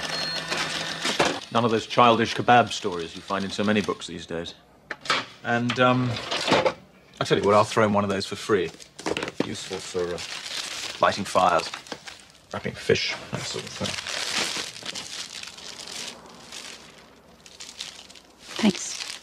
None 1.51 1.65
of 1.65 1.71
those 1.71 1.87
childish 1.87 2.35
kebab 2.35 2.71
stories 2.71 3.15
you 3.15 3.21
find 3.23 3.43
in 3.43 3.49
so 3.49 3.63
many 3.63 3.81
books 3.81 4.05
these 4.05 4.27
days. 4.27 4.53
And, 5.43 5.79
um, 5.79 6.11
I 7.23 7.25
tell 7.25 7.38
you 7.38 7.45
what, 7.45 7.55
I'll 7.55 7.63
throw 7.63 7.86
in 7.86 7.93
one 7.93 8.03
of 8.03 8.09
those 8.09 8.25
for 8.25 8.36
free. 8.36 8.69
Useful 9.45 9.77
for 9.77 10.01
uh, 10.01 10.99
lighting 11.01 11.23
fires, 11.23 11.71
wrapping 12.51 12.73
fish, 12.73 13.15
that 13.31 13.39
sort 13.39 13.63
of 13.63 13.69
thing. 13.69 13.88
Thanks. 18.57 19.21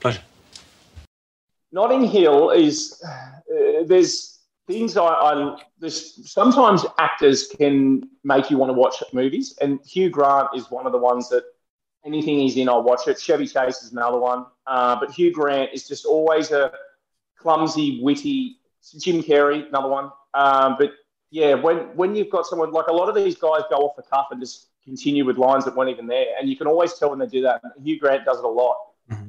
Pleasure. 0.00 0.22
Notting 1.70 2.06
Hill 2.06 2.50
is 2.50 3.00
uh, 3.06 3.84
there's 3.84 4.40
things 4.66 4.96
I, 4.96 5.04
I 5.04 5.62
there's 5.78 6.28
sometimes 6.28 6.84
actors 6.98 7.46
can 7.46 8.10
make 8.24 8.50
you 8.50 8.58
want 8.58 8.70
to 8.70 8.74
watch 8.74 9.00
movies, 9.12 9.56
and 9.60 9.78
Hugh 9.86 10.10
Grant 10.10 10.48
is 10.56 10.68
one 10.68 10.84
of 10.84 10.90
the 10.90 10.98
ones 10.98 11.28
that 11.28 11.44
anything 12.04 12.40
he's 12.40 12.56
in, 12.56 12.68
I'll 12.68 12.82
watch 12.82 13.06
it. 13.06 13.20
Chevy 13.20 13.46
Chase 13.46 13.84
is 13.84 13.92
another 13.92 14.18
one, 14.18 14.46
uh, 14.66 14.98
but 14.98 15.12
Hugh 15.12 15.30
Grant 15.32 15.70
is 15.72 15.86
just 15.86 16.06
always 16.06 16.50
a 16.50 16.72
clumsy, 17.46 18.00
witty. 18.02 18.56
Jim 18.98 19.22
Carrey, 19.22 19.68
another 19.68 19.88
one. 19.88 20.10
Um, 20.34 20.76
but 20.78 20.92
yeah, 21.30 21.54
when 21.54 21.76
when 21.96 22.14
you've 22.16 22.30
got 22.30 22.46
someone 22.46 22.72
like 22.72 22.86
a 22.88 22.92
lot 22.92 23.08
of 23.08 23.14
these 23.14 23.36
guys 23.36 23.62
go 23.70 23.76
off 23.76 23.96
the 23.96 24.02
cuff 24.02 24.28
and 24.32 24.40
just 24.40 24.68
continue 24.84 25.24
with 25.24 25.36
lines 25.38 25.64
that 25.64 25.74
weren't 25.76 25.90
even 25.90 26.06
there, 26.06 26.26
and 26.38 26.48
you 26.48 26.56
can 26.56 26.66
always 26.66 26.94
tell 26.94 27.10
when 27.10 27.18
they 27.18 27.26
do 27.26 27.42
that. 27.42 27.60
Hugh 27.82 27.98
Grant 27.98 28.24
does 28.24 28.38
it 28.38 28.44
a 28.44 28.48
lot. 28.48 28.76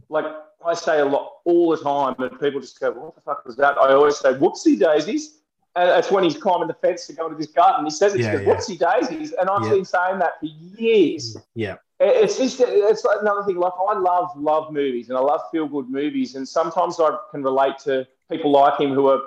Like 0.10 0.26
I 0.66 0.74
say 0.74 1.00
a 1.00 1.06
lot 1.06 1.34
all 1.46 1.70
the 1.76 1.78
time, 1.78 2.16
and 2.20 2.40
people 2.40 2.60
just 2.60 2.80
go, 2.80 2.92
"What 2.92 3.16
the 3.16 3.22
fuck 3.22 3.46
was 3.46 3.56
that?" 3.58 3.78
I 3.78 3.94
always 3.94 4.18
say, 4.18 4.34
"Whoopsie 4.34 4.80
daisies." 4.80 5.40
And 5.76 5.90
that's 5.90 6.10
when 6.10 6.24
he's 6.24 6.38
climbing 6.38 6.68
the 6.68 6.74
fence 6.74 7.06
to 7.08 7.14
go 7.14 7.26
into 7.28 7.38
this 7.38 7.52
garden. 7.52 7.86
He 7.86 7.92
says 7.92 8.16
it, 8.16 8.22
Yeah, 8.22 8.40
yeah. 8.40 8.48
"Whoopsie 8.48 8.80
daisies," 8.80 9.34
and 9.34 9.50
I've 9.50 9.64
Yeah. 9.66 9.76
been 9.76 9.86
saying 9.86 10.18
that 10.20 10.40
for 10.40 10.48
years. 10.82 11.38
Yeah. 11.56 11.76
It's 12.00 12.38
just 12.38 12.62
it's 12.62 13.04
like 13.04 13.18
another 13.22 13.44
thing. 13.44 13.58
Like 13.58 13.74
I 13.90 13.98
love 13.98 14.30
love 14.36 14.72
movies 14.72 15.10
and 15.10 15.18
I 15.18 15.22
love 15.22 15.42
feel 15.52 15.68
good 15.68 15.90
movies, 15.90 16.36
and 16.36 16.48
sometimes 16.48 17.00
I 17.00 17.18
can 17.32 17.42
relate 17.42 17.80
to 17.86 18.08
people 18.30 18.52
like 18.52 18.80
him 18.80 18.94
who 18.94 19.08
are 19.08 19.18
a 19.18 19.22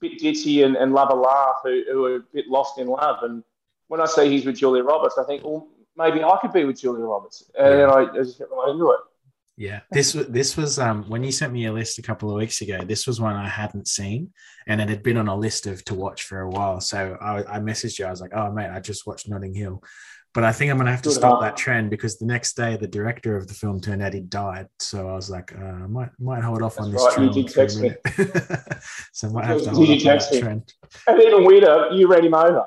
bit 0.00 0.20
ditzy 0.20 0.64
and, 0.64 0.76
and 0.76 0.92
love 0.92 1.10
a 1.10 1.14
laugh, 1.14 1.56
who, 1.62 1.82
who 1.90 2.04
are 2.04 2.16
a 2.16 2.20
bit 2.34 2.46
lost 2.48 2.78
in 2.78 2.88
love. 2.88 3.22
And 3.22 3.42
when 3.88 4.00
I 4.00 4.06
see 4.06 4.28
he's 4.28 4.44
with 4.44 4.56
Julia 4.56 4.82
Roberts, 4.82 5.16
I 5.16 5.24
think, 5.24 5.44
well, 5.44 5.68
maybe 5.96 6.22
I 6.22 6.36
could 6.40 6.52
be 6.52 6.64
with 6.64 6.80
Julia 6.80 7.04
Roberts, 7.04 7.50
and 7.58 7.72
then 7.72 7.88
I, 7.88 8.10
I 8.10 8.14
just 8.14 8.38
get 8.38 8.48
right 8.50 8.70
into 8.70 8.90
it. 8.90 9.00
Yeah, 9.56 9.80
this 9.90 10.14
was 10.14 10.26
this 10.28 10.56
was 10.56 10.78
um 10.78 11.04
when 11.08 11.22
you 11.22 11.30
sent 11.30 11.52
me 11.52 11.66
a 11.66 11.72
list 11.72 11.98
a 11.98 12.02
couple 12.02 12.30
of 12.30 12.36
weeks 12.36 12.62
ago. 12.62 12.80
This 12.82 13.06
was 13.06 13.20
one 13.20 13.36
I 13.36 13.46
hadn't 13.46 13.88
seen, 13.88 14.32
and 14.66 14.80
it 14.80 14.88
had 14.88 15.02
been 15.02 15.18
on 15.18 15.28
a 15.28 15.36
list 15.36 15.66
of 15.66 15.84
to 15.84 15.94
watch 15.94 16.22
for 16.22 16.40
a 16.40 16.48
while. 16.48 16.80
So 16.80 17.18
I, 17.20 17.56
I 17.56 17.58
messaged 17.58 17.98
you. 17.98 18.06
I 18.06 18.10
was 18.10 18.22
like, 18.22 18.32
"Oh 18.34 18.50
mate, 18.50 18.70
I 18.70 18.80
just 18.80 19.06
watched 19.06 19.28
Notting 19.28 19.52
Hill," 19.52 19.82
but 20.32 20.44
I 20.44 20.52
think 20.52 20.70
I'm 20.70 20.78
gonna 20.78 20.92
have 20.92 21.02
to 21.02 21.10
stop 21.10 21.40
that 21.40 21.56
trend 21.56 21.90
because 21.90 22.18
the 22.18 22.26
next 22.26 22.54
day 22.54 22.76
the 22.76 22.86
director 22.86 23.36
of 23.36 23.48
the 23.48 23.54
film 23.54 23.80
turned 23.80 24.02
out 24.02 24.14
he 24.14 24.20
died. 24.20 24.68
So 24.78 25.08
I 25.08 25.14
was 25.14 25.28
like, 25.28 25.52
uh, 25.56 25.64
I 25.64 25.86
might 25.86 26.10
might 26.20 26.42
hold 26.42 26.62
off 26.62 26.78
on 26.78 26.92
this 26.92 27.02
That's 27.02 27.18
right, 27.18 27.34
you 27.34 27.44
trend 27.44 27.46
did 27.46 27.52
for 27.52 27.60
a 27.60 27.66
text 27.66 27.80
me. 27.80 28.70
so 29.12 29.28
I 29.28 29.32
might 29.32 29.44
have 29.46 29.58
to 29.58 29.64
Did 29.64 29.74
hold 29.74 29.88
you 29.88 29.94
off 29.94 30.00
on 30.00 30.18
that 30.18 30.40
trend. 30.40 30.74
And 31.08 31.22
even 31.22 31.44
weirder, 31.44 31.88
you 31.92 32.06
read 32.06 32.24
him 32.24 32.34
over. 32.34 32.64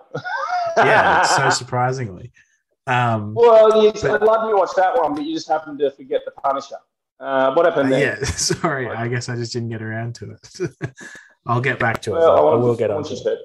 Yeah, 0.78 1.24
so 1.24 1.50
surprisingly. 1.52 2.32
Um, 2.86 3.34
well, 3.34 3.84
you, 3.84 3.94
But- 3.94 4.22
I'd 4.22 4.22
love 4.24 4.44
you 4.44 4.52
to 4.52 4.58
watch 4.58 4.72
that 4.76 4.98
one, 4.98 5.16
but 5.16 5.24
you 5.24 5.34
just 5.34 5.48
happened 5.48 5.80
to 5.80 5.92
forget 5.92 6.22
the 6.26 6.32
Punisher. 6.32 6.76
Uh, 7.20 7.54
what 7.54 7.66
uh, 7.66 7.70
happened 7.70 7.94
there? 7.94 8.18
yeah, 8.20 8.26
sorry. 8.26 8.90
I 8.90 9.08
guess 9.08 9.30
I 9.30 9.36
just 9.36 9.54
didn't 9.54 9.70
get 9.70 9.82
around 9.82 10.16
to 10.16 10.32
it. 10.32 10.72
I'll 11.46 11.62
get 11.62 11.80
back 11.80 12.02
to 12.04 12.16
it. 12.16 12.20
Well, 12.20 12.50
I. 12.50 12.56
Will 12.56 12.76
get 12.76 12.92
on 12.92 13.04
to 13.04 13.14
you 13.14 13.22
it. 13.26 13.40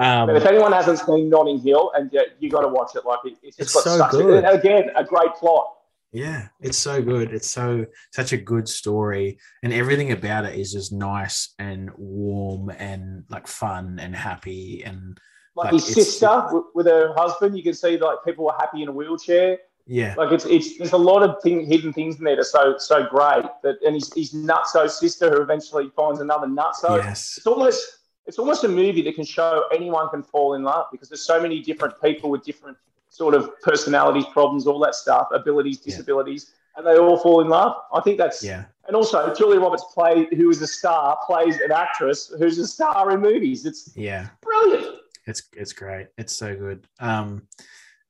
Um, 0.00 0.26
But 0.28 0.36
if 0.36 0.46
anyone 0.46 0.72
hasn't 0.72 1.00
seen 1.00 1.28
Notting 1.28 1.58
Hill, 1.60 1.90
and 1.94 2.08
yeah, 2.12 2.22
you 2.38 2.48
got 2.50 2.60
to 2.62 2.68
watch 2.68 2.94
it. 2.94 3.04
Like 3.04 3.18
it, 3.24 3.36
it's 3.42 3.58
It's 3.58 3.72
just 3.72 3.84
got 3.84 3.84
so 3.84 3.98
such 3.98 4.10
good. 4.12 4.44
A, 4.44 4.52
again 4.52 4.90
a 4.96 5.04
great 5.04 5.32
plot. 5.34 5.74
Yeah, 6.12 6.48
it's 6.60 6.78
so 6.78 7.02
good. 7.02 7.32
It's 7.32 7.50
so 7.50 7.84
such 8.12 8.32
a 8.32 8.36
good 8.38 8.66
story, 8.68 9.38
and 9.62 9.72
everything 9.72 10.12
about 10.12 10.44
it 10.46 10.54
is 10.58 10.72
just 10.72 10.92
nice 10.92 11.52
and 11.58 11.90
warm 11.96 12.70
and 12.70 13.24
like 13.28 13.46
fun 13.46 13.98
and 14.00 14.14
happy 14.16 14.82
and 14.86 15.18
Like, 15.54 15.66
Like, 15.66 15.72
his 15.74 15.84
sister 15.86 16.48
with, 16.52 16.64
with 16.74 16.86
her 16.86 17.12
husband, 17.14 17.56
you 17.56 17.62
can 17.62 17.74
see 17.74 17.98
like 17.98 18.18
people 18.24 18.44
were 18.46 18.54
happy 18.58 18.82
in 18.82 18.88
a 18.88 18.92
wheelchair. 18.92 19.58
yeah, 19.86 20.14
Like 20.16 20.32
it's 20.32 20.46
it's 20.46 20.78
there's 20.78 20.92
a 20.92 20.96
lot 20.96 21.22
of 21.22 21.42
thing, 21.42 21.66
hidden 21.66 21.92
things 21.92 22.16
in 22.18 22.24
there 22.24 22.36
that's 22.36 22.52
so 22.52 22.76
so 22.78 23.04
great. 23.06 23.44
That 23.62 23.76
and 23.84 23.94
his 23.94 24.10
his 24.14 24.32
nutso 24.32 24.88
sister 24.88 25.28
who 25.30 25.42
eventually 25.42 25.90
finds 25.94 26.20
another 26.20 26.46
nutso. 26.46 26.96
yes, 27.04 27.34
It's 27.36 27.46
almost 27.46 27.82
it's 28.28 28.38
almost 28.38 28.62
a 28.62 28.68
movie 28.68 29.02
that 29.02 29.14
can 29.14 29.24
show 29.24 29.64
anyone 29.72 30.08
can 30.10 30.22
fall 30.22 30.54
in 30.54 30.62
love 30.62 30.86
because 30.92 31.08
there's 31.08 31.22
so 31.22 31.40
many 31.40 31.60
different 31.60 32.00
people 32.00 32.30
with 32.30 32.44
different 32.44 32.76
sort 33.08 33.34
of 33.34 33.58
personalities, 33.62 34.26
problems, 34.32 34.66
all 34.66 34.78
that 34.80 34.94
stuff, 34.94 35.28
abilities, 35.32 35.80
Yeah. 35.82 35.90
disabilities, 35.92 36.52
and 36.76 36.86
they 36.86 36.98
all 36.98 37.18
fall 37.18 37.40
in 37.40 37.48
love. 37.48 37.74
I 37.92 38.00
think 38.02 38.18
that's 38.18 38.44
yeah, 38.44 38.66
and 38.86 38.94
also 38.94 39.34
Julia 39.34 39.58
Roberts 39.58 39.84
play 39.94 40.28
who 40.36 40.50
is 40.50 40.60
a 40.60 40.66
star 40.66 41.18
plays 41.26 41.56
an 41.60 41.72
actress 41.72 42.30
who's 42.38 42.58
a 42.58 42.66
star 42.68 43.10
in 43.10 43.20
movies. 43.20 43.64
It's 43.64 43.96
yeah. 43.96 44.28
brilliant. 44.42 44.96
It's 45.26 45.42
it's 45.56 45.72
great. 45.72 46.08
It's 46.18 46.36
so 46.36 46.54
good. 46.54 46.86
Um, 47.00 47.48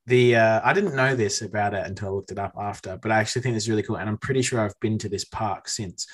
the 0.07 0.35
uh, 0.37 0.61
I 0.65 0.73
didn't 0.73 0.97
know 0.97 1.15
this 1.15 1.43
about 1.43 1.75
it 1.75 1.87
until 1.87 2.09
I 2.09 2.11
looked 2.13 2.33
it 2.33 2.39
up 2.39 2.55
after, 2.59 2.99
but 3.01 3.13
I 3.13 3.19
actually 3.21 3.43
think 3.43 3.57
it's 3.57 3.69
really 3.69 3.85
cool, 3.85 3.97
and 3.97 4.09
I'm 4.09 4.19
pretty 4.19 4.43
sure 4.43 4.61
I've 4.61 4.79
been 4.81 4.99
to 4.99 5.09
this 5.09 5.25
park 5.25 5.69
since. 5.69 6.07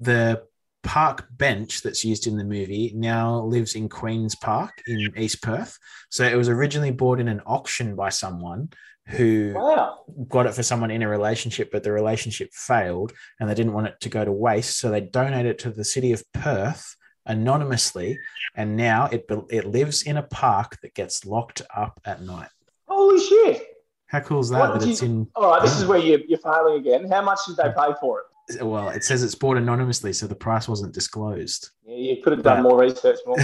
The 0.00 0.42
park 0.82 1.26
bench 1.36 1.82
that's 1.82 2.04
used 2.04 2.26
in 2.26 2.36
the 2.36 2.44
movie 2.44 2.92
now 2.94 3.40
lives 3.40 3.74
in 3.74 3.88
Queens 3.88 4.34
Park 4.34 4.70
in 4.86 5.12
East 5.16 5.42
Perth. 5.42 5.78
So 6.10 6.24
it 6.24 6.36
was 6.36 6.48
originally 6.48 6.90
bought 6.90 7.20
in 7.20 7.28
an 7.28 7.40
auction 7.46 7.94
by 7.94 8.08
someone 8.08 8.70
who 9.08 9.52
Wow. 9.54 10.04
got 10.28 10.46
it 10.46 10.54
for 10.54 10.62
someone 10.62 10.90
in 10.90 11.02
a 11.02 11.08
relationship, 11.08 11.70
but 11.72 11.82
the 11.82 11.92
relationship 11.92 12.50
failed 12.52 13.12
and 13.40 13.48
they 13.48 13.54
didn't 13.54 13.72
want 13.72 13.88
it 13.88 13.94
to 14.00 14.08
go 14.08 14.24
to 14.24 14.32
waste. 14.32 14.78
So 14.78 14.90
they 14.90 15.00
donated 15.00 15.52
it 15.52 15.58
to 15.60 15.70
the 15.70 15.84
city 15.84 16.12
of 16.12 16.22
Perth 16.32 16.96
anonymously. 17.26 18.18
And 18.54 18.76
now 18.76 19.06
it, 19.06 19.26
it 19.50 19.66
lives 19.66 20.02
in 20.02 20.16
a 20.16 20.22
park 20.22 20.78
that 20.82 20.94
gets 20.94 21.24
locked 21.24 21.62
up 21.74 22.00
at 22.04 22.22
night. 22.22 22.48
Holy 22.86 23.20
shit. 23.20 23.66
How 24.06 24.20
cool 24.20 24.40
is 24.40 24.50
that? 24.50 24.78
That 24.78 24.86
you- 24.86 25.06
in, 25.06 25.26
All 25.34 25.50
right, 25.50 25.62
this 25.62 25.78
is 25.78 25.86
where 25.86 25.98
you're, 25.98 26.20
you're 26.28 26.38
failing 26.38 26.78
again. 26.78 27.08
How 27.10 27.22
much 27.22 27.38
did 27.46 27.56
they 27.56 27.70
pay 27.76 27.94
for 28.00 28.20
it? 28.20 28.26
Well, 28.60 28.88
it 28.90 29.04
says 29.04 29.22
it's 29.22 29.34
bought 29.34 29.56
anonymously, 29.56 30.12
so 30.12 30.26
the 30.26 30.34
price 30.34 30.68
wasn't 30.68 30.92
disclosed. 30.92 31.70
Yeah, 31.84 31.96
you 31.96 32.22
could 32.22 32.32
have 32.32 32.42
done 32.42 32.62
more 32.62 32.80
research. 32.80 33.18
More. 33.26 33.36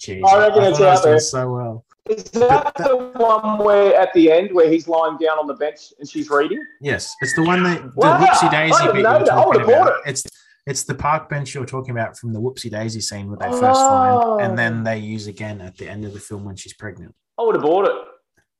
Jeez, 0.00 0.22
I 0.26 0.38
reckon 0.38 0.62
it's 0.64 0.80
I 0.80 0.90
was 0.90 0.98
out 0.98 1.04
there. 1.04 1.18
so 1.20 1.52
well. 1.52 1.84
Is 2.10 2.24
that 2.32 2.74
the 2.74 2.96
one 3.16 3.58
where 3.58 3.94
at 3.98 4.12
the 4.12 4.30
end 4.32 4.52
where 4.52 4.68
he's 4.68 4.88
lying 4.88 5.16
down 5.18 5.38
on 5.38 5.46
the 5.46 5.54
bench 5.54 5.92
and 6.00 6.08
she's 6.08 6.28
reading? 6.30 6.58
Yes, 6.80 7.14
it's 7.20 7.34
the 7.36 7.42
one 7.44 7.62
that 7.62 7.82
the 7.82 7.92
Wow, 7.94 8.24
Whoopsie 8.24 8.50
Daisy 8.50 8.86
bit 8.86 8.96
you 8.96 9.02
were 9.02 9.24
talking 9.24 9.62
about. 9.62 9.92
It's 10.04 10.24
it's 10.66 10.84
the 10.84 10.94
park 10.94 11.28
bench 11.28 11.54
you're 11.54 11.64
talking 11.64 11.92
about 11.92 12.18
from 12.18 12.32
the 12.32 12.40
Whoopsie 12.40 12.70
Daisy 12.70 13.00
scene 13.00 13.28
where 13.28 13.38
they 13.38 13.50
first 13.50 13.80
Oh. 13.80 14.38
find, 14.38 14.42
and 14.48 14.58
then 14.58 14.80
oh. 14.80 14.84
they 14.84 14.98
use 14.98 15.28
again 15.28 15.60
at 15.60 15.76
the 15.76 15.88
end 15.88 16.04
of 16.04 16.12
the 16.12 16.20
film 16.20 16.44
when 16.44 16.56
she's 16.56 16.74
pregnant. 16.74 17.14
I 17.38 17.42
would 17.42 17.54
have 17.54 17.62
bought 17.62 17.86
it. 17.86 17.94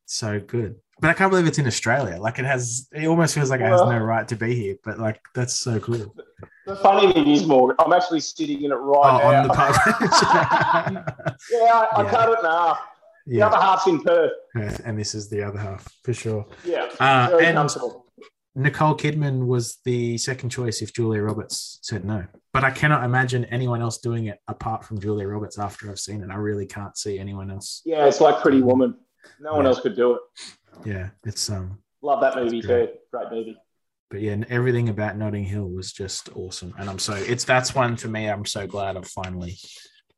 So 0.06 0.38
good, 0.38 0.76
but 1.00 1.10
I 1.10 1.14
can't 1.14 1.30
believe 1.30 1.46
it's 1.46 1.58
in 1.58 1.66
Australia. 1.66 2.18
Like 2.20 2.38
it 2.38 2.44
has, 2.44 2.88
it 2.92 3.06
almost 3.06 3.34
feels 3.34 3.50
like 3.50 3.60
it 3.60 3.64
has 3.66 3.80
Well- 3.80 3.90
no 3.90 3.98
right 3.98 4.26
to 4.28 4.36
be 4.36 4.54
here. 4.54 4.76
But 4.84 4.98
like 4.98 5.20
that's 5.34 5.54
so 5.54 5.80
cool. 5.80 6.14
The 6.66 6.76
funny 6.76 7.12
thing 7.12 7.26
is, 7.28 7.44
Morgan, 7.46 7.76
I'm 7.80 7.92
actually 7.92 8.20
sitting 8.20 8.62
in 8.62 8.70
it 8.70 8.78
Oh, 8.78 9.00
right 9.02 9.22
now. 9.32 9.42
on 9.42 9.48
the 9.48 9.54
park 9.54 9.74
bench. 10.00 11.02
yeah, 11.50 11.60
I, 11.60 11.88
I 11.96 12.02
Yeah. 12.04 12.10
cut 12.10 12.28
it 12.28 12.38
in 12.38 12.44
half. 12.44 12.78
The 13.26 13.36
yeah, 13.36 13.46
other 13.46 13.56
half's 13.56 13.86
in 13.86 14.00
Perth. 14.02 14.32
and 14.84 14.98
this 14.98 15.14
is 15.14 15.28
the 15.30 15.42
other 15.44 15.58
half 15.58 15.86
for 16.04 16.12
sure. 16.12 16.44
Yeah, 16.64 16.88
Uh, 17.00 17.36
and-. 17.40 17.70
Nicole 18.54 18.94
Kidman 18.94 19.46
was 19.46 19.78
the 19.86 20.18
second 20.18 20.50
choice 20.50 20.82
if 20.82 20.92
Julia 20.92 21.22
Roberts 21.22 21.78
said 21.82 22.04
no. 22.04 22.26
But 22.52 22.64
I 22.64 22.70
cannot 22.70 23.02
imagine 23.02 23.46
anyone 23.46 23.80
else 23.80 23.96
doing 23.98 24.26
it 24.26 24.38
apart 24.46 24.84
from 24.84 25.00
Julia 25.00 25.26
Roberts 25.26 25.58
after 25.58 25.88
I've 25.90 25.98
seen 25.98 26.22
it. 26.22 26.28
I 26.30 26.34
really 26.34 26.66
can't 26.66 26.94
see 26.96 27.18
anyone 27.18 27.50
else. 27.50 27.80
Yeah, 27.86 28.04
it's 28.06 28.20
like 28.20 28.42
Pretty 28.42 28.60
Woman. 28.60 28.94
No 29.40 29.52
one 29.54 29.62
Yeah. 29.64 29.68
else 29.70 29.80
could 29.80 29.96
do 29.96 30.14
it. 30.14 30.20
Yeah, 30.84 31.10
it's 31.24 31.48
um 31.50 31.78
Love 32.02 32.20
that 32.20 32.34
movie 32.36 32.60
Great. 32.60 32.92
too. 32.92 32.98
Great 33.12 33.30
movie. 33.30 33.56
but 34.10 34.20
yeah, 34.20 34.32
and 34.32 34.44
everything 34.50 34.88
about 34.88 35.16
Notting 35.16 35.44
Hill 35.44 35.68
was 35.68 35.92
just 35.92 36.28
awesome. 36.36 36.74
And 36.78 36.90
I'm 36.90 36.98
so 36.98 37.14
it's 37.14 37.44
that's 37.44 37.74
one 37.74 37.96
for 37.96 38.08
me. 38.08 38.26
I'm 38.28 38.44
so 38.46 38.66
glad 38.66 38.96
I've 38.96 39.06
finally 39.08 39.56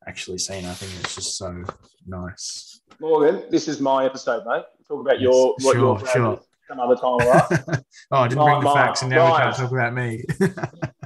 actually 0.07 0.39
seen. 0.39 0.65
I 0.65 0.73
think 0.73 0.93
it's 1.01 1.15
just 1.15 1.37
so 1.37 1.63
nice. 2.07 2.81
Morgan, 3.01 3.45
this 3.51 3.69
is 3.69 3.81
my 3.81 4.05
episode, 4.07 4.45
mate. 4.47 4.65
Talk 4.89 5.01
about 5.01 5.21
Yes, 5.21 5.23
your 5.23 5.55
what 5.61 5.73
sure, 5.75 5.99
your 5.99 6.07
sure. 6.07 6.41
Some 6.69 6.81
other 6.81 6.95
time, 6.95 7.05
all 7.05 7.19
right? 7.19 7.47
oh, 8.11 8.17
I 8.19 8.29
didn't 8.29 8.45
bring 8.45 8.61
the 8.61 8.71
facts, 8.71 9.03
and 9.03 9.11
now 9.11 9.33
we 9.33 9.39
can't 9.39 9.57
talk 9.57 9.71
about 9.73 9.95
me. 9.95 10.25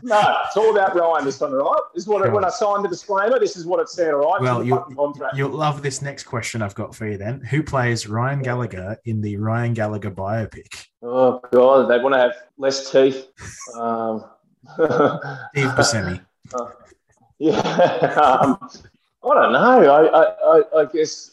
no, 0.02 0.36
it's 0.46 0.56
all 0.56 0.70
about 0.70 0.94
Ryan 0.94 1.24
this 1.24 1.38
time, 1.38 1.52
all 1.54 1.72
right? 1.72 1.80
This 1.94 2.04
is 2.04 2.08
what 2.08 2.22
Sure. 2.22 2.32
when 2.32 2.44
I 2.44 2.50
signed 2.50 2.84
the 2.84 2.88
disclaimer, 2.88 3.38
this 3.38 3.56
is 3.56 3.66
what 3.66 3.80
it 3.80 3.88
said, 3.88 4.14
all 4.14 4.32
right? 4.32 4.40
Well, 4.40 4.60
It's 4.60 4.64
in 4.64 4.68
the 4.70 4.74
you- 4.74 4.80
fucking 4.80 4.96
contract. 4.96 5.36
You'll 5.36 5.50
love 5.50 5.82
this 5.82 6.00
next 6.02 6.24
question 6.24 6.62
I've 6.62 6.74
got 6.74 6.94
for 6.94 7.06
you. 7.06 7.16
Then, 7.18 7.40
who 7.40 7.62
plays 7.62 8.06
Ryan 8.08 8.42
Gallagher 8.42 8.96
in 9.04 9.20
the 9.20 9.36
Ryan 9.36 9.74
Gallagher 9.74 10.10
biopic? 10.10 10.86
Oh 11.02 11.40
god, 11.52 11.88
they 11.88 11.98
want 11.98 12.14
to 12.14 12.18
have 12.20 12.32
less 12.56 12.90
teeth. 12.90 13.26
Um, 13.76 14.24
Steve 14.74 15.70
Buscemi. 15.76 16.20
yeah, 17.38 17.58
um, 17.60 18.58
I 19.24 19.34
don't 19.34 19.52
know. 19.52 19.58
I, 19.58 20.06
I, 20.06 20.24
I, 20.58 20.80
I 20.80 20.84
guess 20.92 21.32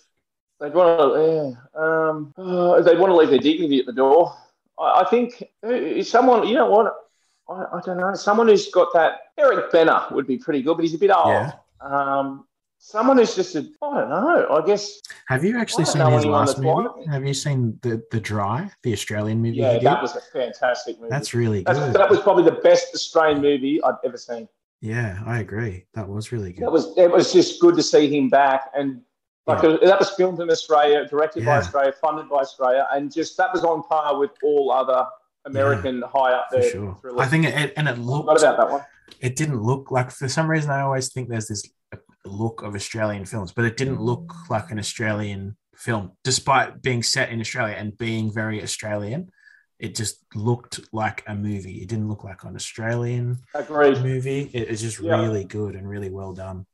they'd 0.59 0.73
want 0.73 0.99
to. 0.99 1.57
Yeah, 1.75 1.81
um, 1.81 2.33
uh, 2.37 2.81
they'd 2.85 2.99
want 2.99 3.11
to 3.11 3.15
leave 3.15 3.29
their 3.29 3.39
dignity 3.39 3.79
at 3.79 3.85
the 3.85 3.93
door. 3.93 4.35
I, 4.79 5.01
I 5.01 5.09
think 5.09 5.43
uh, 5.63 6.01
someone, 6.03 6.47
you 6.47 6.55
know 6.55 6.69
what? 6.69 6.93
I, 7.49 7.77
I 7.77 7.81
don't 7.85 7.97
know. 7.97 8.13
Someone 8.15 8.47
who's 8.47 8.69
got 8.71 8.89
that. 8.93 9.19
Eric 9.37 9.71
Bana 9.71 10.07
would 10.11 10.27
be 10.27 10.37
pretty 10.37 10.61
good, 10.61 10.75
but 10.75 10.83
he's 10.83 10.93
a 10.93 10.97
bit 10.97 11.11
old. 11.11 11.27
Yeah. 11.27 11.51
Um, 11.81 12.45
someone 12.77 13.17
who's 13.17 13.35
just 13.35 13.55
a. 13.55 13.67
I 13.81 13.99
don't 13.99 14.09
know. 14.09 14.47
I 14.49 14.65
guess. 14.65 15.01
Have 15.27 15.43
you 15.43 15.57
actually 15.57 15.85
seen 15.85 16.05
his 16.11 16.25
last 16.25 16.57
that's 16.57 16.59
movie? 16.59 17.05
Have 17.07 17.25
you 17.25 17.33
seen 17.33 17.77
the 17.81 18.01
the 18.11 18.19
Dry, 18.19 18.69
the 18.83 18.93
Australian 18.93 19.41
movie? 19.41 19.57
Yeah, 19.57 19.79
that 19.79 20.01
was 20.01 20.15
a 20.15 20.21
fantastic 20.21 20.97
movie. 20.97 21.09
That's 21.09 21.33
really 21.33 21.63
That's, 21.63 21.79
good. 21.79 21.93
that 21.93 22.09
was 22.09 22.19
probably 22.19 22.43
the 22.43 22.59
best 22.61 22.93
Australian 22.93 23.41
movie 23.41 23.81
I've 23.83 23.95
ever 24.03 24.17
seen. 24.17 24.47
yeah, 24.81 25.19
I 25.25 25.39
agree. 25.39 25.85
That 25.93 26.07
was 26.07 26.31
really 26.31 26.53
good. 26.53 26.63
That 26.63 26.71
was 26.71 26.97
it 26.97 27.11
was 27.11 27.33
just 27.33 27.59
good 27.59 27.75
to 27.75 27.83
see 27.83 28.15
him 28.15 28.29
back 28.29 28.71
and 28.75 29.01
like 29.47 29.63
uh, 29.63 29.77
that 29.83 29.99
was 29.99 30.09
filmed 30.11 30.39
in 30.39 30.49
Australia, 30.49 31.05
directed 31.07 31.45
by 31.45 31.57
Australia, 31.57 31.93
funded 32.01 32.29
by 32.29 32.37
Australia, 32.37 32.87
and 32.93 33.13
just 33.13 33.37
that 33.37 33.53
was 33.53 33.63
on 33.63 33.83
par 33.83 34.17
with 34.19 34.31
all 34.43 34.71
other 34.71 35.05
American 35.45 36.01
high 36.01 36.33
up 36.33 36.47
there. 36.51 36.69
sure. 36.71 36.97
thrillers. 37.01 37.21
I 37.21 37.29
think 37.29 37.45
it, 37.45 37.73
and 37.77 37.87
it 37.87 37.97
What 37.97 38.41
about 38.41 38.57
that 38.57 38.71
one? 38.71 38.81
It 39.19 39.35
didn't 39.35 39.61
look 39.61 39.91
like 39.91 40.09
for 40.11 40.27
some 40.27 40.49
reason 40.49 40.71
I 40.71 40.81
always 40.81 41.13
think 41.13 41.29
there's 41.29 41.47
this 41.47 41.63
look 42.25 42.63
of 42.63 42.73
Australian 42.75 43.25
films, 43.25 43.51
but 43.51 43.65
it 43.65 43.77
didn't 43.77 44.01
look 44.01 44.33
like 44.49 44.71
an 44.71 44.79
Australian 44.79 45.55
film, 45.75 46.13
despite 46.23 46.81
being 46.81 47.03
set 47.03 47.29
in 47.29 47.39
Australia 47.39 47.75
and 47.77 47.95
being 47.97 48.33
very 48.33 48.63
Australian. 48.63 49.29
It 49.77 49.93
just 49.93 50.23
looked 50.33 50.79
like 50.93 51.23
a 51.27 51.35
movie. 51.35 51.81
It 51.83 51.89
didn't 51.89 52.07
look 52.07 52.23
like 52.23 52.43
an 52.45 52.55
Australian 52.55 53.39
Agreed. 53.53 54.01
movie. 54.01 54.49
It 54.53 54.69
was 54.69 54.81
just 54.81 54.99
Yeah. 54.99 55.21
really 55.21 55.43
good 55.43 55.75
and 55.75 55.87
really 55.87 56.09
well 56.09 56.33
done. 56.33 56.65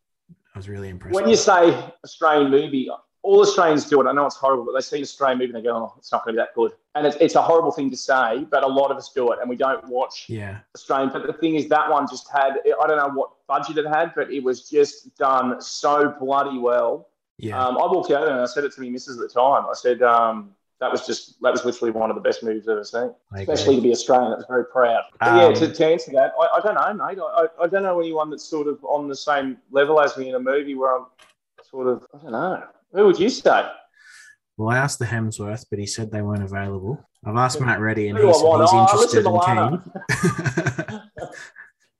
I 0.53 0.59
was 0.59 0.67
really 0.69 0.89
impressed. 0.89 1.15
When 1.15 1.29
you 1.29 1.35
say 1.35 1.73
Australian 2.03 2.51
movie, 2.51 2.89
all 3.23 3.41
Australians 3.41 3.85
do 3.87 4.01
it. 4.01 4.07
I 4.07 4.11
know 4.11 4.25
it's 4.25 4.35
horrible, 4.35 4.65
but 4.65 4.73
they 4.73 4.81
see 4.81 4.97
an 4.97 5.03
Australian 5.03 5.39
movie 5.39 5.53
and 5.53 5.55
they 5.55 5.67
go, 5.67 5.75
"Oh, 5.75 5.93
it's 5.97 6.11
not 6.11 6.25
going 6.25 6.35
to 6.35 6.41
be 6.41 6.43
that 6.43 6.55
good." 6.55 6.71
And 6.95 7.05
it's, 7.07 7.15
it's 7.21 7.35
a 7.35 7.41
horrible 7.41 7.71
thing 7.71 7.89
to 7.91 7.97
say, 7.97 8.45
but 8.49 8.63
a 8.63 8.67
lot 8.67 8.91
of 8.91 8.97
us 8.97 9.11
do 9.13 9.31
it, 9.31 9.39
and 9.39 9.49
we 9.49 9.55
don't 9.55 9.87
watch 9.87 10.25
yeah, 10.27 10.59
Australian. 10.75 11.09
But 11.13 11.25
the 11.27 11.33
thing 11.33 11.55
is, 11.55 11.69
that 11.69 11.89
one 11.89 12.07
just 12.09 12.29
had 12.29 12.53
I 12.65 12.87
don't 12.87 12.97
know 12.97 13.11
what 13.13 13.31
budget 13.47 13.77
it 13.77 13.87
had, 13.87 14.13
but 14.15 14.31
it 14.31 14.43
was 14.43 14.69
just 14.69 15.15
done 15.17 15.61
so 15.61 16.15
bloody 16.19 16.57
well. 16.57 17.09
yeah, 17.37 17.63
Um, 17.63 17.77
I 17.77 17.85
walked 17.85 18.11
out 18.11 18.27
and 18.27 18.39
I 18.39 18.45
said 18.45 18.63
it 18.65 18.73
to 18.73 18.81
my 18.81 18.89
missus 18.89 19.17
at 19.17 19.21
the 19.21 19.33
time. 19.33 19.65
I 19.69 19.73
said 19.73 20.01
um, 20.01 20.51
that 20.81 20.91
was 20.91 21.05
just 21.05 21.39
that 21.41 21.51
was 21.51 21.63
literally 21.63 21.91
one 21.91 22.09
of 22.09 22.15
the 22.15 22.21
best 22.21 22.43
movies 22.43 22.67
I've 22.67 22.73
ever 22.73 22.83
seen, 22.83 23.13
especially 23.35 23.77
to 23.77 23.81
be 23.81 23.91
Australian. 23.91 24.31
That 24.31 24.37
was 24.37 24.47
very 24.49 24.65
proud. 24.65 25.03
Um, 25.21 25.37
yeah, 25.37 25.53
to, 25.53 25.71
to 25.71 25.85
answer 25.85 26.11
that, 26.13 26.33
I, 26.39 26.57
I 26.57 26.61
don't 26.61 26.75
know, 26.75 27.05
mate. 27.05 27.19
I, 27.21 27.45
I, 27.63 27.67
don't 27.67 27.83
know 27.83 27.99
anyone 27.99 28.29
that's 28.31 28.43
sort 28.43 28.67
of 28.67 28.83
on 28.83 29.07
the 29.07 29.15
same 29.15 29.57
level 29.69 30.01
as 30.01 30.17
me 30.17 30.29
in 30.29 30.35
a 30.35 30.39
movie 30.39 30.75
where 30.75 30.97
I'm 30.97 31.05
sort 31.69 31.87
of 31.87 32.05
I 32.13 32.23
don't 32.23 32.31
know. 32.31 32.63
Who 32.93 33.05
would 33.05 33.19
you 33.19 33.29
say? 33.29 33.69
Well, 34.57 34.69
I 34.69 34.77
asked 34.77 34.99
the 34.99 35.05
Hemsworth, 35.05 35.65
but 35.69 35.79
he 35.79 35.85
said 35.85 36.11
they 36.11 36.21
weren't 36.21 36.43
available. 36.43 37.07
I've 37.25 37.37
asked 37.37 37.61
Matt 37.61 37.79
Reddy, 37.79 38.09
and 38.09 38.17
Who 38.17 38.27
he 38.27 38.33
said 38.33 38.43
want? 38.43 38.61
he's 38.63 38.71
Oh, 38.73 38.81
interested 38.81 39.25
and 39.25 39.81
keen. 40.91 41.01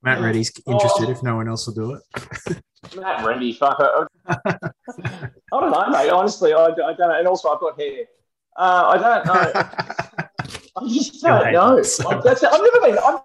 Matt 0.02 0.20
Reddy's 0.20 0.52
interested 0.66 1.08
if 1.08 1.22
no 1.22 1.36
one 1.36 1.48
else 1.48 1.66
will 1.66 1.74
do 1.74 1.92
it. 1.94 2.62
Matt 2.96 3.24
Reddy, 3.24 3.54
fucker. 3.54 4.06
I, 4.26 4.36
I 4.44 5.60
don't 5.60 5.70
know, 5.70 5.88
mate. 5.90 6.10
Honestly, 6.10 6.52
I, 6.52 6.64
I 6.66 6.68
don't 6.74 6.98
know. 6.98 7.18
And 7.18 7.28
also, 7.28 7.48
I've 7.48 7.60
got 7.60 7.80
hair. 7.80 8.04
Uh, 8.56 8.84
I 8.94 8.98
don't 8.98 9.26
know. 9.26 9.52
I 10.76 10.88
just 10.88 11.22
don't 11.22 11.52
know. 11.52 11.82
So 11.82 12.10
I've, 12.10 12.22
that's, 12.22 12.42
I've 12.42 12.60
never 12.60 12.80
been. 12.80 12.98
I've, 12.98 13.20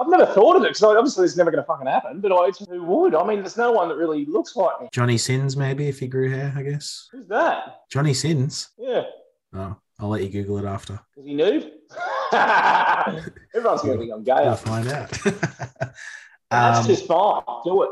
I've 0.00 0.08
never 0.08 0.26
thought 0.26 0.56
of 0.56 0.62
it 0.62 0.70
because 0.70 0.82
obviously 0.82 1.24
it's 1.24 1.36
never 1.36 1.50
going 1.50 1.62
to 1.62 1.66
fucking 1.66 1.86
happen. 1.86 2.20
But 2.20 2.32
I 2.32 2.50
who 2.68 2.82
would? 2.82 3.14
I 3.14 3.24
mean, 3.24 3.40
there's 3.40 3.56
no 3.56 3.72
one 3.72 3.88
that 3.88 3.96
really 3.96 4.24
looks 4.26 4.56
like 4.56 4.80
me. 4.80 4.88
Johnny 4.92 5.16
Sins, 5.16 5.56
maybe 5.56 5.88
if 5.88 6.00
he 6.00 6.08
grew 6.08 6.30
hair, 6.30 6.52
I 6.56 6.62
guess. 6.62 7.08
Who's 7.12 7.28
that? 7.28 7.82
Johnny 7.88 8.14
Sins. 8.14 8.70
Yeah, 8.78 9.02
Oh, 9.54 9.76
I'll 9.98 10.08
let 10.08 10.22
you 10.22 10.30
Google 10.30 10.58
it 10.58 10.64
after. 10.64 10.98
is 11.16 11.26
he 11.26 11.34
nude? 11.34 11.70
Everyone's 12.32 13.82
going 13.82 13.92
to 13.92 13.98
think 13.98 14.12
I'm 14.12 14.24
gay. 14.24 14.42
We'll 14.42 14.56
find 14.56 14.88
out. 14.88 15.10
That's 16.50 16.80
um, 16.80 16.86
just 16.86 17.06
fine. 17.06 17.42
Do 17.64 17.82
it. 17.82 17.90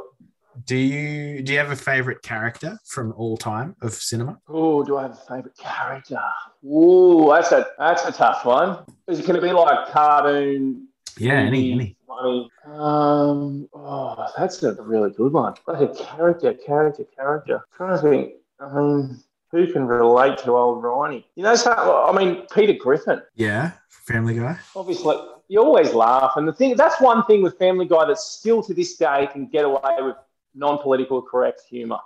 Do 0.65 0.77
you 0.77 1.43
do 1.43 1.53
you 1.53 1.59
have 1.59 1.71
a 1.71 1.77
favorite 1.77 2.23
character 2.23 2.79
from 2.85 3.13
all 3.17 3.37
time 3.37 3.77
of 3.83 3.93
cinema? 3.93 4.39
Oh, 4.49 4.83
do 4.83 4.97
I 4.97 5.03
have 5.03 5.13
a 5.13 5.15
favourite 5.17 5.57
character? 5.57 6.21
Ooh, 6.65 7.29
that's 7.31 7.53
a 7.53 7.67
that's 7.79 8.05
a 8.05 8.13
tough 8.13 8.45
one. 8.45 8.85
Is 9.09 9.21
it 9.21 9.27
going 9.27 9.41
to 9.41 9.47
be 9.47 9.53
like 9.53 9.89
cartoon? 9.91 10.89
Yeah, 11.19 11.35
any 11.35 11.73
any. 11.73 11.97
funny? 12.07 12.51
Um, 12.67 13.69
oh, 13.75 14.27
that's 14.37 14.63
a 14.63 14.75
really 14.81 15.11
good 15.11 15.33
one. 15.33 15.55
Like 15.67 15.91
a 15.91 15.95
character, 15.95 16.55
character, 16.55 17.05
character. 17.17 17.65
trying 17.77 17.97
to 17.97 18.03
think. 18.03 18.33
I 18.61 18.75
mean, 18.75 19.21
who 19.51 19.73
can 19.73 19.87
relate 19.87 20.39
to 20.39 20.53
old 20.53 20.83
Riney? 20.83 21.27
You 21.35 21.43
know, 21.43 21.55
so, 21.55 21.73
I 21.73 22.13
mean, 22.17 22.47
Peter 22.55 22.75
Griffin. 22.75 23.23
Yeah, 23.35 23.73
Family 23.89 24.35
Guy. 24.35 24.59
Obviously, 24.77 25.17
you 25.49 25.61
always 25.61 25.93
laugh, 25.93 26.33
and 26.37 26.47
the 26.47 26.53
thing 26.53 26.77
that's 26.77 27.01
one 27.01 27.25
thing 27.25 27.43
with 27.43 27.59
Family 27.59 27.87
Guy 27.87 28.07
that 28.07 28.19
still 28.19 28.63
to 28.63 28.75
this 28.75 28.97
day 28.97 29.29
can 29.33 29.47
get 29.47 29.65
away 29.65 29.97
with 30.01 30.17
non-political 30.55 31.23
correct 31.23 31.63
humour. 31.69 31.99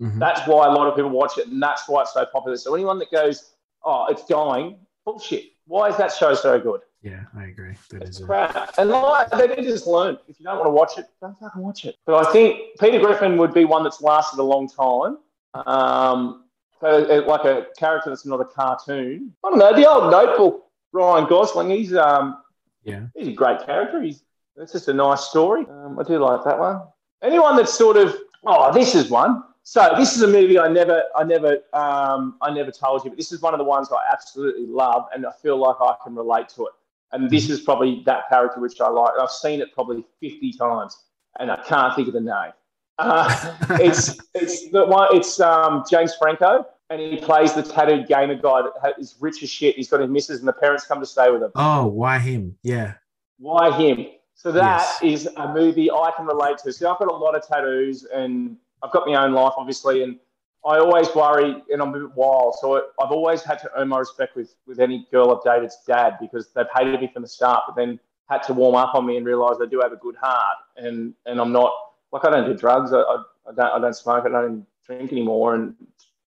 Mhm. 0.00 0.18
That's 0.18 0.46
why 0.46 0.66
a 0.66 0.70
lot 0.70 0.86
of 0.88 0.94
people 0.94 1.10
watch 1.10 1.38
it, 1.38 1.46
and 1.48 1.62
that's 1.62 1.88
why 1.88 2.02
it's 2.02 2.12
so 2.12 2.24
popular. 2.26 2.56
So 2.56 2.74
anyone 2.74 2.98
that 2.98 3.10
goes, 3.10 3.54
"Oh, 3.84 4.06
it's 4.10 4.24
dying," 4.26 4.78
bullshit. 5.04 5.44
Why 5.66 5.88
is 5.88 5.96
that 5.96 6.12
show 6.12 6.34
so 6.34 6.60
good? 6.60 6.82
Yeah, 7.02 7.24
I 7.36 7.44
agree. 7.44 7.74
That 7.90 8.02
is 8.02 8.20
a, 8.20 8.24
Crap. 8.26 8.74
And 8.78 8.90
like, 8.90 9.30
they 9.30 9.46
need 9.48 9.56
to 9.56 9.62
just 9.62 9.86
learn. 9.86 10.18
If 10.28 10.38
you 10.40 10.44
don't 10.44 10.56
want 10.56 10.66
to 10.66 10.70
watch 10.70 10.98
it, 10.98 11.06
don't 11.20 11.38
fucking 11.38 11.62
watch 11.62 11.84
it. 11.84 11.96
But 12.04 12.26
I 12.26 12.32
think 12.32 12.78
Peter 12.80 12.98
Griffin 12.98 13.36
would 13.38 13.54
be 13.54 13.64
one 13.64 13.84
that's 13.84 14.02
lasted 14.02 14.38
a 14.40 14.42
long 14.42 14.68
time. 14.68 15.18
Um, 15.54 16.42
So, 16.80 16.88
uh, 16.88 17.26
like 17.26 17.44
a 17.46 17.66
character 17.78 18.10
that's 18.10 18.26
not 18.26 18.38
a 18.40 18.44
cartoon. 18.44 19.34
I 19.42 19.48
don't 19.48 19.58
know. 19.58 19.72
The 19.74 19.88
old 19.90 20.10
Notebook, 20.10 20.66
Ryan 20.92 21.26
Gosling. 21.26 21.70
He's 21.70 21.94
um, 21.94 22.42
Yeah. 22.82 23.06
he's 23.14 23.28
a 23.28 23.32
great 23.32 23.64
character. 23.64 24.02
He's 24.02 24.22
it's 24.56 24.72
just 24.72 24.88
a 24.88 24.92
nice 24.92 25.22
story. 25.24 25.66
Um, 25.70 25.98
I 25.98 26.02
do 26.02 26.18
like 26.18 26.44
that 26.44 26.58
one. 26.58 26.82
Anyone 27.22 27.56
that's 27.56 27.74
sort 27.74 27.96
of 27.96 28.16
oh, 28.46 28.72
this 28.72 28.94
is 28.94 29.10
one. 29.10 29.42
So 29.62 29.94
this 29.96 30.14
is 30.14 30.22
a 30.22 30.28
movie 30.28 30.58
I 30.58 30.68
never, 30.68 31.02
I 31.16 31.24
never, 31.24 31.58
um, 31.72 32.36
I 32.40 32.52
never 32.52 32.70
told 32.70 33.02
you, 33.04 33.10
but 33.10 33.16
this 33.16 33.32
is 33.32 33.42
one 33.42 33.52
of 33.52 33.58
the 33.58 33.64
ones 33.64 33.88
I 33.90 34.12
absolutely 34.12 34.64
love, 34.66 35.06
and 35.12 35.26
I 35.26 35.32
feel 35.42 35.56
like 35.56 35.74
I 35.80 35.96
can 36.04 36.14
relate 36.14 36.48
to 36.50 36.66
it. 36.66 36.72
And 37.12 37.28
this 37.28 37.50
is 37.50 37.60
probably 37.60 38.02
that 38.06 38.28
character 38.28 38.60
which 38.60 38.80
I 38.80 38.88
like. 38.88 39.12
I've 39.20 39.30
seen 39.30 39.60
it 39.60 39.72
probably 39.72 40.04
fifty 40.20 40.52
times, 40.52 41.04
and 41.40 41.50
I 41.50 41.56
can't 41.62 41.94
think 41.94 42.08
of 42.08 42.14
the 42.14 42.20
name. 42.20 42.52
Uh, 42.98 43.56
it's 43.80 44.18
it's 44.34 44.70
the 44.70 44.86
one. 44.86 45.08
It's 45.16 45.40
um, 45.40 45.84
James 45.88 46.14
Franco, 46.14 46.66
and 46.90 47.00
he 47.00 47.16
plays 47.16 47.54
the 47.54 47.62
tattooed 47.62 48.06
gamer 48.06 48.34
guy 48.34 48.62
that 48.62 48.94
is 48.98 49.16
rich 49.20 49.42
as 49.42 49.50
shit. 49.50 49.76
He's 49.76 49.88
got 49.88 50.00
his 50.00 50.10
missus, 50.10 50.40
and 50.40 50.48
the 50.48 50.52
parents 50.52 50.84
come 50.84 51.00
to 51.00 51.06
stay 51.06 51.30
with 51.30 51.42
him. 51.42 51.50
Oh, 51.54 51.86
why 51.86 52.18
him? 52.18 52.56
Yeah. 52.62 52.94
Why 53.38 53.76
him? 53.76 54.06
So 54.36 54.52
that 54.52 54.64
Yes. 54.66 55.02
is 55.02 55.28
a 55.36 55.52
movie 55.52 55.90
I 55.90 56.12
can 56.16 56.26
relate 56.26 56.58
to. 56.58 56.72
See, 56.72 56.84
I've 56.84 56.98
got 56.98 57.08
a 57.08 57.16
lot 57.16 57.34
of 57.34 57.46
tattoos, 57.46 58.04
and 58.04 58.56
I've 58.82 58.92
got 58.92 59.06
my 59.08 59.24
own 59.24 59.32
life, 59.32 59.54
obviously, 59.56 60.02
and 60.02 60.20
I 60.64 60.78
always 60.78 61.12
worry, 61.14 61.62
and 61.72 61.80
I'm 61.80 61.94
a 61.94 62.00
bit 62.00 62.14
wild. 62.14 62.54
So 62.60 62.76
I've 63.00 63.10
always 63.12 63.42
had 63.42 63.58
to 63.60 63.70
earn 63.76 63.88
my 63.88 63.98
respect 63.98 64.36
with 64.36 64.54
with 64.66 64.78
any 64.78 65.06
girl 65.10 65.34
I've 65.34 65.42
dated's 65.42 65.78
dad 65.86 66.18
because 66.20 66.48
they've 66.54 66.66
hated 66.76 67.00
me 67.00 67.08
from 67.12 67.22
the 67.22 67.28
start, 67.28 67.62
but 67.66 67.76
then 67.76 67.98
had 68.28 68.42
to 68.44 68.52
warm 68.52 68.74
up 68.74 68.94
on 68.94 69.06
me 69.06 69.16
and 69.16 69.24
realise 69.24 69.56
they 69.58 69.66
do 69.66 69.80
have 69.80 69.92
a 69.92 69.96
good 69.96 70.16
heart, 70.16 70.58
and 70.76 71.14
and 71.24 71.40
I'm 71.40 71.52
not 71.52 71.72
like 72.12 72.24
I 72.24 72.30
don't 72.30 72.46
do 72.46 72.54
drugs, 72.54 72.92
I, 72.92 72.98
I, 72.98 73.22
I 73.48 73.52
don't 73.54 73.72
I 73.72 73.78
don't 73.78 73.96
smoke, 73.96 74.26
I 74.26 74.28
don't 74.28 74.66
drink 74.84 75.12
anymore, 75.12 75.54
and 75.54 75.74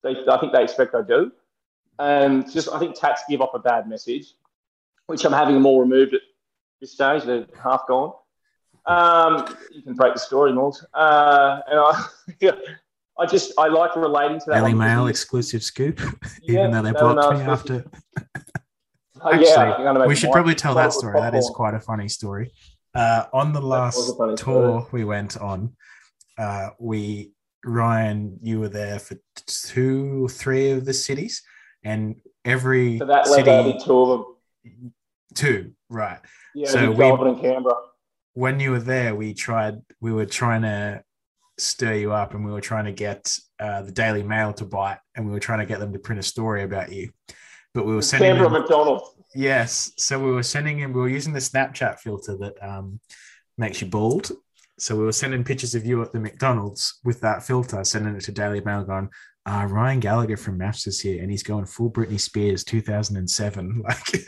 they, 0.01 0.15
I 0.27 0.39
think 0.39 0.51
they 0.53 0.63
expect 0.63 0.95
I 0.95 1.03
do, 1.03 1.31
and 1.99 2.49
just 2.51 2.69
I 2.69 2.79
think 2.79 2.95
tats 2.99 3.21
give 3.29 3.41
off 3.41 3.53
a 3.53 3.59
bad 3.59 3.87
message, 3.87 4.33
which 5.05 5.25
I'm 5.25 5.33
having 5.33 5.53
them 5.53 5.65
all 5.67 5.79
removed 5.79 6.13
at 6.15 6.21
this 6.79 6.93
stage. 6.93 7.23
They're 7.23 7.45
half 7.61 7.87
gone. 7.87 8.13
Um, 8.85 9.55
you 9.71 9.81
can 9.81 9.93
break 9.93 10.13
the 10.13 10.19
story, 10.19 10.51
Morgs. 10.51 10.83
Uh, 10.93 11.59
and 11.69 11.79
I, 11.79 12.05
I 13.19 13.25
just 13.25 13.53
I 13.57 13.67
like 13.67 13.95
relating 13.95 14.39
to 14.39 14.45
that. 14.47 14.55
Daily 14.61 14.73
Mail 14.73 15.07
exclusive 15.07 15.63
scoop, 15.63 15.99
Yeah, 16.41 16.59
even 16.59 16.71
though 16.71 16.81
they 16.81 16.91
blocked 16.91 17.37
me 17.37 17.43
after. 17.43 17.85
Oh, 19.21 19.33
yeah, 19.33 19.49
Actually, 19.49 19.99
make 19.99 20.07
we 20.07 20.15
should 20.15 20.31
probably 20.31 20.55
tell 20.55 20.73
that 20.75 20.93
story. 20.93 21.19
That 21.19 21.35
is 21.35 21.51
quite 21.53 21.73
a 21.73 21.79
funny 21.81 22.07
story. 22.07 22.53
Uh, 22.95 23.25
on 23.33 23.51
the 23.51 23.59
last 23.59 24.15
tour 24.17 24.37
story. 24.37 24.85
we 24.93 25.03
went 25.03 25.35
on, 25.35 25.75
uh, 26.37 26.69
we 26.79 27.33
Ryan, 27.65 28.39
you 28.41 28.61
were 28.61 28.69
there 28.69 28.97
for 28.97 29.17
two, 29.45 30.29
three 30.29 30.71
of 30.71 30.85
the 30.85 30.93
cities, 30.93 31.43
and 31.83 32.15
every 32.45 32.97
So 32.99 33.05
that 33.07 33.27
city 33.27 33.77
two 33.83 33.99
of 33.99 34.25
them. 34.63 34.93
two, 35.35 35.73
right? 35.89 36.19
Yeah, 36.55 36.67
So 36.69 36.91
we- 36.91 37.05
and 37.05 37.39
Canberra. 37.41 37.75
when 38.33 38.59
you 38.59 38.71
were 38.71 38.79
there, 38.79 39.15
we 39.15 39.33
tried, 39.33 39.75
we 40.01 40.11
were 40.11 40.25
trying 40.25 40.63
to 40.63 41.03
stir 41.57 41.93
you 41.95 42.11
up 42.13 42.33
and 42.33 42.45
we 42.45 42.51
were 42.51 42.61
trying 42.61 42.85
to 42.85 42.91
get 42.91 43.37
uh, 43.59 43.81
the 43.81 43.91
Daily 43.91 44.23
Mail 44.23 44.53
to 44.53 44.65
bite 44.65 44.99
and 45.15 45.25
we 45.25 45.31
were 45.33 45.39
trying 45.39 45.59
to 45.59 45.65
get 45.65 45.79
them 45.79 45.91
to 45.93 45.99
print 45.99 46.19
a 46.19 46.23
story 46.23 46.63
about 46.63 46.91
you. 46.91 47.11
But 47.73 47.85
we 47.85 47.93
were 47.93 48.01
sending 48.01 48.29
Canberra 48.31 48.49
them, 48.49 48.61
McDonald's. 48.61 49.03
yes. 49.35 49.91
So 49.97 50.17
we 50.23 50.31
were 50.31 50.43
sending 50.43 50.79
him, 50.79 50.93
we 50.93 51.01
were 51.01 51.09
using 51.09 51.33
the 51.33 51.39
Snapchat 51.39 51.99
filter 51.99 52.35
that 52.37 52.55
um, 52.67 52.99
makes 53.57 53.81
you 53.81 53.87
bald. 53.87 54.31
So 54.79 54.95
we 54.95 55.03
were 55.03 55.11
sending 55.11 55.43
pictures 55.43 55.75
of 55.75 55.85
you 55.85 56.01
at 56.01 56.13
the 56.13 56.19
McDonald's 56.21 56.99
with 57.03 57.19
that 57.21 57.43
filter, 57.43 57.83
sending 57.83 58.15
it 58.15 58.21
to 58.21 58.31
Daily 58.31 58.61
Mail 58.61 58.85
going, 58.85 59.09
uh, 59.45 59.67
Ryan 59.69 59.99
Gallagher 59.99 60.37
from 60.37 60.57
MAFS 60.57 60.87
is 60.87 61.01
here 61.01 61.21
and 61.21 61.29
he's 61.29 61.43
going 61.43 61.65
full 61.65 61.91
Britney 61.91 62.19
Spears 62.19 62.63
2007. 62.63 63.83
Like, 63.89 64.25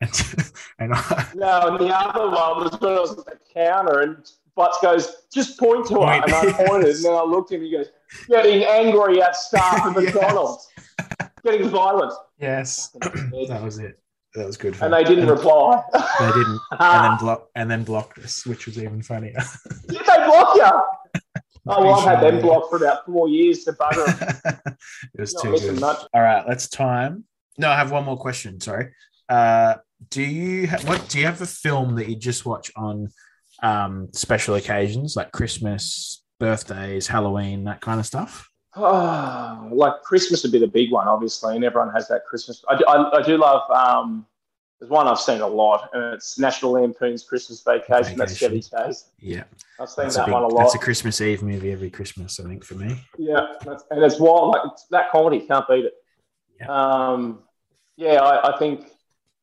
and, 0.00 0.10
and 0.78 0.94
I, 0.94 1.26
No, 1.34 1.68
and 1.68 1.78
the 1.78 1.94
other 1.94 2.26
one 2.28 2.64
was 2.64 2.80
when 2.80 2.92
I 2.92 3.00
was 3.00 3.18
at 3.18 3.24
the 3.26 3.38
counter 3.52 4.00
and 4.00 4.30
Butts 4.56 4.78
goes, 4.82 5.14
just 5.32 5.58
point 5.58 5.86
to 5.86 5.94
her. 5.94 6.00
Point. 6.00 6.24
And 6.24 6.34
I 6.34 6.52
pointed 6.66 6.96
and 6.96 7.04
then 7.04 7.14
I 7.14 7.22
looked 7.22 7.52
at 7.52 7.56
him 7.56 7.62
and 7.64 7.70
he 7.70 7.76
goes, 7.78 7.86
getting 8.28 8.64
angry 8.64 9.22
at 9.22 9.36
staff 9.36 9.96
at 9.96 10.02
Yes. 10.02 10.14
McDonald's. 10.14 10.68
Getting 11.44 11.68
violent. 11.68 12.12
Yes, 12.38 12.88
that 13.00 13.60
was 13.62 13.78
it. 13.78 13.98
That 14.34 14.46
was 14.46 14.56
good. 14.56 14.76
and 14.80 14.92
they 14.92 15.02
didn't 15.02 15.20
and 15.28 15.30
reply. 15.30 15.82
They 16.20 16.26
didn't, 16.26 16.60
and 16.78 17.04
then 17.04 17.18
block, 17.18 17.48
and 17.56 17.70
then 17.70 17.82
blocked 17.84 18.18
us, 18.18 18.44
which 18.46 18.66
was 18.66 18.78
even 18.78 19.02
funnier. 19.02 19.38
Did 19.88 19.98
they 20.00 20.04
block 20.26 20.54
you? 20.56 21.20
Oh, 21.66 21.84
well, 21.84 21.94
I've 21.94 22.04
had 22.04 22.20
them 22.20 22.32
Pretty 22.34 22.42
blocked 22.46 22.70
for 22.70 22.76
about 22.76 23.04
four 23.06 23.28
years 23.28 23.64
to 23.64 23.72
bugger 23.72 24.06
'em. 24.46 24.74
it 25.14 25.20
was 25.20 25.34
Not 25.34 25.42
too 25.42 25.58
good. 25.58 25.80
much. 25.80 25.98
All 26.14 26.22
right, 26.22 26.44
let's 26.48 26.68
time. 26.68 27.24
No, 27.58 27.70
I 27.70 27.76
have 27.76 27.90
one 27.90 28.04
more 28.04 28.16
question. 28.18 28.60
Sorry. 28.60 28.92
Uh, 29.28 29.76
do 30.08 30.22
you 30.22 30.66
ha- 30.66 30.78
what? 30.84 31.08
Do 31.08 31.18
you 31.18 31.26
have 31.26 31.40
a 31.40 31.46
film 31.46 31.96
that 31.96 32.08
you 32.08 32.16
just 32.16 32.46
watch 32.46 32.70
on 32.76 33.08
um, 33.62 34.08
special 34.12 34.54
occasions 34.54 35.16
like 35.16 35.32
Christmas, 35.32 36.22
birthdays, 36.38 37.06
Halloween, 37.06 37.64
that 37.64 37.80
kind 37.80 38.00
of 38.00 38.06
stuff? 38.06 38.48
Oh, 38.76 39.68
like 39.72 40.00
Christmas 40.02 40.42
would 40.42 40.52
be 40.52 40.58
the 40.58 40.66
big 40.66 40.90
one, 40.92 41.08
obviously, 41.08 41.56
and 41.56 41.64
everyone 41.64 41.92
has 41.92 42.08
that 42.08 42.24
Christmas. 42.24 42.64
I 42.68 42.76
do, 42.76 42.84
I, 42.86 43.18
I 43.18 43.22
do 43.22 43.36
love. 43.36 43.68
Um, 43.70 44.26
there's 44.78 44.90
one 44.90 45.06
I've 45.06 45.20
seen 45.20 45.42
a 45.42 45.46
lot, 45.46 45.90
and 45.92 46.14
it's 46.14 46.38
National 46.38 46.72
Lampoon's 46.72 47.22
Christmas 47.22 47.62
Vacation. 47.62 48.16
That's 48.16 48.34
Chevy 48.34 48.62
Chase. 48.62 49.10
Yeah, 49.18 49.42
I've 49.78 49.90
seen 49.90 50.04
that's 50.04 50.14
a, 50.14 50.18
that 50.20 50.26
big, 50.26 50.34
one 50.34 50.44
a 50.44 50.48
lot. 50.48 50.62
that's 50.62 50.74
a 50.74 50.78
Christmas 50.78 51.20
Eve 51.20 51.42
movie 51.42 51.72
every 51.72 51.90
Christmas, 51.90 52.40
I 52.40 52.44
think, 52.44 52.64
for 52.64 52.76
me. 52.76 53.04
Yeah, 53.18 53.54
that's, 53.62 53.84
and 53.90 54.02
it's 54.02 54.18
wild. 54.18 54.52
Like 54.52 54.62
it's, 54.72 54.86
that 54.90 55.10
comedy 55.10 55.40
can't 55.40 55.68
beat 55.68 55.84
it. 55.84 55.94
Yeah. 56.60 56.68
Um, 56.68 57.40
yeah, 57.96 58.22
I, 58.22 58.54
I 58.54 58.58
think 58.58 58.86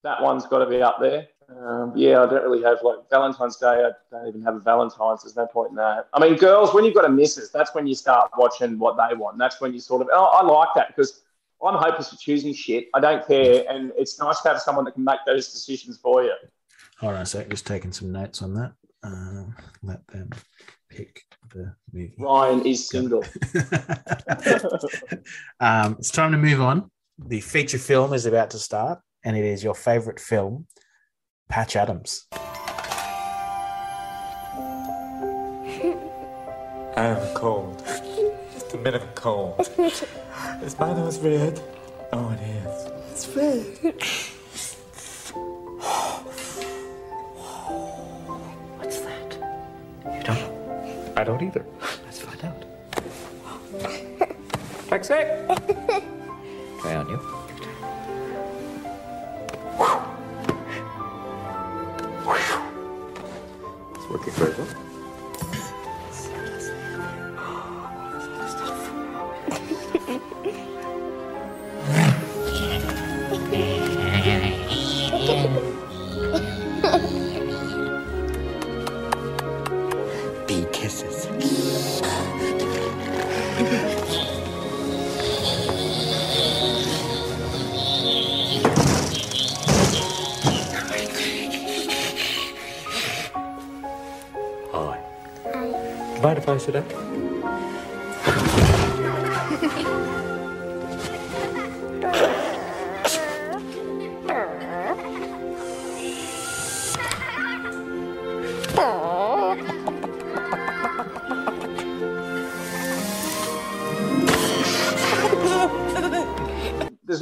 that 0.07 0.21
one's 0.21 0.45
got 0.45 0.59
to 0.59 0.65
be 0.65 0.81
up 0.81 0.99
there. 1.01 1.27
Um, 1.49 1.91
yeah, 1.95 2.23
I 2.23 2.27
don't 2.27 2.43
really 2.43 2.63
have 2.63 2.77
like 2.81 3.09
Valentine's 3.09 3.57
Day. 3.57 3.67
I 3.67 3.91
don't 4.09 4.27
even 4.27 4.41
have 4.41 4.55
a 4.55 4.59
Valentine's. 4.59 5.23
There's 5.23 5.35
no 5.35 5.47
point 5.47 5.71
in 5.71 5.75
that. 5.75 6.07
I 6.13 6.19
mean, 6.19 6.35
girls, 6.35 6.73
when 6.73 6.85
you've 6.85 6.95
got 6.95 7.05
a 7.05 7.09
missus, 7.09 7.51
that's 7.51 7.75
when 7.75 7.87
you 7.87 7.95
start 7.95 8.31
watching 8.37 8.79
what 8.79 8.95
they 8.95 9.15
want. 9.15 9.37
That's 9.37 9.59
when 9.59 9.73
you 9.73 9.81
sort 9.81 10.01
of. 10.01 10.07
Oh, 10.13 10.25
I 10.25 10.45
like 10.45 10.69
that 10.75 10.87
because 10.89 11.23
I'm 11.61 11.75
hopeless 11.75 12.09
for 12.09 12.17
choosing 12.17 12.53
shit. 12.53 12.87
I 12.93 13.01
don't 13.01 13.25
care, 13.27 13.65
and 13.69 13.91
it's 13.97 14.17
nice 14.19 14.39
to 14.41 14.49
have 14.49 14.61
someone 14.61 14.85
that 14.85 14.93
can 14.93 15.03
make 15.03 15.19
those 15.25 15.51
decisions 15.51 15.97
for 15.97 16.23
you. 16.23 16.33
Hold 16.99 17.15
on 17.15 17.21
a 17.21 17.25
sec, 17.25 17.49
just 17.49 17.67
taking 17.67 17.91
some 17.91 18.13
notes 18.13 18.41
on 18.41 18.53
that. 18.53 18.73
Uh, 19.03 19.43
let 19.83 20.07
them 20.07 20.29
pick 20.89 21.23
the 21.53 21.75
movie. 21.91 22.13
Ryan 22.17 22.65
is 22.65 22.87
single. 22.87 23.25
um, 25.59 25.97
it's 25.99 26.11
time 26.11 26.31
to 26.31 26.37
move 26.37 26.61
on. 26.61 26.89
The 27.19 27.41
feature 27.41 27.77
film 27.77 28.13
is 28.13 28.25
about 28.25 28.51
to 28.51 28.59
start, 28.59 29.01
and 29.27 29.35
it 29.35 29.43
is 29.43 29.61
your 29.61 29.75
favorite 29.75 30.21
film, 30.21 30.67
Patch 31.49 31.75
Adams. 31.75 32.27
I 36.95 37.07
am 37.07 37.35
cold. 37.35 37.83
Just 38.53 38.73
a 38.73 38.77
bit 38.77 38.95
of 38.95 39.03
a 39.03 39.07
cold. 39.07 39.69
Is 40.63 40.79
my 40.79 40.93
nose 40.93 41.19
red? 41.19 41.61
Oh, 42.13 42.29
it 42.29 42.39
is. 42.39 42.87
It's 43.11 43.27
red. 43.35 43.65
What's 48.77 48.99
that? 49.01 49.33
You 50.05 50.23
don't? 50.23 51.17
I 51.17 51.25
don't 51.25 51.43
either. 51.43 51.65
Let's 52.05 52.21
find 52.21 52.45
out. 52.45 52.63
Taxi! 54.87 55.15
Try 56.79 56.95
on 56.95 57.09
you. 57.09 57.36
It's 64.27 64.37
working 64.39 64.55
very 64.55 64.67
well. 64.67 64.67
Bee 64.83 64.86
If 96.67 96.83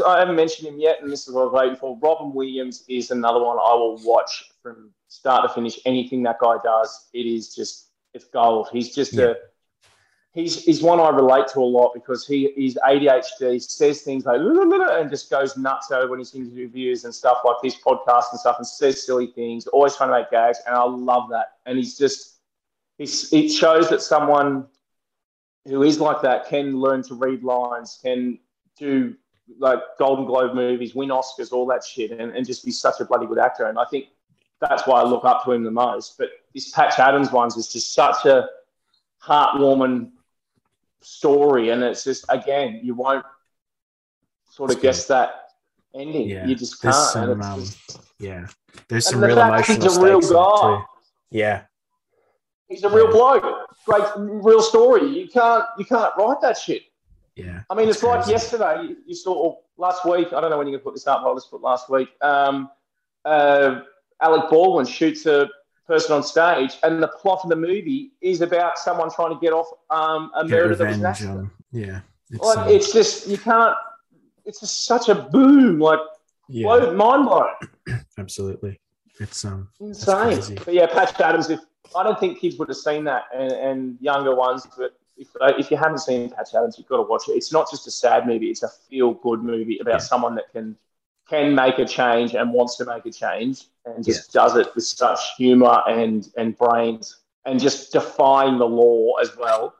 I 0.05 0.19
haven't 0.19 0.35
mentioned 0.35 0.67
him 0.67 0.79
yet, 0.79 1.01
and 1.01 1.11
this 1.11 1.27
is 1.27 1.33
what 1.33 1.41
I 1.41 1.45
was 1.45 1.53
waiting 1.53 1.75
for. 1.75 1.99
Robin 2.01 2.33
Williams 2.33 2.83
is 2.87 3.11
another 3.11 3.43
one 3.43 3.57
I 3.59 3.73
will 3.75 4.01
watch 4.03 4.51
from 4.63 4.91
start 5.07 5.47
to 5.47 5.53
finish. 5.53 5.79
Anything 5.85 6.23
that 6.23 6.39
guy 6.41 6.57
does, 6.63 7.09
it 7.13 7.27
is 7.27 7.53
just 7.53 7.91
it's 8.15 8.25
gold. 8.25 8.69
He's 8.71 8.95
just 8.95 9.13
a 9.17 9.37
he's 10.33 10.63
he's 10.63 10.81
one 10.81 10.99
I 10.99 11.09
relate 11.09 11.47
to 11.49 11.59
a 11.59 11.61
lot 11.61 11.93
because 11.93 12.25
he 12.25 12.51
he's 12.55 12.75
ADHD, 12.75 13.61
says 13.61 14.01
things 14.01 14.25
like 14.25 14.39
and 14.39 15.09
just 15.09 15.29
goes 15.29 15.57
nuts 15.57 15.91
over 15.91 16.11
when 16.11 16.19
he's 16.19 16.33
in 16.33 16.49
interviews 16.57 17.03
and 17.05 17.13
stuff 17.13 17.39
like 17.43 17.57
this 17.61 17.75
podcast 17.75 18.31
and 18.31 18.39
stuff, 18.39 18.57
and 18.57 18.65
says 18.65 19.05
silly 19.05 19.27
things, 19.27 19.67
always 19.67 19.95
trying 19.95 20.09
to 20.09 20.17
make 20.17 20.31
gags, 20.31 20.59
and 20.65 20.75
I 20.75 20.83
love 20.83 21.29
that. 21.29 21.57
And 21.65 21.77
he's 21.77 21.97
just 21.97 22.37
he's 22.97 23.31
it 23.33 23.49
shows 23.49 23.89
that 23.89 24.01
someone 24.01 24.65
who 25.65 25.83
is 25.83 25.99
like 25.99 26.21
that 26.21 26.47
can 26.47 26.79
learn 26.79 27.03
to 27.03 27.15
read 27.15 27.43
lines, 27.43 27.99
can 28.01 28.39
do 28.77 29.15
like 29.59 29.79
Golden 29.99 30.25
Globe 30.25 30.55
movies, 30.55 30.95
win 30.95 31.09
Oscars, 31.09 31.51
all 31.51 31.65
that 31.67 31.83
shit, 31.83 32.11
and, 32.11 32.35
and 32.35 32.45
just 32.45 32.63
be 32.63 32.71
such 32.71 32.99
a 32.99 33.05
bloody 33.05 33.27
good 33.27 33.39
actor. 33.39 33.65
And 33.65 33.77
I 33.77 33.85
think 33.91 34.07
that's 34.61 34.87
why 34.87 35.01
I 35.01 35.03
look 35.03 35.25
up 35.25 35.43
to 35.45 35.51
him 35.51 35.63
the 35.63 35.71
most. 35.71 36.17
But 36.17 36.29
this 36.53 36.71
Patch 36.71 36.99
Adams 36.99 37.31
one's 37.31 37.57
is 37.57 37.71
just 37.71 37.93
such 37.93 38.25
a 38.25 38.47
heartwarming 39.23 40.11
story, 41.01 41.69
and 41.69 41.83
it's 41.83 42.03
just 42.03 42.25
again, 42.29 42.79
you 42.83 42.93
won't 42.95 43.25
sort 44.49 44.71
of 44.71 44.81
guess 44.81 45.05
that 45.07 45.49
ending. 45.93 46.29
Yeah. 46.29 46.45
You 46.45 46.55
just 46.55 46.81
There's 46.81 46.95
can't. 46.95 47.07
some, 47.09 47.29
and 47.31 47.39
it's 47.41 47.47
um, 47.49 47.59
just- 47.59 47.99
yeah. 48.19 48.47
There's 48.89 49.05
And 49.07 49.13
some 49.13 49.21
the 49.21 49.27
real 49.27 49.35
fact 49.37 49.69
emotional 49.69 49.87
he's 49.87 49.97
a 49.97 50.01
real 50.01 50.21
stakes 50.21 50.31
in 50.31 50.37
it 50.37 50.61
guy. 50.61 50.83
Yeah. 51.31 51.61
he's 52.69 52.83
a 52.83 52.89
real 52.89 53.07
bloke. 53.11 53.43
Great, 53.85 54.03
real 54.17 54.61
story. 54.61 55.05
You 55.07 55.27
can't 55.27 55.65
you 55.77 55.85
can't 55.85 56.13
write 56.17 56.41
that 56.41 56.57
shit. 56.57 56.83
Yeah. 57.35 57.61
I 57.69 57.75
mean, 57.75 57.87
it's 57.89 58.01
like 58.03 58.27
yesterday. 58.27 58.83
You, 58.83 58.97
you 59.05 59.15
saw 59.15 59.33
or 59.33 59.57
last 59.77 60.05
week. 60.05 60.27
I 60.33 60.41
don't 60.41 60.49
know 60.49 60.57
when 60.57 60.67
you're 60.67 60.77
gonna 60.79 60.83
put 60.83 60.93
this 60.95 61.07
up. 61.07 61.21
I'll 61.23 61.35
just 61.35 61.51
put 61.51 61.61
last 61.61 61.89
week. 61.89 62.09
Um, 62.21 62.69
uh, 63.25 63.81
Alec 64.21 64.49
Baldwin 64.49 64.85
shoots 64.85 65.25
a 65.25 65.49
person 65.87 66.15
on 66.15 66.23
stage, 66.23 66.77
and 66.83 67.01
the 67.01 67.07
plot 67.07 67.41
of 67.43 67.49
the 67.49 67.55
movie 67.55 68.11
is 68.21 68.41
about 68.41 68.77
someone 68.77 69.09
trying 69.11 69.33
to 69.33 69.39
get 69.39 69.53
off 69.53 69.67
um, 69.89 70.31
a 70.35 70.47
Get 70.47 70.51
murder 70.51 70.75
that 70.75 70.87
was 70.87 70.97
an 70.97 71.05
accident. 71.05 71.49
Yeah. 71.71 71.99
It's, 72.31 72.43
Like, 72.43 72.57
um, 72.57 72.69
it's 72.69 72.91
just 72.91 73.27
you 73.27 73.37
can't. 73.37 73.75
It's 74.45 74.59
just 74.59 74.85
such 74.85 75.09
a 75.09 75.15
boom, 75.15 75.79
like 75.79 75.99
yeah, 76.49 76.63
blow, 76.65 76.93
mind 76.93 77.25
blowing, 77.25 77.53
absolutely. 78.17 78.79
It's 79.19 79.43
um 79.45 79.69
insane. 79.79 80.57
But 80.65 80.73
yeah, 80.73 80.87
Patch 80.87 81.19
Adams. 81.19 81.49
If 81.49 81.59
I 81.95 82.03
don't 82.03 82.19
think 82.19 82.39
kids 82.39 82.57
would 82.57 82.67
have 82.69 82.77
seen 82.77 83.03
that, 83.05 83.23
and, 83.33 83.51
and 83.51 83.97
younger 84.01 84.35
ones, 84.35 84.67
but 84.77 84.97
if, 85.17 85.29
uh, 85.39 85.53
if 85.57 85.71
you 85.71 85.77
haven't 85.77 85.99
seen 85.99 86.29
Patch 86.29 86.49
Adams, 86.55 86.77
you've 86.77 86.87
got 86.87 86.97
to 86.97 87.03
watch 87.03 87.23
it. 87.29 87.33
It's 87.33 87.51
not 87.53 87.69
just 87.69 87.87
a 87.87 87.91
sad 87.91 88.27
movie; 88.27 88.47
it's 88.49 88.63
a 88.63 88.69
feel-good 88.89 89.43
movie 89.43 89.77
about 89.79 89.93
Yeah. 89.93 89.97
someone 89.99 90.35
that 90.35 90.51
can 90.51 90.75
can 91.29 91.55
make 91.55 91.79
a 91.79 91.85
change 91.85 92.35
and 92.35 92.53
wants 92.53 92.77
to 92.77 92.85
make 92.85 93.05
a 93.05 93.11
change, 93.11 93.65
and 93.85 94.05
just 94.05 94.31
does 94.33 94.55
it 94.55 94.73
with 94.75 94.83
such 94.83 95.19
humour 95.37 95.81
and 95.87 96.29
and 96.37 96.57
brains, 96.57 97.21
and 97.45 97.59
just 97.59 97.91
defying 97.91 98.57
the 98.57 98.65
law 98.65 99.13
as 99.21 99.35
well. 99.37 99.73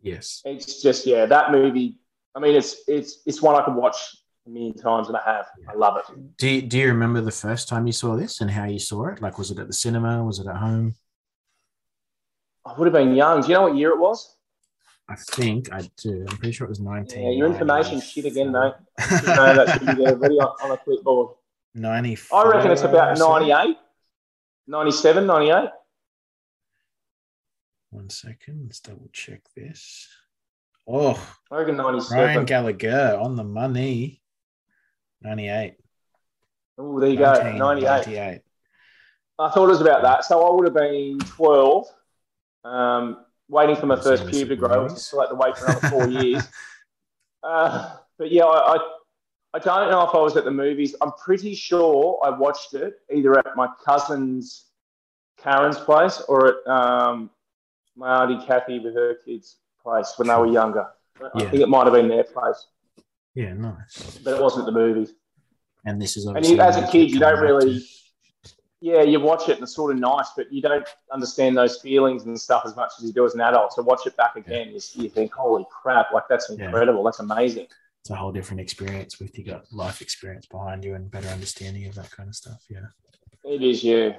yes. 0.00 0.42
It's 0.44 0.82
just 0.82 1.06
yeah, 1.06 1.26
that 1.26 1.50
movie. 1.52 1.98
I 2.34 2.40
mean, 2.40 2.54
it's 2.54 2.82
it's 2.88 3.18
it's 3.26 3.42
one 3.42 3.54
I 3.60 3.64
could 3.64 3.74
watch 3.74 3.96
a 4.46 4.50
million 4.50 4.74
times, 4.74 5.08
and 5.08 5.16
I 5.16 5.22
have. 5.24 5.46
I 5.68 5.74
love 5.74 5.98
it. 5.98 6.36
Do 6.38 6.48
you, 6.48 6.62
do 6.62 6.78
you 6.78 6.88
remember 6.88 7.20
the 7.20 7.30
first 7.30 7.68
time 7.68 7.86
you 7.86 7.92
saw 7.92 8.16
this 8.16 8.40
and 8.40 8.50
how 8.50 8.64
you 8.64 8.78
saw 8.78 9.08
it? 9.08 9.20
Like 9.20 9.38
was 9.38 9.50
it 9.50 9.58
at 9.58 9.66
the 9.66 9.72
cinema? 9.72 10.24
Was 10.24 10.38
it 10.38 10.46
at 10.46 10.56
home? 10.56 10.94
I 12.64 12.74
would 12.74 12.86
have 12.86 12.94
been 12.94 13.14
young. 13.14 13.40
Do 13.42 13.48
you 13.48 13.54
know 13.54 13.62
what 13.62 13.76
year 13.76 13.90
it 13.90 13.98
was? 13.98 14.36
I 15.08 15.16
think 15.16 15.72
I 15.72 15.88
do. 15.96 16.24
I'm 16.28 16.36
pretty 16.36 16.52
sure 16.52 16.66
it 16.66 16.70
was 16.70 16.80
19. 16.80 17.22
Yeah, 17.22 17.30
your 17.30 17.46
information 17.46 18.00
shit 18.00 18.24
again, 18.24 18.52
mate. 18.52 18.72
You 19.10 19.26
know 19.26 19.54
that 19.54 19.72
should 19.72 19.86
be 19.86 20.04
there 20.04 20.16
ready 20.16 20.36
on, 20.36 20.70
a 20.70 20.76
clipboard. 20.76 21.36
94. 21.74 22.38
I 22.38 22.56
reckon 22.56 22.70
it's 22.70 22.82
about 22.82 23.18
98, 23.18 23.76
97, 24.66 25.26
98. 25.26 25.70
One 27.90 28.08
second. 28.08 28.64
Let's 28.66 28.80
double 28.80 29.08
check 29.12 29.42
this. 29.54 30.08
Oh, 30.88 31.14
I 31.50 31.56
reckon 31.58 31.76
Ryan 31.76 31.96
97. 31.98 32.44
Gallagher 32.46 33.18
on 33.20 33.36
the 33.36 33.44
money. 33.44 34.22
98. 35.20 35.74
Oh, 36.78 36.98
there 36.98 37.10
you 37.10 37.16
go, 37.16 37.32
98. 37.32 37.60
1998. 37.60 38.42
I 39.38 39.50
thought 39.50 39.64
it 39.64 39.68
was 39.68 39.80
about 39.80 40.02
that. 40.02 40.24
So 40.24 40.46
I 40.46 40.54
would 40.54 40.64
have 40.64 40.74
been 40.74 41.18
12, 41.18 41.86
um, 42.64 43.24
waiting 43.52 43.76
for 43.76 43.86
my 43.86 43.94
I've 43.94 44.02
first 44.02 44.24
pube 44.24 44.48
to 44.48 44.56
grow. 44.56 44.86
I 44.86 44.94
still 44.94 45.20
had 45.20 45.28
to 45.28 45.34
wait 45.34 45.56
for 45.56 45.66
another 45.66 45.88
four 45.88 46.08
years. 46.22 46.42
Uh, 47.42 47.96
but 48.18 48.32
yeah, 48.32 48.44
I, 48.44 48.76
I, 48.76 48.78
I 49.54 49.58
don't 49.58 49.90
know 49.90 50.08
if 50.08 50.14
I 50.14 50.18
was 50.18 50.36
at 50.36 50.44
the 50.44 50.50
movies. 50.50 50.94
I'm 51.00 51.12
pretty 51.12 51.54
sure 51.54 52.18
I 52.24 52.30
watched 52.30 52.72
it 52.74 52.94
either 53.14 53.38
at 53.38 53.54
my 53.54 53.68
cousin's 53.84 54.66
Karen's 55.36 55.78
place 55.78 56.22
or 56.28 56.48
at 56.48 56.66
um, 56.66 57.30
my 57.94 58.22
auntie 58.22 58.44
Kathy 58.46 58.78
with 58.78 58.94
her 58.94 59.16
kids' 59.24 59.56
place 59.82 60.14
when 60.16 60.28
they 60.28 60.34
were 60.34 60.46
younger. 60.46 60.86
I 61.34 61.40
think 61.40 61.54
it 61.62 61.68
might 61.68 61.84
have 61.84 61.92
been 61.92 62.08
their 62.08 62.24
place, 62.24 62.66
Yeah, 63.34 63.52
nice. 63.52 64.18
but 64.24 64.34
it 64.34 64.42
wasn't 64.42 64.66
at 64.66 64.72
the 64.72 64.78
movies. 64.78 65.12
And 65.84 66.00
this 66.00 66.16
is 66.16 66.24
And 66.26 66.44
you, 66.46 66.58
as 66.60 66.76
a 66.76 66.86
kid, 66.86 67.10
you 67.10 67.18
don't 67.18 67.40
really, 67.40 67.84
yeah, 68.82 69.02
you 69.02 69.20
watch 69.20 69.48
it 69.48 69.52
and 69.54 69.62
it's 69.62 69.76
sort 69.76 69.92
of 69.94 69.98
nice, 70.00 70.30
but 70.36 70.52
you 70.52 70.60
don't 70.60 70.86
understand 71.12 71.56
those 71.56 71.80
feelings 71.80 72.24
and 72.24 72.38
stuff 72.38 72.64
as 72.66 72.74
much 72.74 72.90
as 72.98 73.04
you 73.04 73.12
do 73.12 73.24
as 73.24 73.34
an 73.34 73.40
adult. 73.40 73.72
So 73.72 73.82
watch 73.82 74.06
it 74.06 74.16
back 74.16 74.34
again, 74.34 74.70
you, 74.70 74.80
you 74.94 75.08
think, 75.08 75.32
holy 75.32 75.64
crap, 75.70 76.12
like 76.12 76.24
that's 76.28 76.50
Yeah. 76.50 76.64
incredible, 76.66 77.04
that's 77.04 77.20
amazing. 77.20 77.68
It's 78.00 78.10
a 78.10 78.16
whole 78.16 78.32
different 78.32 78.60
experience 78.60 79.20
with 79.20 79.38
you 79.38 79.44
got 79.44 79.72
life 79.72 80.00
experience 80.02 80.46
behind 80.46 80.84
you 80.84 80.96
and 80.96 81.08
better 81.08 81.28
understanding 81.28 81.86
of 81.86 81.94
that 81.94 82.10
kind 82.10 82.28
of 82.28 82.34
stuff. 82.34 82.60
Yeah. 82.68 82.86
It 83.44 83.62
is, 83.62 83.84
yeah, 83.84 84.18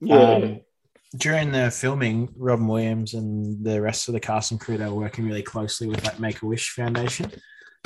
yeah. 0.00 0.16
Um, 0.16 0.60
during 1.16 1.52
the 1.52 1.70
filming, 1.70 2.30
Robin 2.38 2.66
Williams 2.66 3.12
and 3.12 3.62
the 3.62 3.82
rest 3.82 4.08
of 4.08 4.14
the 4.14 4.20
cast 4.20 4.52
and 4.52 4.60
crew 4.60 4.78
they 4.78 4.86
were 4.86 4.94
working 4.94 5.26
really 5.26 5.42
closely 5.42 5.86
with 5.86 6.00
that 6.04 6.18
Make 6.18 6.40
a 6.40 6.46
Wish 6.46 6.70
Foundation. 6.70 7.30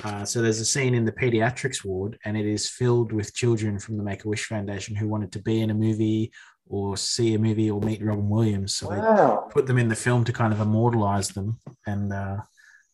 Uh, 0.03 0.25
so 0.25 0.43
there's 0.43 0.61
a 0.61 0.65
scene 0.65 0.95
in 0.95 1.05
the 1.05 1.13
pediatrics 1.13 1.85
ward, 1.85 2.19
and 2.25 2.37
it 2.37 2.47
is 2.47 2.69
filled 2.69 3.13
with 3.13 3.35
children 3.35 3.79
from 3.79 3.97
the 3.97 4.03
Make 4.03 4.25
a 4.25 4.29
Wish 4.29 4.47
Foundation 4.47 4.97
who 4.97 5.09
wanted 5.09 5.33
to 5.33 5.39
be 5.41 5.61
in 5.61 5.71
a 5.71 5.75
movie 5.75 6.33
or 6.69 6.97
see 6.97 7.35
a 7.35 7.39
movie 7.39 7.71
or 7.71 7.81
meet 7.81 8.03
Robin 8.03 8.29
Williams. 8.29 8.75
So 8.75 8.89
wow. 8.89 9.47
they 9.47 9.53
put 9.53 9.67
them 9.67 9.79
in 9.79 9.89
the 9.89 9.97
film 9.97 10.25
to 10.25 10.33
kind 10.33 10.53
of 10.53 10.61
immortalize 10.61 11.29
them 11.29 11.59
and 11.87 12.13
uh, 12.13 12.39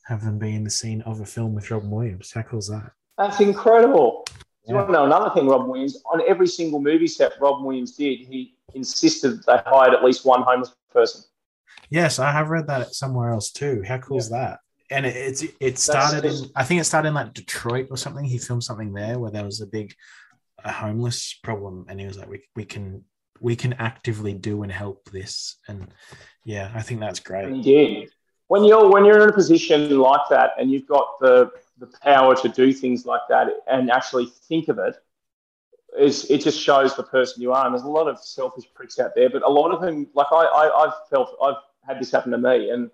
have 0.05 0.25
them 0.25 0.39
be 0.39 0.55
in 0.55 0.65
the 0.65 0.71
scene 0.71 1.03
of 1.03 1.21
a 1.21 1.27
film 1.27 1.55
with 1.55 1.71
Robin 1.71 1.91
Williams. 1.91 2.33
How 2.33 2.43
cool 2.43 2.59
is 2.59 2.69
that? 2.69 2.93
That's 3.17 3.41
incredible. 3.41 4.25
Do 4.27 4.73
you 4.73 4.75
want 4.75 4.89
to 4.89 4.93
know 4.93 5.07
another 5.07 5.31
thing, 5.35 5.49
Robin 5.49 5.69
Williams? 5.69 6.03
On 6.13 6.21
every 6.29 6.47
single 6.47 6.81
movie 6.81 7.07
set 7.07 7.33
Robin 7.41 7.65
Williams 7.65 7.97
did, 7.97 8.21
he 8.21 8.55
insisted 8.75 9.43
they 9.45 9.61
hired 9.67 9.95
at 9.95 10.05
least 10.05 10.25
one 10.25 10.43
homeless 10.43 10.75
person. 10.93 11.23
Yes, 11.89 12.19
I 12.19 12.31
have 12.31 12.51
read 12.51 12.67
that 12.69 12.95
somewhere 12.95 13.33
else 13.33 13.51
too. 13.51 13.83
How 13.87 13.99
cool 13.99 14.19
is 14.19 14.31
that? 14.31 14.61
And 14.91 15.07
it, 15.07 15.17
it's 15.17 15.45
it 15.61 15.79
started 15.79 16.25
in 16.25 16.51
I 16.57 16.65
think 16.65 16.81
it 16.81 16.85
started 16.85 17.09
in 17.09 17.15
like 17.15 17.33
Detroit 17.33 17.89
or 17.91 17.97
something. 17.97 18.25
He 18.25 18.39
filmed 18.39 18.65
something 18.65 18.93
there 18.93 19.19
where 19.19 19.31
there 19.31 19.45
was 19.45 19.61
a 19.61 19.67
big 19.67 19.95
a 20.65 20.73
homeless 20.73 21.39
problem, 21.43 21.87
and 21.89 22.01
he 22.01 22.07
was 22.07 22.19
like, 22.19 22.29
"We 22.29 22.43
we 22.57 22.65
can 22.65 23.05
we 23.41 23.57
can 23.57 23.75
actively 23.75 24.35
do 24.35 24.63
and 24.63 24.73
help 24.73 25.09
this." 25.11 25.57
And 25.69 25.89
yeah, 26.45 26.71
I 26.75 26.83
think 26.83 27.01
that's 27.01 27.21
great. 27.21 27.63
did. 27.63 28.11
When 28.49 28.65
you're 28.65 28.91
when 28.91 29.05
you're 29.05 29.23
in 29.23 29.29
a 29.29 29.33
position 29.33 29.99
like 29.99 30.29
that 30.31 30.53
and 30.59 30.71
you've 30.71 30.89
got 30.89 31.19
the 31.21 31.51
the 31.79 31.87
power 32.03 32.35
to 32.37 32.49
do 32.49 32.73
things 32.73 33.07
like 33.07 33.23
that 33.29 33.49
and 33.67 33.91
actually 33.91 34.27
think 34.49 34.69
of 34.69 34.79
it, 34.79 34.97
is 35.99 36.31
it 36.31 36.43
just 36.43 36.61
shows 36.61 36.95
the 36.97 37.03
person 37.03 37.43
you 37.43 37.53
are. 37.53 37.65
And 37.65 37.75
there's 37.75 37.85
a 37.85 37.89
lot 37.89 38.09
of 38.09 38.19
selfish 38.19 38.65
pricks 38.75 38.99
out 38.99 39.13
there, 39.15 39.31
but 39.31 39.43
a 39.43 39.49
lot 39.49 39.71
of 39.71 39.81
them, 39.81 40.09
like 40.15 40.27
I, 40.33 40.45
I 40.45 40.85
I've 40.85 41.09
felt 41.09 41.37
I've 41.43 41.63
had 41.87 42.01
this 42.01 42.11
happen 42.11 42.33
to 42.33 42.39
me, 42.39 42.71
and 42.71 42.91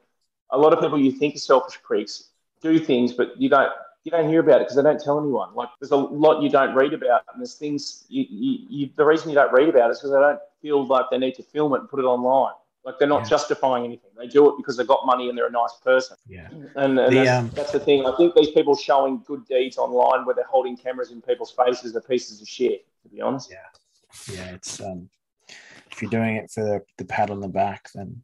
a 0.51 0.59
lot 0.59 0.73
of 0.73 0.81
people 0.81 0.99
you 0.99 1.13
think 1.13 1.35
are 1.37 1.39
selfish 1.39 1.81
pricks 1.83 2.31
do 2.63 2.79
things, 2.79 3.13
but 3.13 3.41
you 3.41 3.49
don't 3.49 3.71
you 4.05 4.11
don't 4.13 4.29
hear 4.29 4.41
about 4.41 4.61
it 4.61 4.65
because 4.65 4.77
they 4.77 4.83
don't 4.83 5.01
tell 5.03 5.19
anyone. 5.19 5.53
Like 5.55 5.69
there's 5.81 5.91
a 5.91 5.97
lot 5.97 6.41
you 6.41 6.49
don't 6.49 6.75
read 6.75 6.93
about, 6.95 7.23
and 7.33 7.41
there's 7.41 7.55
things 7.55 8.05
you, 8.09 8.25
you, 8.31 8.59
you 8.69 8.91
the 8.97 9.05
reason 9.05 9.29
you 9.31 9.35
don't 9.35 9.53
read 9.53 9.69
about 9.69 9.89
it 9.91 9.93
is 9.95 9.99
because 9.99 10.13
they 10.13 10.21
don't 10.21 10.39
feel 10.63 10.87
like 10.87 11.07
they 11.11 11.19
need 11.19 11.35
to 11.35 11.43
film 11.43 11.75
it 11.75 11.81
and 11.81 11.89
put 11.89 11.99
it 12.01 12.05
online. 12.05 12.55
Like 12.85 13.01
they're 13.01 13.09
not 13.09 13.23
Yeah. 13.23 13.31
justifying 13.31 13.85
anything. 13.85 14.11
They 14.17 14.29
do 14.29 14.49
it 14.49 14.55
because 14.57 14.77
they've 14.77 14.87
got 14.87 15.05
money 15.05 15.29
and 15.29 15.37
they're 15.37 15.49
a 15.49 15.51
nice 15.51 15.75
person. 15.83 16.17
Yeah, 16.29 16.47
And, 16.77 16.99
and 17.01 17.13
The, 17.13 17.17
that's, 17.17 17.31
um, 17.31 17.51
that's 17.53 17.73
the 17.73 17.81
thing. 17.81 18.07
I 18.07 18.15
think 18.17 18.37
these 18.37 18.51
people 18.53 18.77
showing 18.77 19.23
good 19.27 19.45
deeds 19.47 19.77
online 19.77 20.25
where 20.25 20.37
they're 20.37 20.45
holding 20.45 20.77
cameras 20.77 21.11
in 21.11 21.21
people's 21.21 21.51
faces 21.51 21.97
are 21.97 22.01
pieces 22.01 22.41
of 22.41 22.47
shit, 22.49 22.87
to 23.03 23.09
be 23.09 23.21
honest. 23.21 23.51
yeah, 23.51 24.33
yeah. 24.37 24.55
It's 24.55 24.81
um, 24.81 25.09
if 25.91 26.01
you're 26.01 26.11
doing 26.13 26.37
it 26.37 26.49
for 26.49 26.63
the, 26.63 26.81
the 26.99 27.05
pat 27.05 27.31
on 27.31 27.41
the 27.41 27.49
back, 27.49 27.91
then 27.93 28.23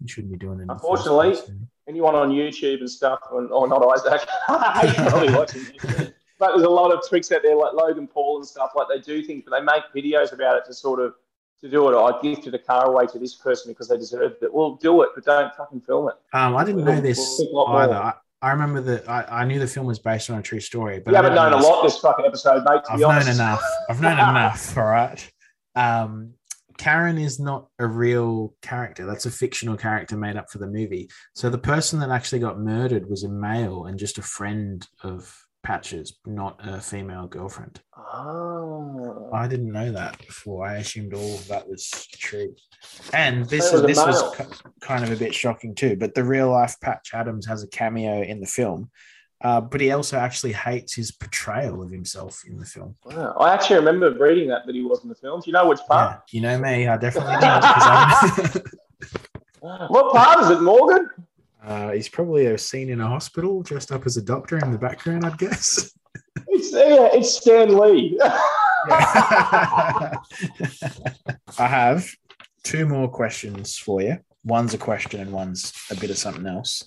you 0.00 0.08
shouldn't 0.08 0.32
be 0.32 0.38
doing 0.38 0.58
it. 0.58 0.62
in 0.62 0.68
the 0.68 0.74
first 0.74 1.06
Unfortunately. 1.06 1.56
Anyone 1.88 2.14
on 2.14 2.30
YouTube 2.30 2.80
and 2.80 2.90
stuff, 2.90 3.20
or, 3.30 3.46
or 3.46 3.66
not 3.68 3.84
Isaac, 3.84 4.28
probably 4.46 5.34
watching. 5.34 5.62
this. 5.82 6.12
But 6.38 6.52
there's 6.52 6.62
a 6.62 6.70
lot 6.70 6.92
of 6.92 7.06
tricks 7.06 7.30
out 7.32 7.42
there, 7.42 7.56
like 7.56 7.74
Logan 7.74 8.06
Paul 8.06 8.38
and 8.38 8.46
stuff. 8.46 8.70
Like 8.74 8.86
they 8.88 9.00
do 9.00 9.22
things, 9.22 9.42
but 9.46 9.58
they 9.58 9.64
make 9.64 9.82
videos 9.94 10.32
about 10.32 10.56
it 10.56 10.64
to 10.66 10.74
sort 10.74 11.00
of 11.00 11.14
to 11.60 11.68
do 11.68 11.88
it. 11.90 11.96
I 11.96 12.18
gifted 12.22 12.54
a 12.54 12.58
car 12.58 12.86
away 12.86 13.06
to 13.06 13.18
this 13.18 13.34
person 13.34 13.72
because 13.72 13.88
they 13.88 13.96
deserved 13.98 14.36
it. 14.42 14.52
Well, 14.52 14.76
do 14.76 15.02
it, 15.02 15.10
but 15.14 15.24
don't 15.24 15.54
fucking 15.54 15.82
film 15.82 16.08
it. 16.08 16.14
Um, 16.32 16.56
I 16.56 16.64
didn't 16.64 16.84
know 16.84 17.00
this 17.00 17.18
we'll 17.18 17.36
think 17.36 17.50
a 17.50 17.56
lot 17.56 17.68
more. 17.68 17.80
either. 17.82 17.94
I, 17.94 18.14
I 18.42 18.52
remember 18.52 18.80
that 18.80 19.08
I, 19.08 19.42
I 19.42 19.44
knew 19.44 19.58
the 19.58 19.66
film 19.66 19.86
was 19.86 19.98
based 19.98 20.30
on 20.30 20.38
a 20.38 20.42
true 20.42 20.60
story, 20.60 21.00
but 21.00 21.10
you 21.10 21.18
I 21.18 21.22
haven't 21.22 21.36
known 21.36 21.52
a 21.52 21.62
lot 21.62 21.82
this 21.82 21.98
fucking 21.98 22.24
episode, 22.24 22.64
mate. 22.64 22.80
I've 22.88 23.00
known 23.00 23.28
enough. 23.28 23.62
I've 23.90 24.00
known 24.00 24.12
enough. 24.18 24.76
All 24.78 24.84
right. 24.84 25.32
Um, 25.74 26.34
Karen 26.80 27.18
is 27.18 27.38
not 27.38 27.68
a 27.78 27.86
real 27.86 28.54
character. 28.62 29.04
That's 29.04 29.26
a 29.26 29.30
fictional 29.30 29.76
character 29.76 30.16
made 30.16 30.38
up 30.38 30.50
for 30.50 30.56
the 30.56 30.66
movie. 30.66 31.10
So 31.34 31.50
the 31.50 31.58
person 31.58 32.00
that 32.00 32.08
actually 32.08 32.38
got 32.38 32.58
murdered 32.58 33.06
was 33.10 33.22
a 33.22 33.28
male 33.28 33.84
and 33.84 33.98
just 33.98 34.16
a 34.16 34.22
friend 34.22 34.88
of 35.02 35.30
Patch's, 35.62 36.18
not 36.24 36.58
a 36.66 36.80
female 36.80 37.26
girlfriend. 37.26 37.82
Oh. 37.94 39.28
I 39.30 39.46
didn't 39.46 39.72
know 39.72 39.92
that 39.92 40.16
before. 40.20 40.66
I 40.66 40.76
assumed 40.76 41.12
all 41.12 41.34
of 41.34 41.46
that 41.48 41.68
was 41.68 41.90
true. 42.14 42.54
And 43.12 43.44
this 43.44 43.70
was 43.70 43.82
this 43.82 43.98
was 43.98 44.38
male. 44.38 44.50
kind 44.80 45.04
of 45.04 45.12
a 45.12 45.16
bit 45.16 45.34
shocking 45.34 45.74
too. 45.74 45.96
But 45.96 46.14
the 46.14 46.24
real 46.24 46.50
life 46.50 46.76
Patch 46.80 47.10
Adams 47.12 47.46
has 47.46 47.62
a 47.62 47.68
cameo 47.68 48.22
in 48.22 48.40
the 48.40 48.46
film. 48.46 48.90
Uh, 49.42 49.60
but 49.60 49.80
he 49.80 49.90
also 49.90 50.18
actually 50.18 50.52
hates 50.52 50.94
his 50.94 51.10
portrayal 51.10 51.82
of 51.82 51.90
himself 51.90 52.42
in 52.46 52.58
the 52.58 52.66
film. 52.66 52.94
Wow. 53.06 53.32
I 53.40 53.54
actually 53.54 53.76
remember 53.76 54.10
reading 54.12 54.48
that 54.48 54.66
that 54.66 54.74
he 54.74 54.82
was 54.82 55.02
in 55.02 55.08
the 55.08 55.14
film. 55.14 55.40
Do 55.40 55.46
you 55.46 55.54
know 55.54 55.66
which 55.68 55.80
part? 55.88 56.22
You 56.30 56.42
know 56.42 56.58
me, 56.58 56.86
I 56.86 56.96
definitely 56.98 57.34
I'm- 57.40 58.62
What 59.88 60.12
part 60.14 60.40
is 60.44 60.50
it, 60.50 60.60
Morgan? 60.62 61.08
uh, 61.64 61.90
he's 61.92 62.08
probably 62.08 62.46
a 62.46 62.56
scene 62.58 62.88
in 62.90 63.00
a 63.00 63.06
hospital 63.08 63.62
dressed 63.62 63.92
up 63.92 64.06
as 64.06 64.16
a 64.16 64.22
doctor 64.22 64.58
in 64.58 64.70
the 64.72 64.78
background, 64.78 65.24
I'd 65.24 65.38
guess. 65.38 65.92
It's 66.48 66.72
yeah, 66.72 67.08
it's 67.12 67.34
Stan 67.36 67.76
Lee. 67.78 68.18
I 68.90 70.16
have 71.58 72.08
two 72.62 72.86
more 72.86 73.08
questions 73.08 73.76
for 73.76 74.00
you. 74.02 74.18
One's 74.44 74.74
a 74.74 74.78
question 74.78 75.20
and 75.20 75.32
one's 75.32 75.72
a 75.90 75.94
bit 75.96 76.10
of 76.10 76.18
something 76.18 76.46
else. 76.46 76.82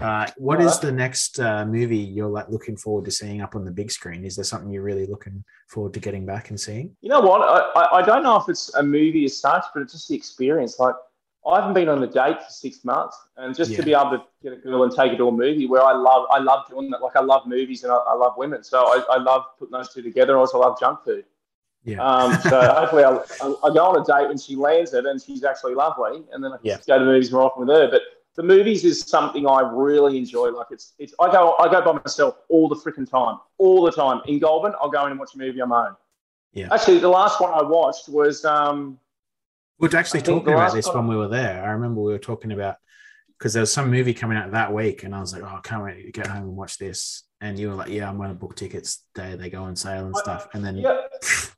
Uh, 0.00 0.26
what 0.36 0.60
is 0.60 0.78
the 0.80 0.92
next 0.92 1.40
uh, 1.40 1.64
movie 1.64 1.96
you're 1.98 2.28
like 2.28 2.48
looking 2.48 2.76
forward 2.76 3.04
to 3.04 3.10
seeing 3.10 3.40
up 3.40 3.54
on 3.56 3.64
the 3.64 3.70
big 3.70 3.90
screen? 3.90 4.24
Is 4.24 4.36
there 4.36 4.44
something 4.44 4.70
you're 4.70 4.82
really 4.82 5.06
looking 5.06 5.42
forward 5.68 5.94
to 5.94 6.00
getting 6.00 6.26
back 6.26 6.50
and 6.50 6.60
seeing? 6.60 6.94
You 7.00 7.08
know 7.08 7.20
what? 7.20 7.40
I, 7.42 7.80
I, 7.80 7.98
I 7.98 8.02
don't 8.02 8.22
know 8.22 8.36
if 8.36 8.48
it's 8.48 8.74
a 8.74 8.82
movie 8.82 9.24
as 9.24 9.38
such, 9.40 9.64
but 9.72 9.82
it's 9.82 9.92
just 9.92 10.08
the 10.08 10.14
experience. 10.14 10.78
Like, 10.78 10.94
I 11.46 11.60
haven't 11.60 11.74
been 11.74 11.88
on 11.88 12.02
a 12.02 12.06
date 12.08 12.42
for 12.42 12.50
six 12.50 12.84
months, 12.84 13.16
and 13.36 13.54
just 13.56 13.70
Yeah. 13.70 13.76
to 13.78 13.82
be 13.84 13.94
able 13.94 14.10
to 14.10 14.22
get 14.42 14.52
a 14.52 14.56
girl 14.56 14.82
and 14.82 14.92
take 14.92 15.12
her 15.12 15.16
to 15.18 15.28
a 15.28 15.32
movie 15.32 15.66
where 15.66 15.82
I 15.82 15.92
love, 15.92 16.26
I 16.30 16.38
love 16.40 16.68
doing 16.68 16.90
that. 16.90 17.00
Like, 17.00 17.16
I 17.16 17.20
love 17.20 17.46
movies 17.46 17.84
and 17.84 17.92
I, 17.92 17.96
I 17.96 18.14
love 18.14 18.34
women, 18.36 18.64
so 18.64 18.78
I, 18.86 19.02
I 19.14 19.18
love 19.18 19.44
putting 19.58 19.72
those 19.72 19.92
two 19.94 20.02
together. 20.02 20.36
I 20.36 20.40
also 20.40 20.58
love 20.58 20.78
junk 20.78 21.04
food. 21.04 21.24
Yeah. 21.84 22.02
Um, 22.04 22.40
so 22.48 22.72
hopefully, 22.76 23.04
I'll, 23.04 23.24
I'll, 23.40 23.60
I 23.64 23.72
go 23.72 23.84
on 23.84 24.00
a 24.00 24.04
date 24.04 24.28
when 24.28 24.38
she 24.38 24.56
lands 24.56 24.92
it, 24.92 25.06
and 25.06 25.22
she's 25.22 25.44
actually 25.44 25.74
lovely, 25.74 26.24
and 26.32 26.42
then 26.42 26.52
I 26.52 26.56
can 26.56 26.66
Yeah. 26.66 26.76
just 26.76 26.88
go 26.88 26.98
to 26.98 27.04
movies 27.04 27.30
more 27.30 27.42
often 27.42 27.64
with 27.66 27.76
her. 27.76 27.88
But 27.90 28.02
the 28.36 28.42
movies 28.42 28.84
is 28.84 29.00
something 29.00 29.46
I 29.46 29.60
really 29.72 30.18
enjoy. 30.18 30.50
Like, 30.50 30.68
it's, 30.70 30.94
it's. 30.98 31.14
I 31.20 31.30
go, 31.32 31.54
I 31.58 31.70
go 31.70 31.82
by 31.82 31.92
myself 31.92 32.36
all 32.48 32.68
the 32.68 32.76
freaking 32.76 33.08
time, 33.10 33.38
all 33.58 33.82
the 33.82 33.92
time. 33.92 34.20
In 34.26 34.38
Goulburn, 34.38 34.74
I'll 34.80 34.90
go 34.90 35.04
in 35.06 35.10
and 35.12 35.18
watch 35.18 35.34
a 35.34 35.38
movie 35.38 35.60
on 35.60 35.70
my 35.70 35.88
own. 35.88 35.96
Yeah. 36.52 36.68
Actually, 36.72 36.98
the 36.98 37.08
last 37.08 37.40
one 37.40 37.52
I 37.52 37.62
watched 37.62 38.08
was 38.08 38.44
um, 38.44 38.98
We 39.78 39.88
were 39.88 39.96
actually 39.96 40.20
I 40.20 40.24
talking 40.24 40.52
about 40.52 40.74
this 40.74 40.86
one- 40.86 40.96
when 40.96 41.06
we 41.08 41.16
were 41.16 41.28
there. 41.28 41.64
I 41.64 41.70
remember 41.70 42.00
we 42.02 42.12
were 42.12 42.18
talking 42.18 42.52
about 42.52 42.76
because 43.38 43.52
there 43.52 43.60
was 43.60 43.72
some 43.72 43.90
movie 43.90 44.14
coming 44.14 44.38
out 44.38 44.52
that 44.52 44.72
week, 44.72 45.02
and 45.02 45.14
I 45.14 45.20
was 45.20 45.32
like, 45.32 45.42
"Oh, 45.42 45.56
I 45.56 45.60
can't 45.62 45.82
wait 45.84 46.04
to 46.04 46.12
get 46.12 46.26
home 46.26 46.44
and 46.44 46.56
watch 46.56 46.78
this." 46.78 47.24
And 47.42 47.58
you 47.58 47.68
were 47.68 47.74
like, 47.74 47.90
"Yeah, 47.90 48.08
I'm 48.08 48.16
going 48.16 48.30
to 48.30 48.34
book 48.34 48.56
tickets 48.56 49.02
the 49.14 49.22
day 49.22 49.36
they 49.36 49.50
go 49.50 49.64
on 49.64 49.76
sale 49.76 50.06
and 50.06 50.16
stuff." 50.16 50.48
And 50.54 50.64
then, 50.64 50.76
yeah. 50.76 51.02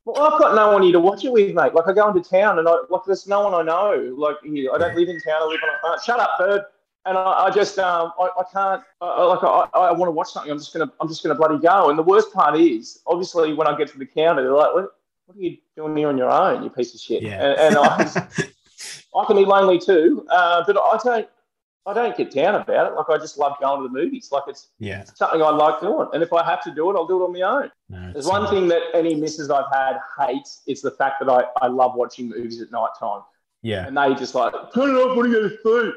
Well, 0.09 0.33
I've 0.33 0.41
got 0.41 0.55
no 0.55 0.73
one 0.73 0.83
here 0.85 0.93
to 0.93 1.01
watch 1.01 1.27
it 1.27 1.31
with, 1.31 1.55
mate. 1.55 1.75
Like 1.75 1.87
I 1.87 1.93
go 1.93 2.09
into 2.09 2.27
town 2.27 2.59
and 2.59 2.67
I 2.67 2.79
like 2.89 3.03
there's 3.07 3.27
no 3.27 3.43
one 3.43 3.53
I 3.53 3.61
know. 3.61 4.15
Like 4.17 4.37
here, 4.43 4.73
I 4.73 4.79
don't 4.79 4.97
live 4.97 5.11
in 5.11 5.21
town. 5.21 5.43
I 5.43 5.45
live 5.45 5.61
on 5.63 5.69
a 5.69 5.81
farm. 5.83 5.99
Shut 6.03 6.19
up, 6.19 6.31
bird. 6.39 6.63
And 7.05 7.19
I, 7.19 7.45
I 7.45 7.51
just 7.51 7.79
um 7.79 8.13
I, 8.19 8.31
I 8.39 8.43
can't 8.51 8.83
I, 9.03 9.23
like 9.25 9.43
I, 9.43 9.79
I 9.79 9.93
want 9.93 10.09
to 10.09 10.13
watch 10.13 10.33
something. 10.33 10.51
I'm 10.51 10.57
just 10.57 10.73
gonna 10.73 10.91
I'm 10.99 11.09
just 11.09 11.23
gonna 11.23 11.35
bloody 11.35 11.59
go. 11.59 11.91
And 11.91 11.99
the 11.99 12.03
worst 12.03 12.33
part 12.33 12.59
is 12.59 13.01
obviously 13.07 13.53
when 13.53 13.67
I 13.67 13.77
get 13.77 13.89
to 13.89 13.99
the 13.99 14.07
counter, 14.07 14.45
they're 14.45 14.53
like, 14.53 14.73
what, 14.73 14.95
what 15.27 15.37
are 15.37 15.41
you 15.41 15.59
doing 15.77 15.95
here 15.95 16.09
on 16.09 16.17
your 16.17 16.31
own, 16.31 16.63
you 16.63 16.71
piece 16.71 16.95
of 16.95 17.01
shit? 17.01 17.23
Yeah. 17.23 17.45
And, 17.45 17.59
and 17.59 17.77
I, 17.77 18.29
I 19.15 19.25
can 19.27 19.37
be 19.37 19.45
lonely 19.45 19.79
too, 19.79 20.27
uh, 20.31 20.65
but 20.67 20.79
I 20.79 20.99
don't 21.05 21.29
I 21.89 21.95
don't 21.95 22.17
get 22.17 22.31
down 22.31 22.55
about 22.55 22.93
it. 22.93 22.95
Like 22.95 23.09
I 23.09 23.17
just 23.17 23.39
love 23.39 23.55
going 23.61 23.83
to 23.83 23.89
the 23.89 23.93
movies. 23.95 24.29
Like 24.31 24.43
it's 24.47 24.69
yeah, 24.79 25.05
something 25.05 25.41
I 25.43 25.49
like 25.51 25.81
doing. 25.81 26.09
And 26.13 26.23
if 26.23 26.33
I 26.33 26.45
have 26.45 26.63
to 26.65 26.71
do 26.71 26.91
it, 26.91 26.95
I'll 26.95 27.07
do 27.07 27.23
it 27.23 27.25
on 27.25 27.33
my 27.33 27.41
own. 27.41 27.71
no, 27.89 28.13
There's 28.13 28.27
one 28.27 28.47
thing 28.51 28.69
that 28.69 28.83
any 28.95 29.15
misses 29.15 29.51
I've 29.51 29.73
had 29.73 29.97
hates 30.19 30.63
is 30.67 30.83
the 30.83 30.91
fact 30.91 31.17
that 31.21 31.31
I, 31.31 31.45
I 31.65 31.69
love 31.69 31.95
watching 31.95 32.29
movies 32.29 32.61
at 32.61 32.71
night 32.71 32.91
time. 33.01 33.23
yeah, 33.63 33.87
And 33.87 33.97
they 33.97 34.15
just 34.15 34.35
like, 34.35 34.53
turn 34.75 34.91
it 34.91 34.99
off 34.99 35.17
when 35.17 35.31
you 35.31 35.33
go 35.33 35.49
to 35.49 35.59
sleep. 35.63 35.95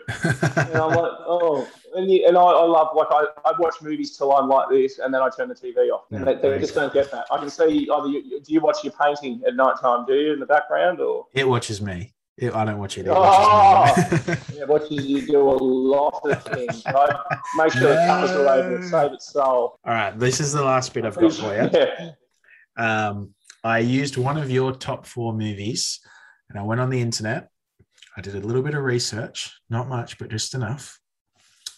And 0.58 0.76
I'm 0.78 0.90
like, 0.92 1.12
oh. 1.28 1.68
And, 1.94 2.10
you, 2.10 2.26
and 2.26 2.38
I, 2.38 2.42
I 2.42 2.64
love, 2.64 2.96
like, 2.96 3.08
I, 3.12 3.26
I 3.44 3.52
watch 3.60 3.76
movies 3.82 4.16
till 4.18 4.32
I'm 4.32 4.48
like 4.48 4.70
this 4.70 5.00
and 5.00 5.14
then 5.14 5.22
I 5.22 5.30
turn 5.36 5.50
the 5.50 5.56
TV 5.56 5.90
off. 5.94 6.06
And 6.12 6.26
they, 6.26 6.36
they 6.36 6.58
just 6.58 6.74
don't 6.74 6.94
get 6.94 7.12
that. 7.12 7.26
I 7.30 7.38
can 7.38 7.50
see 7.50 7.90
either 7.94 8.08
you, 8.08 8.40
do 8.42 8.54
you 8.54 8.62
watch 8.62 8.78
your 8.86 8.94
painting 8.94 9.42
at 9.46 9.56
night 9.58 9.76
time, 9.82 10.06
do 10.06 10.14
you, 10.14 10.32
in 10.34 10.40
the 10.40 10.46
background? 10.46 11.02
Or 11.02 11.26
it 11.34 11.46
watches 11.48 11.82
me. 11.82 12.14
It, 12.42 12.56
I 12.56 12.66
don't 12.66 12.80
watch 12.80 12.98
it. 12.98 13.06
It 13.06 13.10
Oh! 13.12 13.94
yeah, 14.52 14.66
watches 14.66 15.06
you 15.06 15.22
do 15.28 15.40
a 15.40 15.58
lot 15.62 16.20
of 16.26 16.44
things, 16.46 16.84
right? 16.94 17.16
Make 17.56 17.72
sure 17.74 17.90
the 17.90 18.04
covers 18.08 18.32
are 18.32 18.48
over 18.50 18.76
it, 18.78 18.84
save 18.84 19.14
its 19.14 19.32
soul. 19.32 19.78
All 19.86 19.94
right, 19.94 20.18
this 20.18 20.40
is 20.40 20.52
the 20.52 20.64
last 20.64 20.92
bit 20.92 21.06
I've 21.06 21.16
got 21.16 21.34
for 21.34 21.54
you. 21.56 21.70
Yeah. 21.72 22.12
Um, 22.78 23.36
I 23.66 23.80
used 23.80 24.16
one 24.18 24.38
of 24.38 24.50
your 24.50 24.72
top 24.72 25.06
four 25.06 25.34
movies, 25.34 26.00
and 26.50 26.58
I 26.58 26.64
went 26.64 26.80
on 26.80 26.90
the 26.90 27.02
internet. 27.02 27.50
I 28.18 28.22
did 28.22 28.34
a 28.34 28.40
little 28.40 28.62
bit 28.64 28.76
of 28.76 28.84
research, 28.84 29.52
not 29.70 29.90
much, 29.90 30.18
but 30.18 30.30
just 30.30 30.56
enough. 30.56 30.98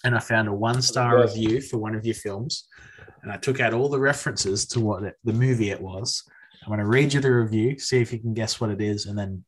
And 0.05 0.15
I 0.15 0.19
found 0.19 0.47
a 0.47 0.53
one 0.53 0.83
star 0.83 1.17
Yes. 1.19 1.35
review 1.35 1.61
for 1.61 1.79
one 1.79 1.95
of 1.95 2.05
your 2.05 2.13
films. 2.13 2.67
And 3.23 3.31
I 3.31 3.37
took 3.37 3.59
out 3.59 3.73
all 3.73 3.89
the 3.89 3.99
references 3.99 4.67
to 4.67 4.79
what 4.79 5.01
it, 5.03 5.15
the 5.23 5.33
movie 5.33 5.71
it 5.71 5.81
was. 5.81 6.23
I'm 6.61 6.69
going 6.69 6.79
to 6.79 6.85
read 6.85 7.11
you 7.11 7.19
the 7.19 7.33
review, 7.33 7.79
see 7.79 7.99
if 7.99 8.13
you 8.13 8.19
can 8.19 8.35
guess 8.35 8.61
what 8.61 8.69
it 8.69 8.79
is, 8.79 9.07
and 9.07 9.17
then 9.17 9.43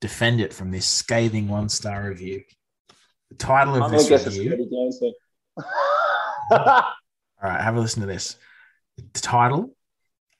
defend 0.00 0.40
it 0.40 0.52
from 0.52 0.70
this 0.70 0.86
scathing 0.86 1.48
one 1.48 1.68
star 1.68 2.08
review. 2.08 2.42
The 3.30 3.36
title 3.36 3.76
of 3.76 3.82
I'm 3.82 3.90
this 3.90 4.04
to 4.04 4.10
guess 4.10 4.26
it's 4.26 4.38
review. 4.38 4.68
All 6.50 6.84
right, 7.42 7.60
have 7.60 7.76
a 7.76 7.80
listen 7.80 8.00
to 8.00 8.06
this. 8.06 8.36
The 9.12 9.20
title 9.20 9.76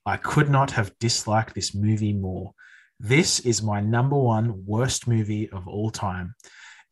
I 0.04 0.16
could 0.16 0.48
not 0.48 0.70
have 0.72 0.96
disliked 1.00 1.54
this 1.54 1.74
movie 1.74 2.12
more. 2.12 2.52
This 3.00 3.40
is 3.40 3.62
my 3.62 3.80
number 3.80 4.16
one 4.16 4.64
worst 4.64 5.08
movie 5.08 5.50
of 5.50 5.66
all 5.66 5.90
time. 5.90 6.34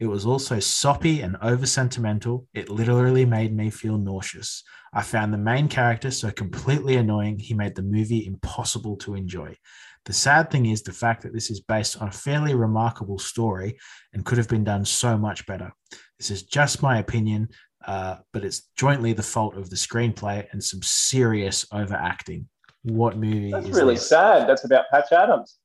It 0.00 0.06
was 0.06 0.26
also 0.26 0.58
soppy 0.58 1.20
and 1.20 1.36
over 1.40 1.64
sentimental. 1.64 2.48
It 2.52 2.68
literally 2.68 3.24
made 3.24 3.56
me 3.56 3.70
feel 3.70 3.96
nauseous. 3.96 4.64
I 4.92 5.02
found 5.02 5.32
the 5.32 5.38
main 5.38 5.68
character 5.68 6.10
so 6.10 6.30
completely 6.32 6.96
annoying, 6.96 7.38
he 7.38 7.54
made 7.54 7.76
the 7.76 7.82
movie 7.82 8.26
impossible 8.26 8.96
to 8.98 9.14
enjoy. 9.14 9.56
The 10.04 10.12
sad 10.12 10.50
thing 10.50 10.66
is 10.66 10.82
the 10.82 10.92
fact 10.92 11.22
that 11.22 11.32
this 11.32 11.50
is 11.50 11.60
based 11.60 12.00
on 12.00 12.08
a 12.08 12.12
fairly 12.12 12.54
remarkable 12.54 13.18
story 13.18 13.78
and 14.12 14.24
could 14.24 14.36
have 14.38 14.48
been 14.48 14.64
done 14.64 14.84
so 14.84 15.16
much 15.16 15.46
better. 15.46 15.72
This 16.18 16.30
is 16.30 16.42
just 16.42 16.82
my 16.82 16.98
opinion, 16.98 17.48
uh, 17.86 18.16
but 18.32 18.44
it's 18.44 18.68
jointly 18.76 19.12
the 19.14 19.22
fault 19.22 19.56
of 19.56 19.70
the 19.70 19.76
screenplay 19.76 20.46
and 20.52 20.62
some 20.62 20.80
serious 20.82 21.66
overacting. 21.72 22.48
What 22.82 23.16
movie 23.16 23.50
That's 23.50 23.68
really 23.68 23.94
this? 23.94 24.08
sad. 24.08 24.46
That's 24.46 24.64
about 24.64 24.84
Patch 24.90 25.10
Adams. 25.12 25.56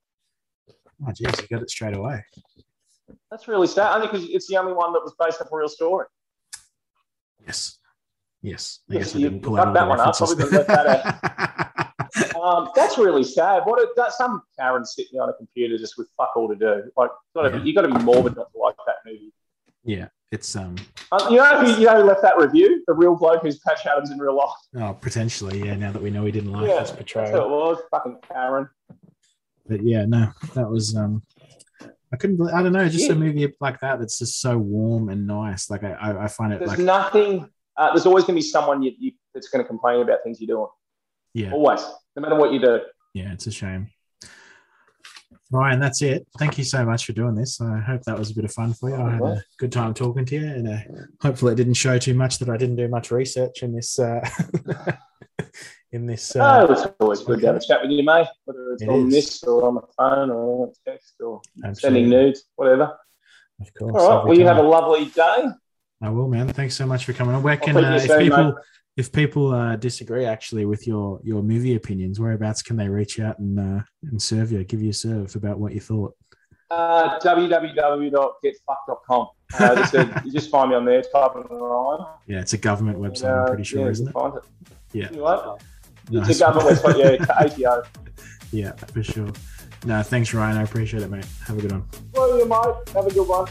Oh, 1.06 1.12
jeez, 1.12 1.42
you 1.42 1.48
got 1.50 1.62
it 1.62 1.70
straight 1.70 1.96
away. 1.96 2.24
That's 3.32 3.48
really 3.50 3.68
sad. 3.68 3.96
Only 3.96 4.08
because 4.08 4.26
it's 4.30 4.48
the 4.48 4.58
only 4.58 4.72
one 4.74 4.94
that 4.94 5.02
was 5.04 5.14
based 5.20 5.42
off 5.42 5.48
a 5.52 5.56
real 5.58 5.68
story. 5.68 6.06
Yes. 7.46 7.78
Yes. 8.42 8.80
I 8.90 8.94
Yes, 8.94 9.04
guess 9.04 9.16
I 9.16 9.20
you 9.20 9.30
didn't 9.30 9.44
pull 9.44 9.60
out 9.60 9.74
that 9.74 9.82
the 9.84 9.90
one 9.90 10.00
up. 10.00 10.16
Probably 10.16 10.36
didn't 10.46 10.52
let 10.54 10.68
that 10.68 11.89
Um, 12.42 12.70
that's 12.76 12.98
really 12.98 13.24
sad. 13.24 13.64
What 13.66 13.80
a, 13.82 13.88
that, 13.98 14.14
some 14.14 14.42
Karen 14.58 14.86
sitting 14.86 15.20
on 15.20 15.30
a 15.30 15.34
computer 15.34 15.78
just 15.78 15.98
with 15.98 16.08
fuck 16.18 16.32
all 16.36 16.48
to 16.48 16.56
do. 16.56 16.84
Like, 16.98 17.10
gotta 17.36 17.58
Yeah. 17.58 17.64
you 17.64 17.74
got 17.74 17.82
to 17.82 17.88
be 17.90 18.04
morbid 18.04 18.36
not 18.36 18.52
to 18.52 18.58
like 18.60 18.76
that 18.86 18.96
movie. 19.06 19.32
yeah, 19.84 20.08
it's 20.32 20.56
um 20.56 20.76
Uh, 21.12 21.28
you 21.30 21.38
know 21.38 21.60
who 21.62 21.80
you 21.80 21.86
know 21.88 22.02
who 22.02 22.08
left 22.08 22.22
that 22.22 22.38
review? 22.38 22.84
The 22.88 22.94
real 22.94 23.16
bloke 23.16 23.42
who's 23.42 23.60
Patch 23.60 23.86
Adams 23.86 24.12
in 24.12 24.20
real 24.20 24.36
life. 24.36 24.50
oh 24.78 24.94
potentially, 24.94 25.60
yeah, 25.66 25.76
now 25.76 25.92
that 25.92 26.02
we 26.02 26.10
know 26.10 26.26
he 26.26 26.32
didn't 26.32 26.52
like 26.52 26.68
yeah, 26.70 26.82
his 26.82 26.92
that's 26.92 27.12
who 27.12 27.20
it 27.22 27.50
was. 27.50 27.78
Fucking 27.92 28.18
Karen. 28.32 28.70
But 29.68 29.84
yeah, 29.84 30.06
no, 30.06 30.32
that 30.56 30.70
was 30.70 30.96
um 30.96 31.22
I 32.12 32.18
couldn't 32.18 32.42
I 32.52 32.64
don't 32.64 32.74
know, 32.74 32.88
just 32.90 33.06
Yeah. 33.08 33.14
a 33.14 33.16
movie 33.16 33.54
like 33.60 33.80
that 33.82 34.00
that's 34.00 34.18
just 34.20 34.42
so 34.42 34.58
warm 34.58 35.10
and 35.10 35.28
nice. 35.28 35.70
Like 35.70 35.84
I 35.84 35.92
I, 35.94 36.24
I 36.24 36.28
find 36.28 36.54
it 36.54 36.60
There's 36.60 36.72
like 36.72 36.80
nothing. 36.80 37.50
Uh, 37.78 37.94
there's 37.94 38.06
always 38.06 38.26
going 38.26 38.36
to 38.36 38.44
be 38.44 38.48
someone 38.48 38.82
you, 38.84 38.92
you, 39.00 39.12
that's 39.34 39.48
going 39.48 39.64
to 39.64 39.68
complain 39.68 40.02
about 40.02 40.20
things 40.22 40.42
you're 40.42 40.54
doing. 40.54 40.68
yeah, 41.34 41.52
Always, 41.54 41.80
no 42.20 42.28
matter 42.28 42.40
what 42.40 42.52
you 42.52 42.60
do. 42.60 42.82
yeah, 43.14 43.32
it's 43.32 43.48
a 43.48 43.52
shame. 43.52 43.88
Ryan, 45.52 45.80
that's 45.80 46.02
it. 46.04 46.28
Thank 46.38 46.58
you 46.60 46.64
so 46.64 46.86
much 46.86 47.06
for 47.06 47.14
doing 47.14 47.34
this. 47.34 47.60
I 47.60 47.80
hope 47.80 48.04
that 48.04 48.18
was 48.20 48.30
a 48.30 48.36
bit 48.36 48.46
of 48.46 48.52
fun 48.52 48.74
for 48.74 48.90
you. 48.90 48.96
I 48.96 49.12
had 49.12 49.22
a 49.22 49.44
good 49.58 49.72
time 49.72 49.96
talking 49.96 50.26
to 50.26 50.36
you, 50.36 50.46
and 50.46 50.68
uh, 50.68 50.78
hopefully 51.22 51.54
it 51.54 51.56
didn't 51.56 51.74
show 51.74 51.98
too 51.98 52.14
much 52.14 52.38
that 52.40 52.50
I 52.50 52.58
didn't 52.58 52.76
do 52.76 52.88
much 52.88 53.10
research 53.10 53.64
in 53.64 53.74
this. 53.74 53.98
Uh, 53.98 54.22
in 55.92 56.06
this, 56.06 56.36
uh, 56.36 56.68
oh, 56.70 56.72
it's 56.72 56.86
always 57.00 57.22
good 57.22 57.40
to 57.40 57.48
have 57.48 57.56
a 57.56 57.60
chat 57.60 57.82
with 57.82 57.90
you, 57.90 58.04
mate. 58.04 58.28
Whether 58.46 58.74
it's 58.74 58.84
It 58.84 58.90
on 58.90 59.08
is. 59.08 59.14
this 59.14 59.44
or 59.44 59.68
on 59.68 59.76
the 59.76 59.82
phone 59.98 60.30
or 60.30 60.68
on 60.68 60.74
text 60.86 61.16
or 61.20 61.42
Absolutely. 61.64 61.82
sending 61.82 62.10
nudes, 62.10 62.44
whatever. 62.56 62.96
of 63.60 63.74
course. 63.74 63.96
All 63.96 64.18
right. 64.18 64.26
Well, 64.28 64.38
you 64.38 64.46
have 64.46 64.58
a 64.58 64.62
lovely 64.62 65.06
day. 65.06 65.46
I 66.02 66.10
will, 66.10 66.28
man. 66.28 66.48
Thanks 66.50 66.76
so 66.76 66.86
much 66.86 67.06
for 67.06 67.14
coming 67.14 67.34
on. 67.34 67.42
Where 67.42 67.58
can 67.58 67.76
uh, 67.76 67.96
if 67.96 68.20
people 68.20 68.44
mate. 68.44 68.54
If 68.98 69.12
people 69.12 69.54
uh, 69.54 69.76
disagree 69.76 70.26
actually 70.26 70.66
with 70.66 70.88
your 70.88 71.20
your 71.24 71.44
movie 71.44 71.76
opinions, 71.76 72.20
whereabouts 72.20 72.62
can 72.62 72.78
they 72.78 72.90
reach 72.90 73.20
out 73.20 73.40
and 73.40 73.60
uh, 73.60 73.82
and 74.04 74.22
serve 74.22 74.52
you, 74.52 74.64
give 74.64 74.82
you 74.82 74.90
a 74.90 74.94
serve 74.94 75.36
about 75.36 75.60
what 75.60 75.74
you 75.74 75.80
thought? 75.80 76.16
Uh, 76.72 77.18
www.getfuck.com. 77.20 79.28
Uh, 79.58 79.76
just, 79.76 79.96
uh, 79.96 80.22
you 80.26 80.32
just 80.32 80.52
find 80.52 80.70
me 80.70 80.76
on 80.76 80.86
there. 80.86 81.02
Type 81.02 81.32
it 81.36 81.50
on. 81.52 82.08
Yeah, 82.28 82.42
it's 82.42 82.54
a 82.54 82.60
government 82.60 83.00
website. 83.00 83.42
I'm 83.42 83.48
pretty 83.48 83.64
sure, 83.64 83.86
yeah, 83.86 83.92
isn't 83.92 84.08
it? 84.08 84.14
It. 84.16 84.44
Yeah. 84.94 85.08
Anyway, 85.08 85.38
Nice. 86.12 86.30
it's 86.30 86.40
a 86.40 86.44
government 86.44 86.78
website. 86.80 87.18
Yeah, 87.18 87.26
ATO. 87.40 87.84
Yeah, 88.52 88.72
for 88.72 89.04
sure. 89.04 89.30
No, 89.86 90.02
thanks, 90.02 90.34
Ryan. 90.34 90.58
I 90.58 90.64
appreciate 90.64 91.04
it, 91.04 91.12
mate. 91.12 91.24
Have 91.46 91.60
a 91.60 91.62
good 91.62 91.72
one. 91.72 91.84
Well, 92.14 92.40
you 92.40 92.48
mate. 92.48 92.74
Have 92.96 93.06
a 93.06 93.14
good 93.14 93.28
one. 93.28 93.46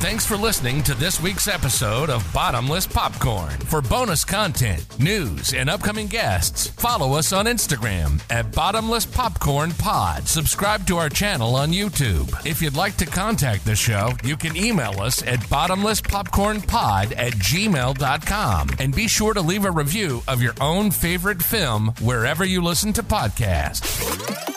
Thanks 0.00 0.26
for 0.26 0.36
listening 0.36 0.82
to 0.82 0.94
this 0.94 1.18
week's 1.20 1.48
episode 1.48 2.10
of 2.10 2.30
Bottomless 2.34 2.86
Popcorn. 2.86 3.52
For 3.60 3.80
bonus 3.80 4.22
content, 4.22 4.84
news, 5.00 5.54
and 5.54 5.70
upcoming 5.70 6.08
guests, 6.08 6.66
follow 6.68 7.14
us 7.16 7.32
on 7.32 7.46
Instagram 7.46 8.20
at 8.30 8.52
Bottomless 8.52 9.06
Popcorn 9.06 9.72
Pod. 9.72 10.28
Subscribe 10.28 10.86
to 10.88 10.98
our 10.98 11.08
channel 11.08 11.56
on 11.56 11.70
YouTube. 11.70 12.30
If 12.44 12.60
you'd 12.60 12.76
like 12.76 12.98
to 12.98 13.06
contact 13.06 13.64
the 13.64 13.74
show, 13.74 14.10
you 14.22 14.36
can 14.36 14.56
email 14.56 15.00
us 15.00 15.22
at 15.22 15.38
bottomlesspopcornpod 15.40 17.16
at 17.16 17.32
gmail.com. 17.32 18.68
And 18.78 18.94
be 18.94 19.08
sure 19.08 19.32
to 19.32 19.40
leave 19.40 19.64
a 19.64 19.70
review 19.70 20.22
of 20.28 20.42
your 20.42 20.54
own 20.60 20.90
favorite 20.90 21.42
film 21.42 21.94
wherever 22.02 22.44
you 22.44 22.60
listen 22.60 22.92
to 22.94 23.02
podcasts. 23.02 24.53